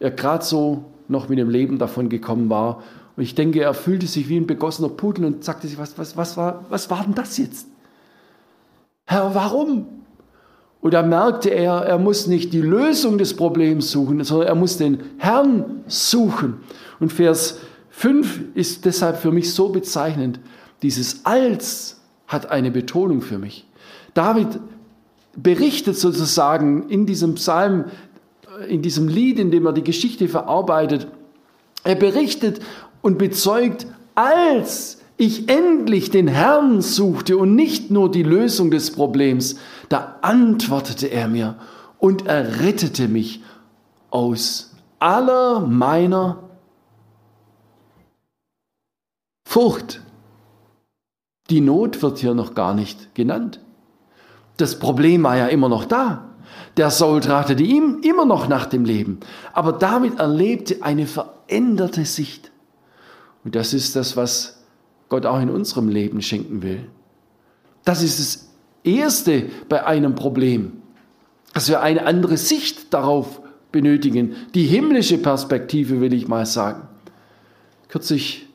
er 0.00 0.10
gerade 0.10 0.44
so 0.44 0.84
noch 1.06 1.28
mit 1.28 1.38
dem 1.38 1.50
Leben 1.50 1.78
davon 1.78 2.08
gekommen 2.08 2.50
war. 2.50 2.82
Und 3.18 3.24
ich 3.24 3.34
denke, 3.34 3.62
er 3.62 3.74
fühlte 3.74 4.06
sich 4.06 4.28
wie 4.28 4.36
ein 4.36 4.46
begossener 4.46 4.90
Pudel 4.90 5.24
und 5.24 5.42
sagte 5.42 5.66
sich, 5.66 5.76
was, 5.76 5.98
was, 5.98 6.16
was, 6.16 6.36
war, 6.36 6.64
was 6.68 6.88
war 6.88 7.02
denn 7.02 7.16
das 7.16 7.36
jetzt? 7.36 7.66
Herr, 9.06 9.34
warum? 9.34 9.88
Und 10.80 10.94
da 10.94 11.02
merkte 11.02 11.48
er, 11.48 11.72
er 11.78 11.98
muss 11.98 12.28
nicht 12.28 12.52
die 12.52 12.60
Lösung 12.60 13.18
des 13.18 13.34
Problems 13.34 13.90
suchen, 13.90 14.22
sondern 14.22 14.46
er 14.46 14.54
muss 14.54 14.76
den 14.76 15.00
Herrn 15.16 15.82
suchen. 15.88 16.60
Und 17.00 17.12
Vers 17.12 17.58
5 17.90 18.54
ist 18.54 18.84
deshalb 18.84 19.16
für 19.16 19.32
mich 19.32 19.52
so 19.52 19.70
bezeichnend. 19.70 20.38
Dieses 20.82 21.26
Als 21.26 22.00
hat 22.28 22.52
eine 22.52 22.70
Betonung 22.70 23.20
für 23.20 23.38
mich. 23.38 23.66
David 24.14 24.60
berichtet 25.34 25.98
sozusagen 25.98 26.88
in 26.88 27.04
diesem 27.04 27.34
Psalm, 27.34 27.86
in 28.68 28.80
diesem 28.80 29.08
Lied, 29.08 29.40
in 29.40 29.50
dem 29.50 29.66
er 29.66 29.72
die 29.72 29.82
Geschichte 29.82 30.28
verarbeitet, 30.28 31.08
er 31.84 31.94
berichtet 31.94 32.60
und 33.02 33.18
bezeugt, 33.18 33.86
als 34.14 34.98
ich 35.16 35.48
endlich 35.48 36.10
den 36.10 36.28
Herrn 36.28 36.80
suchte 36.80 37.36
und 37.36 37.54
nicht 37.54 37.90
nur 37.90 38.10
die 38.10 38.22
Lösung 38.22 38.70
des 38.70 38.92
Problems, 38.92 39.56
da 39.88 40.16
antwortete 40.22 41.08
er 41.08 41.28
mir 41.28 41.56
und 41.98 42.26
errettete 42.26 43.08
mich 43.08 43.42
aus 44.10 44.76
aller 45.00 45.60
meiner 45.60 46.44
Furcht. 49.46 50.02
Die 51.50 51.60
Not 51.60 52.02
wird 52.02 52.18
hier 52.18 52.34
noch 52.34 52.54
gar 52.54 52.74
nicht 52.74 53.14
genannt. 53.14 53.60
Das 54.58 54.78
Problem 54.78 55.22
war 55.22 55.36
ja 55.36 55.46
immer 55.46 55.68
noch 55.68 55.84
da. 55.84 56.24
Der 56.76 56.90
Saul 56.90 57.20
trachtete 57.20 57.62
ihm 57.62 58.00
immer 58.02 58.24
noch 58.24 58.48
nach 58.48 58.66
dem 58.66 58.84
Leben. 58.84 59.20
Aber 59.52 59.72
David 59.72 60.18
erlebte 60.18 60.82
eine 60.82 61.06
veränderte 61.06 62.04
Sicht. 62.04 62.52
Und 63.48 63.54
das 63.54 63.72
ist 63.72 63.96
das, 63.96 64.14
was 64.14 64.62
Gott 65.08 65.24
auch 65.24 65.40
in 65.40 65.48
unserem 65.48 65.88
Leben 65.88 66.20
schenken 66.20 66.60
will. 66.60 66.84
Das 67.82 68.02
ist 68.02 68.20
das 68.20 68.50
Erste 68.84 69.44
bei 69.70 69.86
einem 69.86 70.14
Problem, 70.14 70.82
dass 71.54 71.70
wir 71.70 71.80
eine 71.80 72.04
andere 72.04 72.36
Sicht 72.36 72.92
darauf 72.92 73.40
benötigen. 73.72 74.36
Die 74.54 74.66
himmlische 74.66 75.16
Perspektive 75.16 76.02
will 76.02 76.12
ich 76.12 76.28
mal 76.28 76.44
sagen. 76.44 76.88
Kürzlich 77.88 78.48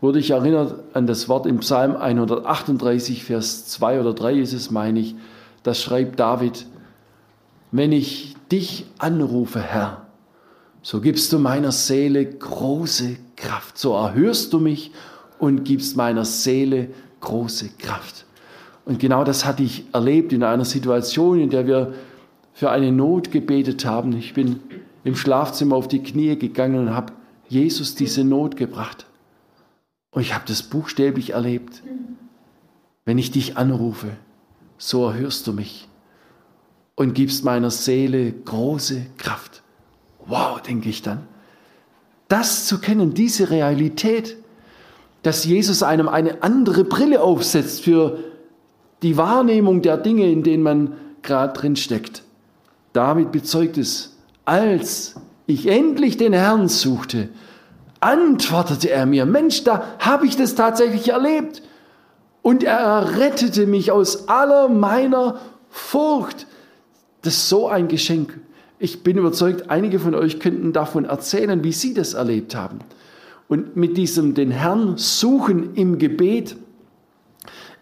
wurde 0.00 0.20
ich 0.20 0.30
erinnert 0.30 0.84
an 0.94 1.06
das 1.06 1.28
Wort 1.28 1.44
im 1.44 1.58
Psalm 1.58 1.94
138, 1.94 3.24
Vers 3.24 3.66
2 3.66 4.00
oder 4.00 4.14
3 4.14 4.36
ist 4.36 4.54
es, 4.54 4.70
meine 4.70 5.00
ich. 5.00 5.16
Das 5.64 5.82
schreibt 5.82 6.18
David, 6.18 6.64
wenn 7.72 7.92
ich 7.92 8.36
dich 8.50 8.86
anrufe, 8.96 9.60
Herr, 9.60 10.06
so 10.82 11.00
gibst 11.00 11.32
du 11.32 11.38
meiner 11.38 11.72
Seele 11.72 12.24
große 12.24 13.16
Kraft. 13.36 13.78
So 13.78 13.94
erhörst 13.94 14.52
du 14.52 14.58
mich 14.58 14.92
und 15.38 15.64
gibst 15.64 15.96
meiner 15.96 16.24
Seele 16.24 16.88
große 17.20 17.70
Kraft. 17.78 18.24
Und 18.84 18.98
genau 18.98 19.24
das 19.24 19.44
hatte 19.44 19.62
ich 19.62 19.84
erlebt 19.92 20.32
in 20.32 20.42
einer 20.42 20.64
Situation, 20.64 21.38
in 21.38 21.50
der 21.50 21.66
wir 21.66 21.94
für 22.52 22.70
eine 22.70 22.92
Not 22.92 23.30
gebetet 23.30 23.84
haben. 23.84 24.12
Ich 24.16 24.34
bin 24.34 24.60
im 25.04 25.16
Schlafzimmer 25.16 25.76
auf 25.76 25.88
die 25.88 26.02
Knie 26.02 26.36
gegangen 26.36 26.88
und 26.88 26.94
habe 26.94 27.12
Jesus 27.48 27.94
diese 27.94 28.24
Not 28.24 28.56
gebracht. 28.56 29.06
Und 30.12 30.22
ich 30.22 30.34
habe 30.34 30.44
das 30.46 30.62
buchstäblich 30.62 31.30
erlebt. 31.30 31.82
Wenn 33.04 33.18
ich 33.18 33.30
dich 33.30 33.56
anrufe, 33.56 34.08
so 34.76 35.06
erhörst 35.06 35.46
du 35.46 35.52
mich 35.52 35.88
und 36.96 37.14
gibst 37.14 37.44
meiner 37.44 37.70
Seele 37.70 38.32
große 38.32 39.06
Kraft. 39.18 39.62
Wow, 40.26 40.60
denke 40.60 40.88
ich 40.88 41.02
dann. 41.02 41.26
Das 42.28 42.66
zu 42.66 42.78
kennen, 42.78 43.14
diese 43.14 43.50
Realität, 43.50 44.36
dass 45.22 45.44
Jesus 45.44 45.82
einem 45.82 46.08
eine 46.08 46.42
andere 46.42 46.84
Brille 46.84 47.22
aufsetzt 47.22 47.82
für 47.82 48.18
die 49.02 49.16
Wahrnehmung 49.16 49.82
der 49.82 49.96
Dinge, 49.96 50.30
in 50.30 50.42
denen 50.42 50.62
man 50.62 50.94
gerade 51.22 51.52
drin 51.58 51.76
steckt. 51.76 52.22
David 52.92 53.32
bezeugt 53.32 53.78
es, 53.78 54.16
als 54.44 55.14
ich 55.46 55.66
endlich 55.66 56.16
den 56.16 56.32
Herrn 56.32 56.68
suchte, 56.68 57.28
antwortete 58.00 58.90
er 58.90 59.06
mir, 59.06 59.26
Mensch, 59.26 59.64
da 59.64 59.84
habe 59.98 60.26
ich 60.26 60.36
das 60.36 60.54
tatsächlich 60.54 61.10
erlebt. 61.10 61.62
Und 62.42 62.64
er 62.64 63.18
rettete 63.18 63.66
mich 63.66 63.92
aus 63.92 64.28
aller 64.28 64.68
meiner 64.68 65.38
Furcht. 65.68 66.46
Das 67.22 67.34
ist 67.34 67.48
so 67.50 67.68
ein 67.68 67.88
Geschenk. 67.88 68.39
Ich 68.82 69.02
bin 69.02 69.18
überzeugt, 69.18 69.68
einige 69.68 69.98
von 69.98 70.14
euch 70.14 70.40
könnten 70.40 70.72
davon 70.72 71.04
erzählen, 71.04 71.62
wie 71.62 71.72
sie 71.72 71.92
das 71.92 72.14
erlebt 72.14 72.54
haben. 72.54 72.78
Und 73.46 73.76
mit 73.76 73.98
diesem 73.98 74.34
den 74.34 74.50
Herrn 74.50 74.96
suchen 74.96 75.74
im 75.74 75.98
Gebet 75.98 76.56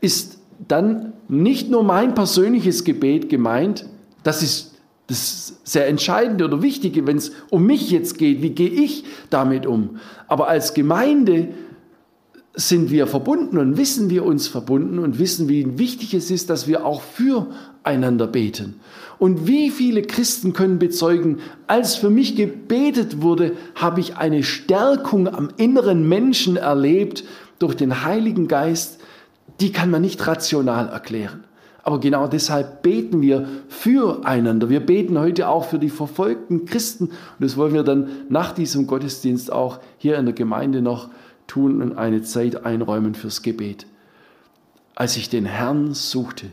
ist 0.01 0.39
dann 0.67 1.13
nicht 1.29 1.71
nur 1.71 1.85
mein 1.85 2.15
persönliches 2.15 2.83
Gebet 2.83 3.29
gemeint, 3.29 3.87
das 4.25 4.43
ist 4.43 4.75
das 5.07 5.61
sehr 5.63 5.87
Entscheidende 5.87 6.45
oder 6.45 6.63
Wichtige, 6.63 7.07
wenn 7.07 7.17
es 7.17 7.31
um 7.49 7.65
mich 7.65 7.91
jetzt 7.91 8.19
geht, 8.19 8.43
wie 8.43 8.51
gehe 8.51 8.69
ich 8.69 9.05
damit 9.31 9.67
um? 9.67 9.99
Aber 10.27 10.49
als 10.49 10.75
Gemeinde 10.75 11.49
sind 12.55 12.91
wir 12.91 13.07
verbunden 13.07 13.57
und 13.57 13.77
wissen 13.77 14.11
wir 14.11 14.25
uns 14.25 14.49
verbunden 14.49 14.99
und 14.99 15.21
wissen, 15.21 15.49
wie 15.49 15.79
wichtig 15.79 16.13
es 16.13 16.31
ist, 16.31 16.51
dass 16.51 16.67
wir 16.67 16.85
auch 16.85 17.03
füreinander 17.03 18.27
beten. 18.27 18.81
Und 19.19 19.49
wie 19.49 19.71
viele 19.71 20.03
Christen 20.03 20.53
können 20.53 20.79
bezeugen, 20.79 21.41
als 21.67 21.97
für 21.97 22.11
mich 22.11 22.37
gebetet 22.37 23.21
wurde, 23.21 23.57
habe 23.75 24.01
ich 24.01 24.17
eine 24.17 24.45
Stärkung 24.45 25.27
am 25.27 25.51
inneren 25.57 26.09
Menschen 26.09 26.57
erlebt 26.57 27.25
durch 27.59 27.75
den 27.75 28.05
Heiligen 28.05 28.47
Geist, 28.47 29.01
die 29.61 29.73
kann 29.73 29.91
man 29.91 30.03
nicht 30.03 30.25
rational 30.27 30.89
erklären. 30.89 31.45
Aber 31.83 32.01
genau 32.01 32.29
deshalb 32.29 32.83
beten 32.83 33.23
wir 33.23 33.49
füreinander. 33.69 34.69
Wir 34.69 34.81
beten 34.81 35.19
heute 35.19 35.49
auch 35.49 35.65
für 35.65 35.79
die 35.79 35.89
verfolgten 35.89 36.67
Christen. 36.67 37.07
Und 37.07 37.15
das 37.39 37.57
wollen 37.57 37.73
wir 37.73 37.83
dann 37.83 38.09
nach 38.29 38.53
diesem 38.53 38.87
Gottesdienst 38.87 39.51
auch 39.51 39.81
hier 39.97 40.19
in 40.19 40.27
der 40.27 40.35
Gemeinde 40.35 40.83
noch 40.83 41.09
tun 41.47 41.81
und 41.81 41.97
eine 41.97 42.23
Zeit 42.23 42.67
einräumen 42.67 43.15
fürs 43.15 43.43
Gebet. 43.43 43.87
Als 44.95 45.17
ich 45.17 45.31
den 45.31 45.47
Herrn 45.47 45.95
suchte, 45.95 46.47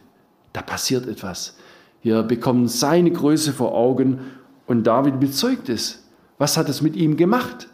da 0.53 0.61
passiert 0.61 1.05
etwas. 1.05 1.57
Wir 2.05 2.21
bekommen 2.21 2.67
seine 2.67 3.09
Größe 3.09 3.51
vor 3.51 3.73
Augen 3.73 4.19
und 4.67 4.85
David 4.85 5.19
bezeugt 5.19 5.69
es. 5.69 6.03
Was 6.37 6.55
hat 6.55 6.69
es 6.69 6.83
mit 6.83 6.95
ihm 6.95 7.17
gemacht? 7.17 7.67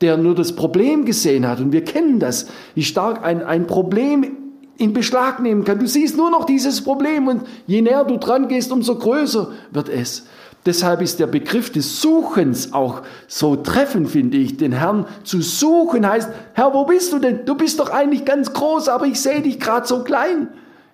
Der 0.00 0.16
nur 0.16 0.36
das 0.36 0.54
Problem 0.54 1.04
gesehen 1.04 1.44
hat 1.48 1.58
und 1.58 1.72
wir 1.72 1.82
kennen 1.82 2.20
das, 2.20 2.46
wie 2.76 2.84
stark 2.84 3.24
ein, 3.24 3.42
ein 3.42 3.66
Problem 3.66 4.36
in 4.76 4.92
Beschlag 4.92 5.40
nehmen 5.40 5.64
kann. 5.64 5.80
Du 5.80 5.88
siehst 5.88 6.16
nur 6.16 6.30
noch 6.30 6.44
dieses 6.44 6.84
Problem 6.84 7.26
und 7.26 7.42
je 7.66 7.82
näher 7.82 8.04
du 8.04 8.16
dran 8.16 8.46
gehst, 8.46 8.70
umso 8.70 8.94
größer 8.94 9.50
wird 9.72 9.88
es. 9.88 10.28
Deshalb 10.64 11.02
ist 11.02 11.18
der 11.18 11.26
Begriff 11.26 11.72
des 11.72 12.00
Suchens 12.00 12.74
auch 12.74 13.02
so 13.26 13.56
treffend, 13.56 14.08
finde 14.08 14.36
ich. 14.36 14.56
Den 14.56 14.70
Herrn 14.70 15.04
zu 15.24 15.42
suchen 15.42 16.08
heißt, 16.08 16.30
Herr, 16.52 16.74
wo 16.74 16.84
bist 16.84 17.12
du 17.12 17.18
denn? 17.18 17.44
Du 17.44 17.56
bist 17.56 17.80
doch 17.80 17.90
eigentlich 17.90 18.24
ganz 18.24 18.52
groß, 18.52 18.88
aber 18.88 19.06
ich 19.06 19.20
sehe 19.20 19.42
dich 19.42 19.58
gerade 19.58 19.84
so 19.84 20.04
klein. 20.04 20.46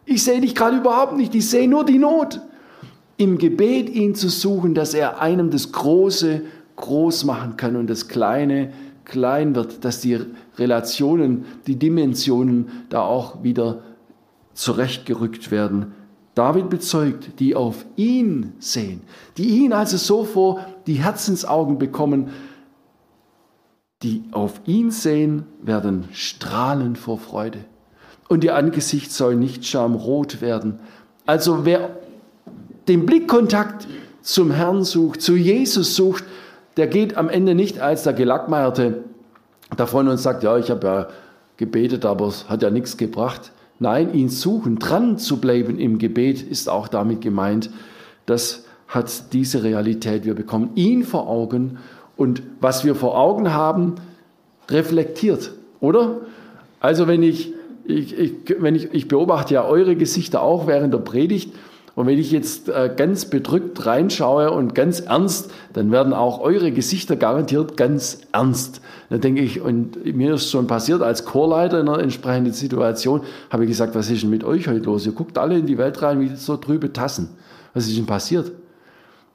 Ich 0.06 0.24
sehe 0.24 0.40
dich 0.40 0.54
gerade 0.54 0.78
überhaupt 0.78 1.18
nicht. 1.18 1.34
Ich 1.34 1.50
sehe 1.50 1.68
nur 1.68 1.84
die 1.84 1.98
Not. 1.98 2.40
Im 3.20 3.36
Gebet 3.36 3.90
ihn 3.90 4.14
zu 4.14 4.30
suchen, 4.30 4.74
dass 4.74 4.94
er 4.94 5.20
einem 5.20 5.50
das 5.50 5.72
Große 5.72 6.40
groß 6.76 7.24
machen 7.24 7.58
kann 7.58 7.76
und 7.76 7.90
das 7.90 8.08
Kleine 8.08 8.72
klein 9.04 9.54
wird, 9.54 9.84
dass 9.84 10.00
die 10.00 10.18
Relationen, 10.56 11.44
die 11.66 11.76
Dimensionen 11.76 12.70
da 12.88 13.02
auch 13.02 13.42
wieder 13.42 13.82
zurechtgerückt 14.54 15.50
werden 15.50 15.92
David 16.34 16.70
bezeugt, 16.70 17.38
die 17.40 17.54
auf 17.54 17.84
ihn 17.96 18.54
sehen, 18.60 19.02
die 19.36 19.62
ihn 19.62 19.74
also 19.74 19.98
so 19.98 20.24
vor 20.24 20.64
die 20.86 20.94
Herzensaugen 20.94 21.78
bekommen, 21.78 22.30
die 24.02 24.24
auf 24.32 24.62
ihn 24.64 24.90
sehen, 24.90 25.44
werden 25.60 26.08
strahlen 26.12 26.96
vor 26.96 27.18
Freude. 27.18 27.66
Und 28.28 28.42
ihr 28.44 28.56
Angesicht 28.56 29.12
soll 29.12 29.36
nicht 29.36 29.66
schamrot 29.66 30.40
werden. 30.40 30.80
Also 31.26 31.66
wer 31.66 31.99
den 32.88 33.06
Blickkontakt 33.06 33.86
zum 34.22 34.50
Herrn 34.50 34.84
sucht, 34.84 35.22
zu 35.22 35.36
Jesus 35.36 35.96
sucht, 35.96 36.24
der 36.76 36.86
geht 36.86 37.16
am 37.16 37.28
Ende 37.28 37.54
nicht 37.54 37.80
als 37.80 38.04
der 38.04 38.12
Gelackmeierte 38.12 39.04
davon 39.76 40.08
und 40.08 40.18
sagt, 40.18 40.42
ja, 40.42 40.56
ich 40.58 40.70
habe 40.70 40.86
ja 40.86 41.08
gebetet, 41.56 42.04
aber 42.04 42.28
es 42.28 42.48
hat 42.48 42.62
ja 42.62 42.70
nichts 42.70 42.96
gebracht. 42.96 43.52
Nein, 43.78 44.12
ihn 44.14 44.28
suchen, 44.28 44.78
dran 44.78 45.18
zu 45.18 45.40
bleiben 45.40 45.78
im 45.78 45.98
Gebet 45.98 46.42
ist 46.42 46.68
auch 46.68 46.88
damit 46.88 47.20
gemeint. 47.20 47.70
Das 48.26 48.64
hat 48.88 49.32
diese 49.32 49.62
Realität. 49.62 50.24
Wir 50.24 50.34
bekommen 50.34 50.70
ihn 50.74 51.04
vor 51.04 51.28
Augen 51.28 51.78
und 52.16 52.42
was 52.60 52.84
wir 52.84 52.94
vor 52.94 53.18
Augen 53.18 53.52
haben, 53.52 53.94
reflektiert, 54.68 55.52
oder? 55.80 56.20
Also 56.80 57.06
wenn 57.06 57.22
ich, 57.22 57.52
ich, 57.84 58.18
ich, 58.18 58.32
wenn 58.58 58.74
ich, 58.74 58.92
ich 58.92 59.08
beobachte 59.08 59.54
ja 59.54 59.64
eure 59.64 59.96
Gesichter 59.96 60.42
auch 60.42 60.66
während 60.66 60.92
der 60.92 60.98
Predigt 60.98 61.52
und 62.00 62.06
wenn 62.06 62.18
ich 62.18 62.30
jetzt 62.30 62.70
äh, 62.70 62.90
ganz 62.96 63.26
bedrückt 63.26 63.84
reinschaue 63.84 64.50
und 64.50 64.74
ganz 64.74 65.00
ernst, 65.00 65.50
dann 65.74 65.92
werden 65.92 66.14
auch 66.14 66.40
eure 66.40 66.72
Gesichter 66.72 67.14
garantiert 67.14 67.76
ganz 67.76 68.22
ernst. 68.32 68.80
Da 69.10 69.18
denke 69.18 69.42
ich, 69.42 69.60
und 69.60 70.04
mir 70.16 70.34
ist 70.34 70.50
schon 70.50 70.66
passiert, 70.66 71.02
als 71.02 71.26
Chorleiter 71.26 71.78
in 71.78 71.88
einer 71.88 71.98
entsprechenden 71.98 72.54
Situation, 72.54 73.20
habe 73.50 73.64
ich 73.64 73.68
gesagt, 73.68 73.94
was 73.94 74.10
ist 74.10 74.22
denn 74.22 74.30
mit 74.30 74.44
euch 74.44 74.66
heute 74.66 74.86
los? 74.86 75.04
Ihr 75.04 75.12
guckt 75.12 75.36
alle 75.36 75.58
in 75.58 75.66
die 75.66 75.76
Welt 75.76 76.00
rein 76.00 76.20
wie 76.20 76.34
so 76.36 76.56
trübe 76.56 76.90
Tassen. 76.90 77.28
Was 77.74 77.86
ist 77.86 77.98
denn 77.98 78.06
passiert? 78.06 78.50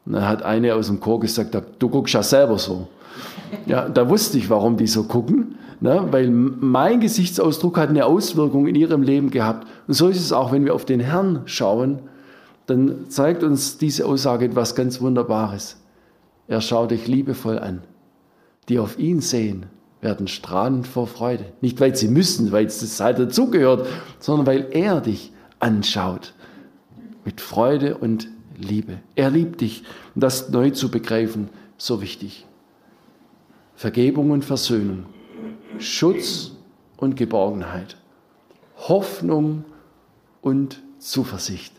Und 0.07 0.13
dann 0.13 0.27
hat 0.27 0.41
eine 0.41 0.73
aus 0.73 0.87
dem 0.87 0.99
Chor 0.99 1.19
gesagt, 1.19 1.55
du 1.77 1.89
guckst 1.89 2.15
ja 2.15 2.23
selber 2.23 2.57
so. 2.57 2.87
Ja, 3.67 3.87
da 3.87 4.09
wusste 4.09 4.39
ich, 4.39 4.49
warum 4.49 4.75
die 4.75 4.87
so 4.87 5.03
gucken, 5.03 5.55
ne? 5.81 6.07
weil 6.09 6.31
mein 6.31 6.99
Gesichtsausdruck 6.99 7.77
hat 7.77 7.89
eine 7.89 8.05
Auswirkung 8.05 8.65
in 8.65 8.73
ihrem 8.73 9.03
Leben 9.03 9.29
gehabt. 9.29 9.67
Und 9.87 9.93
so 9.93 10.07
ist 10.07 10.19
es 10.19 10.33
auch, 10.33 10.51
wenn 10.51 10.65
wir 10.65 10.73
auf 10.73 10.85
den 10.85 10.99
Herrn 10.99 11.41
schauen, 11.45 11.99
dann 12.67 13.09
zeigt 13.09 13.43
uns 13.43 13.77
diese 13.77 14.05
Aussage 14.05 14.45
etwas 14.45 14.75
ganz 14.75 15.01
Wunderbares. 15.01 15.77
Er 16.47 16.61
schaut 16.61 16.91
dich 16.91 17.07
liebevoll 17.07 17.59
an 17.59 17.81
die 18.69 18.79
auf 18.79 18.97
ihn 18.97 19.21
sehen, 19.21 19.67
werden 20.01 20.27
strahlend 20.27 20.87
vor 20.87 21.07
Freude. 21.07 21.45
Nicht, 21.61 21.79
weil 21.79 21.95
sie 21.95 22.07
müssen, 22.07 22.51
weil 22.51 22.65
es 22.65 22.99
halt 22.99 23.19
dazugehört, 23.19 23.87
sondern 24.19 24.47
weil 24.47 24.67
er 24.71 25.01
dich 25.01 25.31
anschaut. 25.59 26.33
Mit 27.23 27.41
Freude 27.41 27.97
und 27.97 28.27
Liebe. 28.57 28.99
Er 29.15 29.29
liebt 29.29 29.61
dich. 29.61 29.83
Und 30.13 30.21
das 30.21 30.49
neu 30.49 30.69
zu 30.69 30.89
begreifen, 30.89 31.49
so 31.77 32.01
wichtig. 32.01 32.45
Vergebung 33.75 34.31
und 34.31 34.45
Versöhnung. 34.45 35.05
Schutz 35.79 36.51
und 36.97 37.17
Geborgenheit. 37.17 37.97
Hoffnung 38.77 39.65
und 40.41 40.81
Zuversicht. 40.99 41.73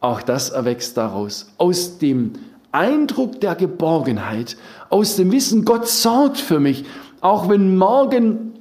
Auch 0.00 0.22
das 0.22 0.50
erwächst 0.50 0.96
daraus. 0.96 1.52
Aus 1.58 1.98
dem 1.98 2.32
Eindruck 2.72 3.40
der 3.40 3.54
Geborgenheit, 3.54 4.56
aus 4.90 5.16
dem 5.16 5.32
Wissen, 5.32 5.64
Gott 5.64 5.88
sorgt 5.88 6.38
für 6.38 6.60
mich, 6.60 6.84
auch 7.20 7.48
wenn 7.48 7.76
morgen 7.76 8.52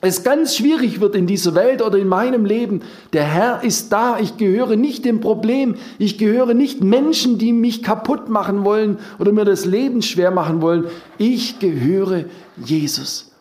es 0.00 0.22
ganz 0.22 0.54
schwierig 0.54 1.00
wird 1.00 1.16
in 1.16 1.26
dieser 1.26 1.56
Welt 1.56 1.82
oder 1.82 1.98
in 1.98 2.06
meinem 2.06 2.44
Leben. 2.44 2.82
Der 3.12 3.24
Herr 3.24 3.64
ist 3.64 3.92
da, 3.92 4.20
ich 4.20 4.36
gehöre 4.36 4.76
nicht 4.76 5.04
dem 5.04 5.20
Problem, 5.20 5.74
ich 5.98 6.18
gehöre 6.18 6.54
nicht 6.54 6.84
Menschen, 6.84 7.38
die 7.38 7.52
mich 7.52 7.82
kaputt 7.82 8.28
machen 8.28 8.64
wollen 8.64 8.98
oder 9.18 9.32
mir 9.32 9.44
das 9.44 9.64
Leben 9.64 10.02
schwer 10.02 10.30
machen 10.30 10.62
wollen. 10.62 10.84
Ich 11.18 11.58
gehöre 11.58 12.26
Jesus. 12.64 13.32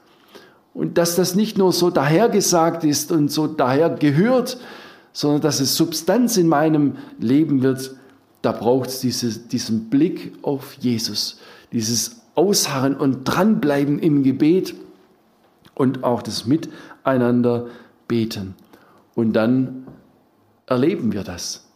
Und 0.73 0.97
dass 0.97 1.15
das 1.15 1.35
nicht 1.35 1.59
nur 1.59 1.71
so 1.73 1.91
dahergesagt 1.91 2.83
ist 2.83 3.11
und 3.11 3.31
so 3.31 3.45
daher 3.45 3.91
gehört, 3.91 4.57
sondern 5.18 5.41
dass 5.41 5.59
es 5.59 5.76
Substanz 5.76 6.38
in 6.38 6.47
meinem 6.47 6.97
Leben 7.18 7.63
wird, 7.63 7.95
da 8.43 8.51
braucht 8.51 8.89
es 8.89 8.99
diese, 8.99 9.39
diesen 9.39 9.89
Blick 9.89 10.34
auf 10.43 10.74
Jesus, 10.74 11.39
dieses 11.72 12.22
Ausharren 12.36 12.95
und 12.95 13.24
dranbleiben 13.24 13.97
im 13.97 14.22
Gebet 14.22 14.76
und 15.74 16.03
auch 16.03 16.22
das 16.22 16.45
Miteinander 16.45 17.65
beten. 18.07 18.53
Und 19.15 19.34
dann 19.34 19.88
erleben 20.68 21.11
wir 21.11 21.24
das. 21.24 21.68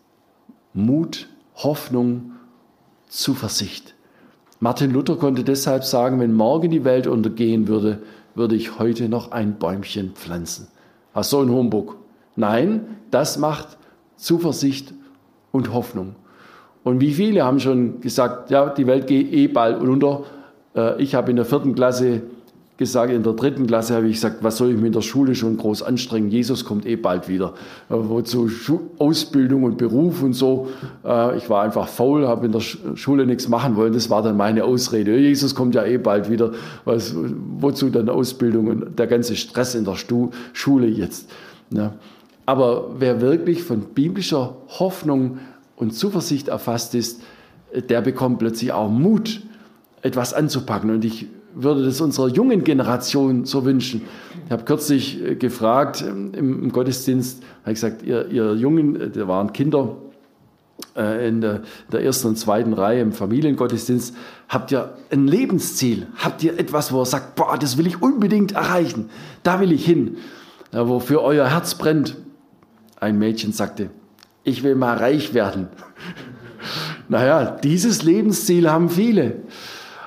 Mut, 0.75 1.27
Hoffnung, 1.55 2.33
Zuversicht. 3.09 3.95
Martin 4.59 4.91
Luther 4.91 5.15
konnte 5.15 5.43
deshalb 5.43 5.83
sagen, 5.83 6.19
wenn 6.19 6.35
morgen 6.35 6.69
die 6.69 6.85
Welt 6.85 7.07
untergehen 7.07 7.67
würde, 7.67 8.03
würde 8.35 8.55
ich 8.55 8.77
heute 8.77 9.09
noch 9.09 9.31
ein 9.31 9.57
Bäumchen 9.57 10.11
pflanzen. 10.11 10.67
Ach 11.15 11.23
so 11.23 11.41
ein 11.41 11.49
Humbug. 11.49 11.97
Nein, 12.35 12.97
das 13.11 13.37
macht 13.37 13.77
Zuversicht 14.15 14.93
und 15.51 15.73
Hoffnung. 15.73 16.15
Und 16.83 17.01
wie 17.01 17.11
viele 17.11 17.43
haben 17.43 17.59
schon 17.59 18.01
gesagt, 18.01 18.49
ja, 18.49 18.69
die 18.69 18.87
Welt 18.87 19.07
geht 19.07 19.31
eh 19.31 19.47
bald 19.47 19.81
unter. 19.81 20.23
Äh, 20.75 21.01
ich 21.01 21.13
habe 21.13 21.29
in 21.29 21.37
der 21.37 21.45
vierten 21.45 21.75
Klasse 21.75 22.21
gesagt, 22.77 23.13
in 23.13 23.21
der 23.21 23.33
dritten 23.33 23.67
Klasse 23.67 23.93
habe 23.93 24.07
ich 24.07 24.15
gesagt, 24.15 24.37
was 24.41 24.57
soll 24.57 24.71
ich 24.71 24.77
mir 24.77 24.87
in 24.87 24.93
der 24.93 25.01
Schule 25.01 25.35
schon 25.35 25.55
groß 25.57 25.83
anstrengen? 25.83 26.31
Jesus 26.31 26.65
kommt 26.65 26.87
eh 26.87 26.95
bald 26.95 27.27
wieder. 27.27 27.53
Äh, 27.89 27.93
wozu 27.95 28.49
Ausbildung 28.97 29.63
und 29.63 29.77
Beruf 29.77 30.23
und 30.23 30.33
so. 30.33 30.69
Äh, 31.05 31.37
ich 31.37 31.47
war 31.47 31.61
einfach 31.61 31.87
faul, 31.87 32.27
habe 32.27 32.47
in 32.47 32.51
der 32.51 32.61
Schule 32.61 33.27
nichts 33.27 33.47
machen 33.47 33.75
wollen. 33.75 33.93
Das 33.93 34.09
war 34.09 34.23
dann 34.23 34.35
meine 34.35 34.63
Ausrede. 34.63 35.15
Jesus 35.19 35.53
kommt 35.53 35.75
ja 35.75 35.85
eh 35.85 35.99
bald 35.99 36.31
wieder. 36.31 36.53
Wozu 36.85 37.89
dann 37.89 38.09
Ausbildung 38.09 38.67
und 38.67 38.97
der 38.97 39.05
ganze 39.05 39.35
Stress 39.35 39.75
in 39.75 39.85
der 39.85 39.95
Schule 40.53 40.87
jetzt? 40.87 41.29
Aber 42.51 42.89
wer 42.99 43.21
wirklich 43.21 43.63
von 43.63 43.79
biblischer 43.93 44.57
Hoffnung 44.67 45.39
und 45.77 45.91
Zuversicht 45.91 46.49
erfasst 46.49 46.95
ist, 46.95 47.21
der 47.73 48.01
bekommt 48.01 48.39
plötzlich 48.39 48.73
auch 48.73 48.89
Mut, 48.89 49.41
etwas 50.01 50.33
anzupacken. 50.33 50.89
Und 50.89 51.05
ich 51.05 51.27
würde 51.55 51.85
das 51.85 52.01
unserer 52.01 52.27
jungen 52.27 52.65
Generation 52.65 53.45
so 53.45 53.63
wünschen. 53.63 54.01
Ich 54.47 54.51
habe 54.51 54.65
kürzlich 54.65 55.23
äh, 55.23 55.35
gefragt 55.35 56.03
ähm, 56.05 56.33
im, 56.33 56.71
Gottesdienst, 56.73 57.41
habe 57.61 57.73
gesagt, 57.73 58.03
ihr, 58.03 58.27
ihr 58.27 58.53
Jungen, 58.55 58.99
äh, 58.99 59.09
da 59.09 59.29
waren 59.29 59.53
Kinder 59.53 59.95
äh, 60.97 61.29
in 61.29 61.39
der, 61.39 61.61
der, 61.89 62.03
ersten 62.03 62.27
und 62.27 62.35
zweiten 62.35 62.73
Reihe 62.73 62.99
im 62.99 63.13
Familiengottesdienst, 63.13 64.13
habt 64.49 64.73
ihr 64.73 64.93
ein 65.09 65.25
Lebensziel? 65.25 66.07
Habt 66.17 66.43
ihr 66.43 66.59
etwas, 66.59 66.91
wo 66.91 67.01
ihr 67.01 67.05
sagt, 67.05 67.35
boah, 67.35 67.57
das 67.57 67.77
will 67.77 67.87
ich 67.87 68.01
unbedingt 68.01 68.51
erreichen, 68.51 69.09
da 69.41 69.61
will 69.61 69.71
ich 69.71 69.85
hin, 69.85 70.17
wofür 70.73 71.21
euer 71.21 71.47
Herz 71.47 71.75
brennt? 71.75 72.17
Ein 73.01 73.17
Mädchen 73.17 73.51
sagte, 73.51 73.89
ich 74.43 74.61
will 74.61 74.75
mal 74.75 74.95
reich 74.95 75.33
werden. 75.33 75.69
naja, 77.09 77.57
dieses 77.63 78.03
Lebensziel 78.03 78.69
haben 78.69 78.91
viele. 78.91 79.37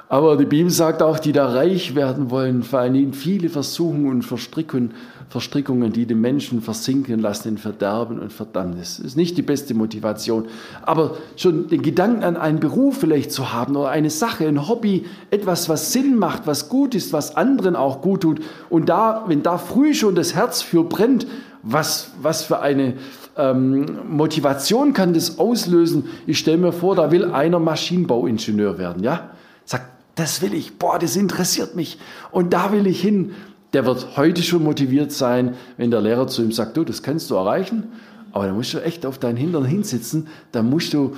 Aber 0.09 0.37
die 0.37 0.45
Bibel 0.45 0.71
sagt 0.71 1.03
auch, 1.03 1.19
die 1.19 1.33
da 1.33 1.49
reich 1.49 1.97
werden 1.97 2.31
wollen, 2.31 2.63
fallen 2.63 2.95
ihnen 2.95 3.13
viele 3.13 3.49
Versuchungen 3.49 4.07
und 4.07 4.23
Verstrickungen, 4.23 4.93
Verstrickungen, 5.29 5.93
die 5.93 6.07
den 6.07 6.21
Menschen 6.21 6.63
versinken 6.63 7.19
lassen 7.19 7.49
in 7.49 7.59
Verderben 7.59 8.21
und 8.21 8.33
Verdammnis. 8.33 9.01
Ist 9.01 9.17
nicht 9.17 9.37
die 9.37 9.43
beste 9.43 9.75
Motivation. 9.75 10.47
Aber 10.83 11.17
schon 11.35 11.67
den 11.67 11.83
Gedanken 11.83 12.23
an 12.23 12.37
einen 12.37 12.61
Beruf 12.61 12.99
vielleicht 12.99 13.33
zu 13.33 13.53
haben 13.53 13.75
oder 13.75 13.89
eine 13.89 14.11
Sache, 14.11 14.47
ein 14.47 14.69
Hobby, 14.69 15.05
etwas, 15.33 15.69
was 15.69 15.93
Sinn 15.93 16.17
macht, 16.17 16.47
was 16.47 16.69
gut 16.69 16.95
ist, 16.95 17.13
was 17.13 17.35
anderen 17.35 17.75
auch 17.75 18.03
gut 18.03 18.21
tut. 18.21 18.41
Und 18.71 18.89
da, 18.89 19.25
wenn 19.27 19.43
da 19.43 19.59
früh 19.59 19.95
schon 19.95 20.15
das 20.15 20.37
Herz 20.37 20.63
für 20.63 20.85
brennt, 20.85 21.27
was, 21.65 22.11
was 22.21 22.45
für 22.45 22.61
eine 22.61 22.95
ähm, 23.37 23.99
Motivation 24.09 24.93
kann 24.93 25.15
das 25.15 25.39
auslösen? 25.39 26.05
Ich 26.27 26.39
stelle 26.39 26.59
mir 26.59 26.73
vor, 26.73 26.95
da 26.95 27.11
will 27.11 27.33
einer 27.33 27.59
Maschinenbauingenieur 27.59 28.79
werden, 28.79 29.03
ja? 29.03 29.31
Sagt, 29.65 29.87
das 30.15 30.43
will 30.43 30.55
ich, 30.55 30.79
boah, 30.79 30.99
das 30.99 31.17
interessiert 31.17 31.75
mich 31.75 31.99
und 32.31 32.53
da 32.53 32.71
will 32.71 32.87
ich 32.87 33.01
hin. 33.01 33.33
Der 33.73 33.87
wird 33.87 34.17
heute 34.17 34.43
schon 34.43 34.63
motiviert 34.63 35.11
sein, 35.11 35.55
wenn 35.77 35.91
der 35.91 36.01
Lehrer 36.01 36.29
zu 36.29 36.43
ihm 36.43 36.53
sagt, 36.53 36.77
du, 36.77 36.85
das 36.85 37.03
kannst 37.03 37.31
du 37.31 37.35
erreichen, 37.35 37.89
aber 38.31 38.47
da 38.47 38.53
musst 38.53 38.75
du 38.75 38.79
echt 38.79 39.05
auf 39.05 39.19
deinen 39.19 39.37
Hintern 39.37 39.65
hinsitzen, 39.65 40.29
da 40.53 40.63
musst 40.63 40.95
du 40.95 41.17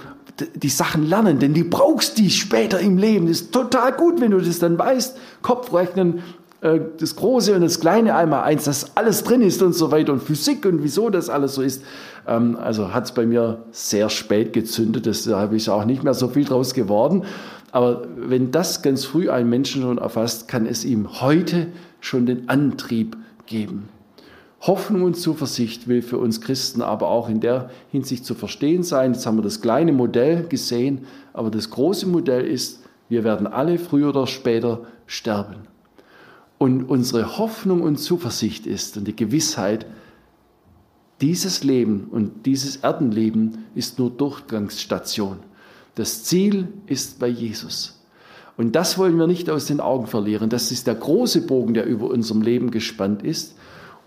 die 0.54 0.68
Sachen 0.68 1.06
lernen, 1.06 1.38
denn 1.38 1.54
du 1.54 1.64
brauchst 1.64 2.18
die 2.18 2.30
später 2.30 2.78
im 2.80 2.98
Leben. 2.98 3.26
Das 3.26 3.40
ist 3.40 3.52
total 3.52 3.92
gut, 3.92 4.20
wenn 4.20 4.30
du 4.30 4.38
das 4.38 4.58
dann 4.58 4.78
weißt. 4.78 5.16
Kopfrechnen, 5.42 6.22
das 6.60 7.16
Große 7.16 7.54
und 7.54 7.60
das 7.60 7.80
Kleine 7.80 8.14
einmal 8.14 8.42
eins, 8.42 8.64
dass 8.64 8.96
alles 8.96 9.22
drin 9.24 9.42
ist 9.42 9.62
und 9.62 9.74
so 9.74 9.90
weiter 9.90 10.12
und 10.12 10.22
Physik 10.22 10.64
und 10.64 10.82
wieso 10.82 11.10
das 11.10 11.28
alles 11.28 11.54
so 11.54 11.62
ist. 11.62 11.82
Ähm, 12.26 12.56
also 12.56 12.92
hat 12.92 13.04
es 13.04 13.12
bei 13.12 13.26
mir 13.26 13.64
sehr 13.70 14.08
spät 14.08 14.52
gezündet, 14.52 15.06
da 15.26 15.38
habe 15.38 15.56
ich 15.56 15.68
auch 15.68 15.84
nicht 15.84 16.02
mehr 16.02 16.14
so 16.14 16.28
viel 16.28 16.44
draus 16.44 16.74
geworden. 16.74 17.24
Aber 17.72 18.06
wenn 18.16 18.52
das 18.52 18.82
ganz 18.82 19.04
früh 19.04 19.28
einen 19.28 19.50
Menschen 19.50 19.82
schon 19.82 19.98
erfasst, 19.98 20.48
kann 20.48 20.66
es 20.66 20.84
ihm 20.84 21.20
heute 21.20 21.66
schon 22.00 22.24
den 22.24 22.48
Antrieb 22.48 23.16
geben. 23.44 23.88
Hoffnung 24.62 25.02
und 25.02 25.14
Zuversicht 25.14 25.86
will 25.86 26.00
für 26.00 26.18
uns 26.18 26.40
Christen 26.40 26.80
aber 26.80 27.08
auch 27.08 27.28
in 27.28 27.40
der 27.40 27.70
Hinsicht 27.92 28.24
zu 28.24 28.34
verstehen 28.34 28.82
sein. 28.82 29.12
Jetzt 29.12 29.26
haben 29.26 29.36
wir 29.36 29.42
das 29.42 29.60
kleine 29.60 29.92
Modell 29.92 30.44
gesehen, 30.48 31.02
aber 31.34 31.50
das 31.50 31.70
große 31.70 32.06
Modell 32.06 32.46
ist, 32.46 32.82
wir 33.08 33.22
werden 33.22 33.46
alle 33.46 33.78
früher 33.78 34.08
oder 34.08 34.26
später 34.26 34.80
sterben. 35.06 35.68
Und 36.58 36.84
unsere 36.84 37.38
Hoffnung 37.38 37.82
und 37.82 37.98
Zuversicht 37.98 38.66
ist 38.66 38.96
und 38.96 39.06
die 39.06 39.16
Gewissheit, 39.16 39.86
dieses 41.20 41.64
Leben 41.64 42.08
und 42.10 42.46
dieses 42.46 42.76
Erdenleben 42.76 43.64
ist 43.74 43.98
nur 43.98 44.10
Durchgangsstation. 44.10 45.38
Das 45.94 46.24
Ziel 46.24 46.68
ist 46.86 47.18
bei 47.18 47.28
Jesus. 47.28 48.02
Und 48.56 48.74
das 48.74 48.96
wollen 48.98 49.18
wir 49.18 49.26
nicht 49.26 49.50
aus 49.50 49.66
den 49.66 49.80
Augen 49.80 50.06
verlieren. 50.06 50.48
Das 50.48 50.72
ist 50.72 50.86
der 50.86 50.94
große 50.94 51.42
Bogen, 51.42 51.74
der 51.74 51.86
über 51.86 52.08
unserem 52.08 52.42
Leben 52.42 52.70
gespannt 52.70 53.22
ist. 53.22 53.56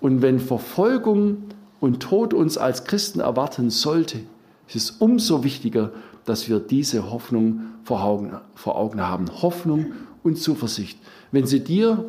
Und 0.02 0.22
wenn 0.22 0.39
Verfolgung 0.39 1.43
und 1.80 2.00
Tod 2.00 2.34
uns 2.34 2.58
als 2.58 2.84
Christen 2.84 3.20
erwarten 3.20 3.70
sollte, 3.70 4.20
ist 4.68 4.76
es 4.76 4.91
umso 4.91 5.43
wichtiger, 5.43 5.91
dass 6.26 6.47
wir 6.47 6.60
diese 6.60 7.12
Hoffnung 7.12 7.62
vor 7.84 8.04
Augen, 8.04 8.38
vor 8.56 8.76
Augen 8.76 9.02
haben. 9.02 9.26
Hoffnung 9.41 9.93
und 10.24 10.38
Zuversicht. 10.38 11.00
Wenn 11.32 11.45
sie 11.45 11.64
dir 11.64 12.06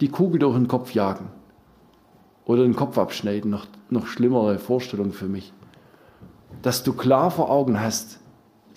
die 0.00 0.08
Kugel 0.08 0.38
durch 0.38 0.56
den 0.56 0.68
Kopf 0.68 0.92
jagen 0.92 1.26
oder 2.44 2.62
den 2.62 2.76
Kopf 2.76 2.98
abschneiden, 2.98 3.50
noch, 3.50 3.66
noch 3.90 4.06
schlimmere 4.06 4.58
Vorstellung 4.58 5.12
für 5.12 5.28
mich, 5.28 5.52
dass 6.62 6.82
du 6.82 6.92
klar 6.92 7.30
vor 7.30 7.50
Augen 7.50 7.80
hast, 7.80 8.20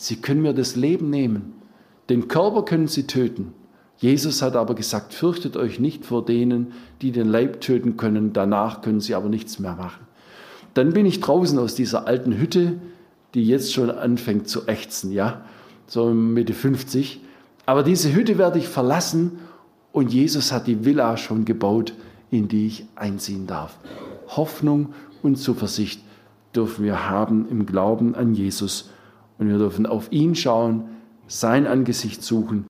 Sie 0.01 0.15
können 0.15 0.41
mir 0.41 0.53
das 0.53 0.77
Leben 0.77 1.09
nehmen. 1.09 1.55
Den 2.07 2.29
Körper 2.29 2.63
können 2.63 2.87
sie 2.87 3.05
töten. 3.05 3.53
Jesus 3.97 4.41
hat 4.41 4.55
aber 4.55 4.73
gesagt, 4.73 5.13
fürchtet 5.13 5.57
euch 5.57 5.81
nicht 5.81 6.05
vor 6.05 6.23
denen, 6.23 6.71
die 7.01 7.11
den 7.11 7.27
Leib 7.27 7.59
töten 7.59 7.97
können, 7.97 8.31
danach 8.31 8.81
können 8.81 9.01
sie 9.01 9.13
aber 9.13 9.27
nichts 9.27 9.59
mehr 9.59 9.75
machen. 9.75 10.07
Dann 10.73 10.93
bin 10.93 11.05
ich 11.05 11.19
draußen 11.19 11.59
aus 11.59 11.75
dieser 11.75 12.07
alten 12.07 12.37
Hütte, 12.37 12.79
die 13.33 13.43
jetzt 13.43 13.73
schon 13.73 13.91
anfängt 13.91 14.47
zu 14.47 14.67
ächzen, 14.67 15.11
ja, 15.11 15.41
so 15.85 16.13
Mitte 16.13 16.53
50. 16.53 17.19
Aber 17.65 17.83
diese 17.83 18.13
Hütte 18.13 18.37
werde 18.37 18.57
ich 18.57 18.69
verlassen 18.69 19.39
und 19.91 20.13
Jesus 20.13 20.51
hat 20.51 20.67
die 20.67 20.85
Villa 20.85 21.17
schon 21.17 21.45
gebaut, 21.45 21.93
in 22.31 22.47
die 22.47 22.67
ich 22.67 22.85
einziehen 22.95 23.47
darf. 23.47 23.77
Hoffnung 24.27 24.93
und 25.23 25.37
Zuversicht 25.37 26.01
dürfen 26.55 26.85
wir 26.85 27.09
haben 27.09 27.47
im 27.49 27.65
Glauben 27.65 28.15
an 28.15 28.33
Jesus 28.33 28.89
und 29.37 29.49
wir 29.49 29.57
dürfen 29.57 29.85
auf 29.85 30.11
ihn 30.11 30.35
schauen, 30.35 30.83
sein 31.27 31.67
Angesicht 31.67 32.23
suchen 32.23 32.65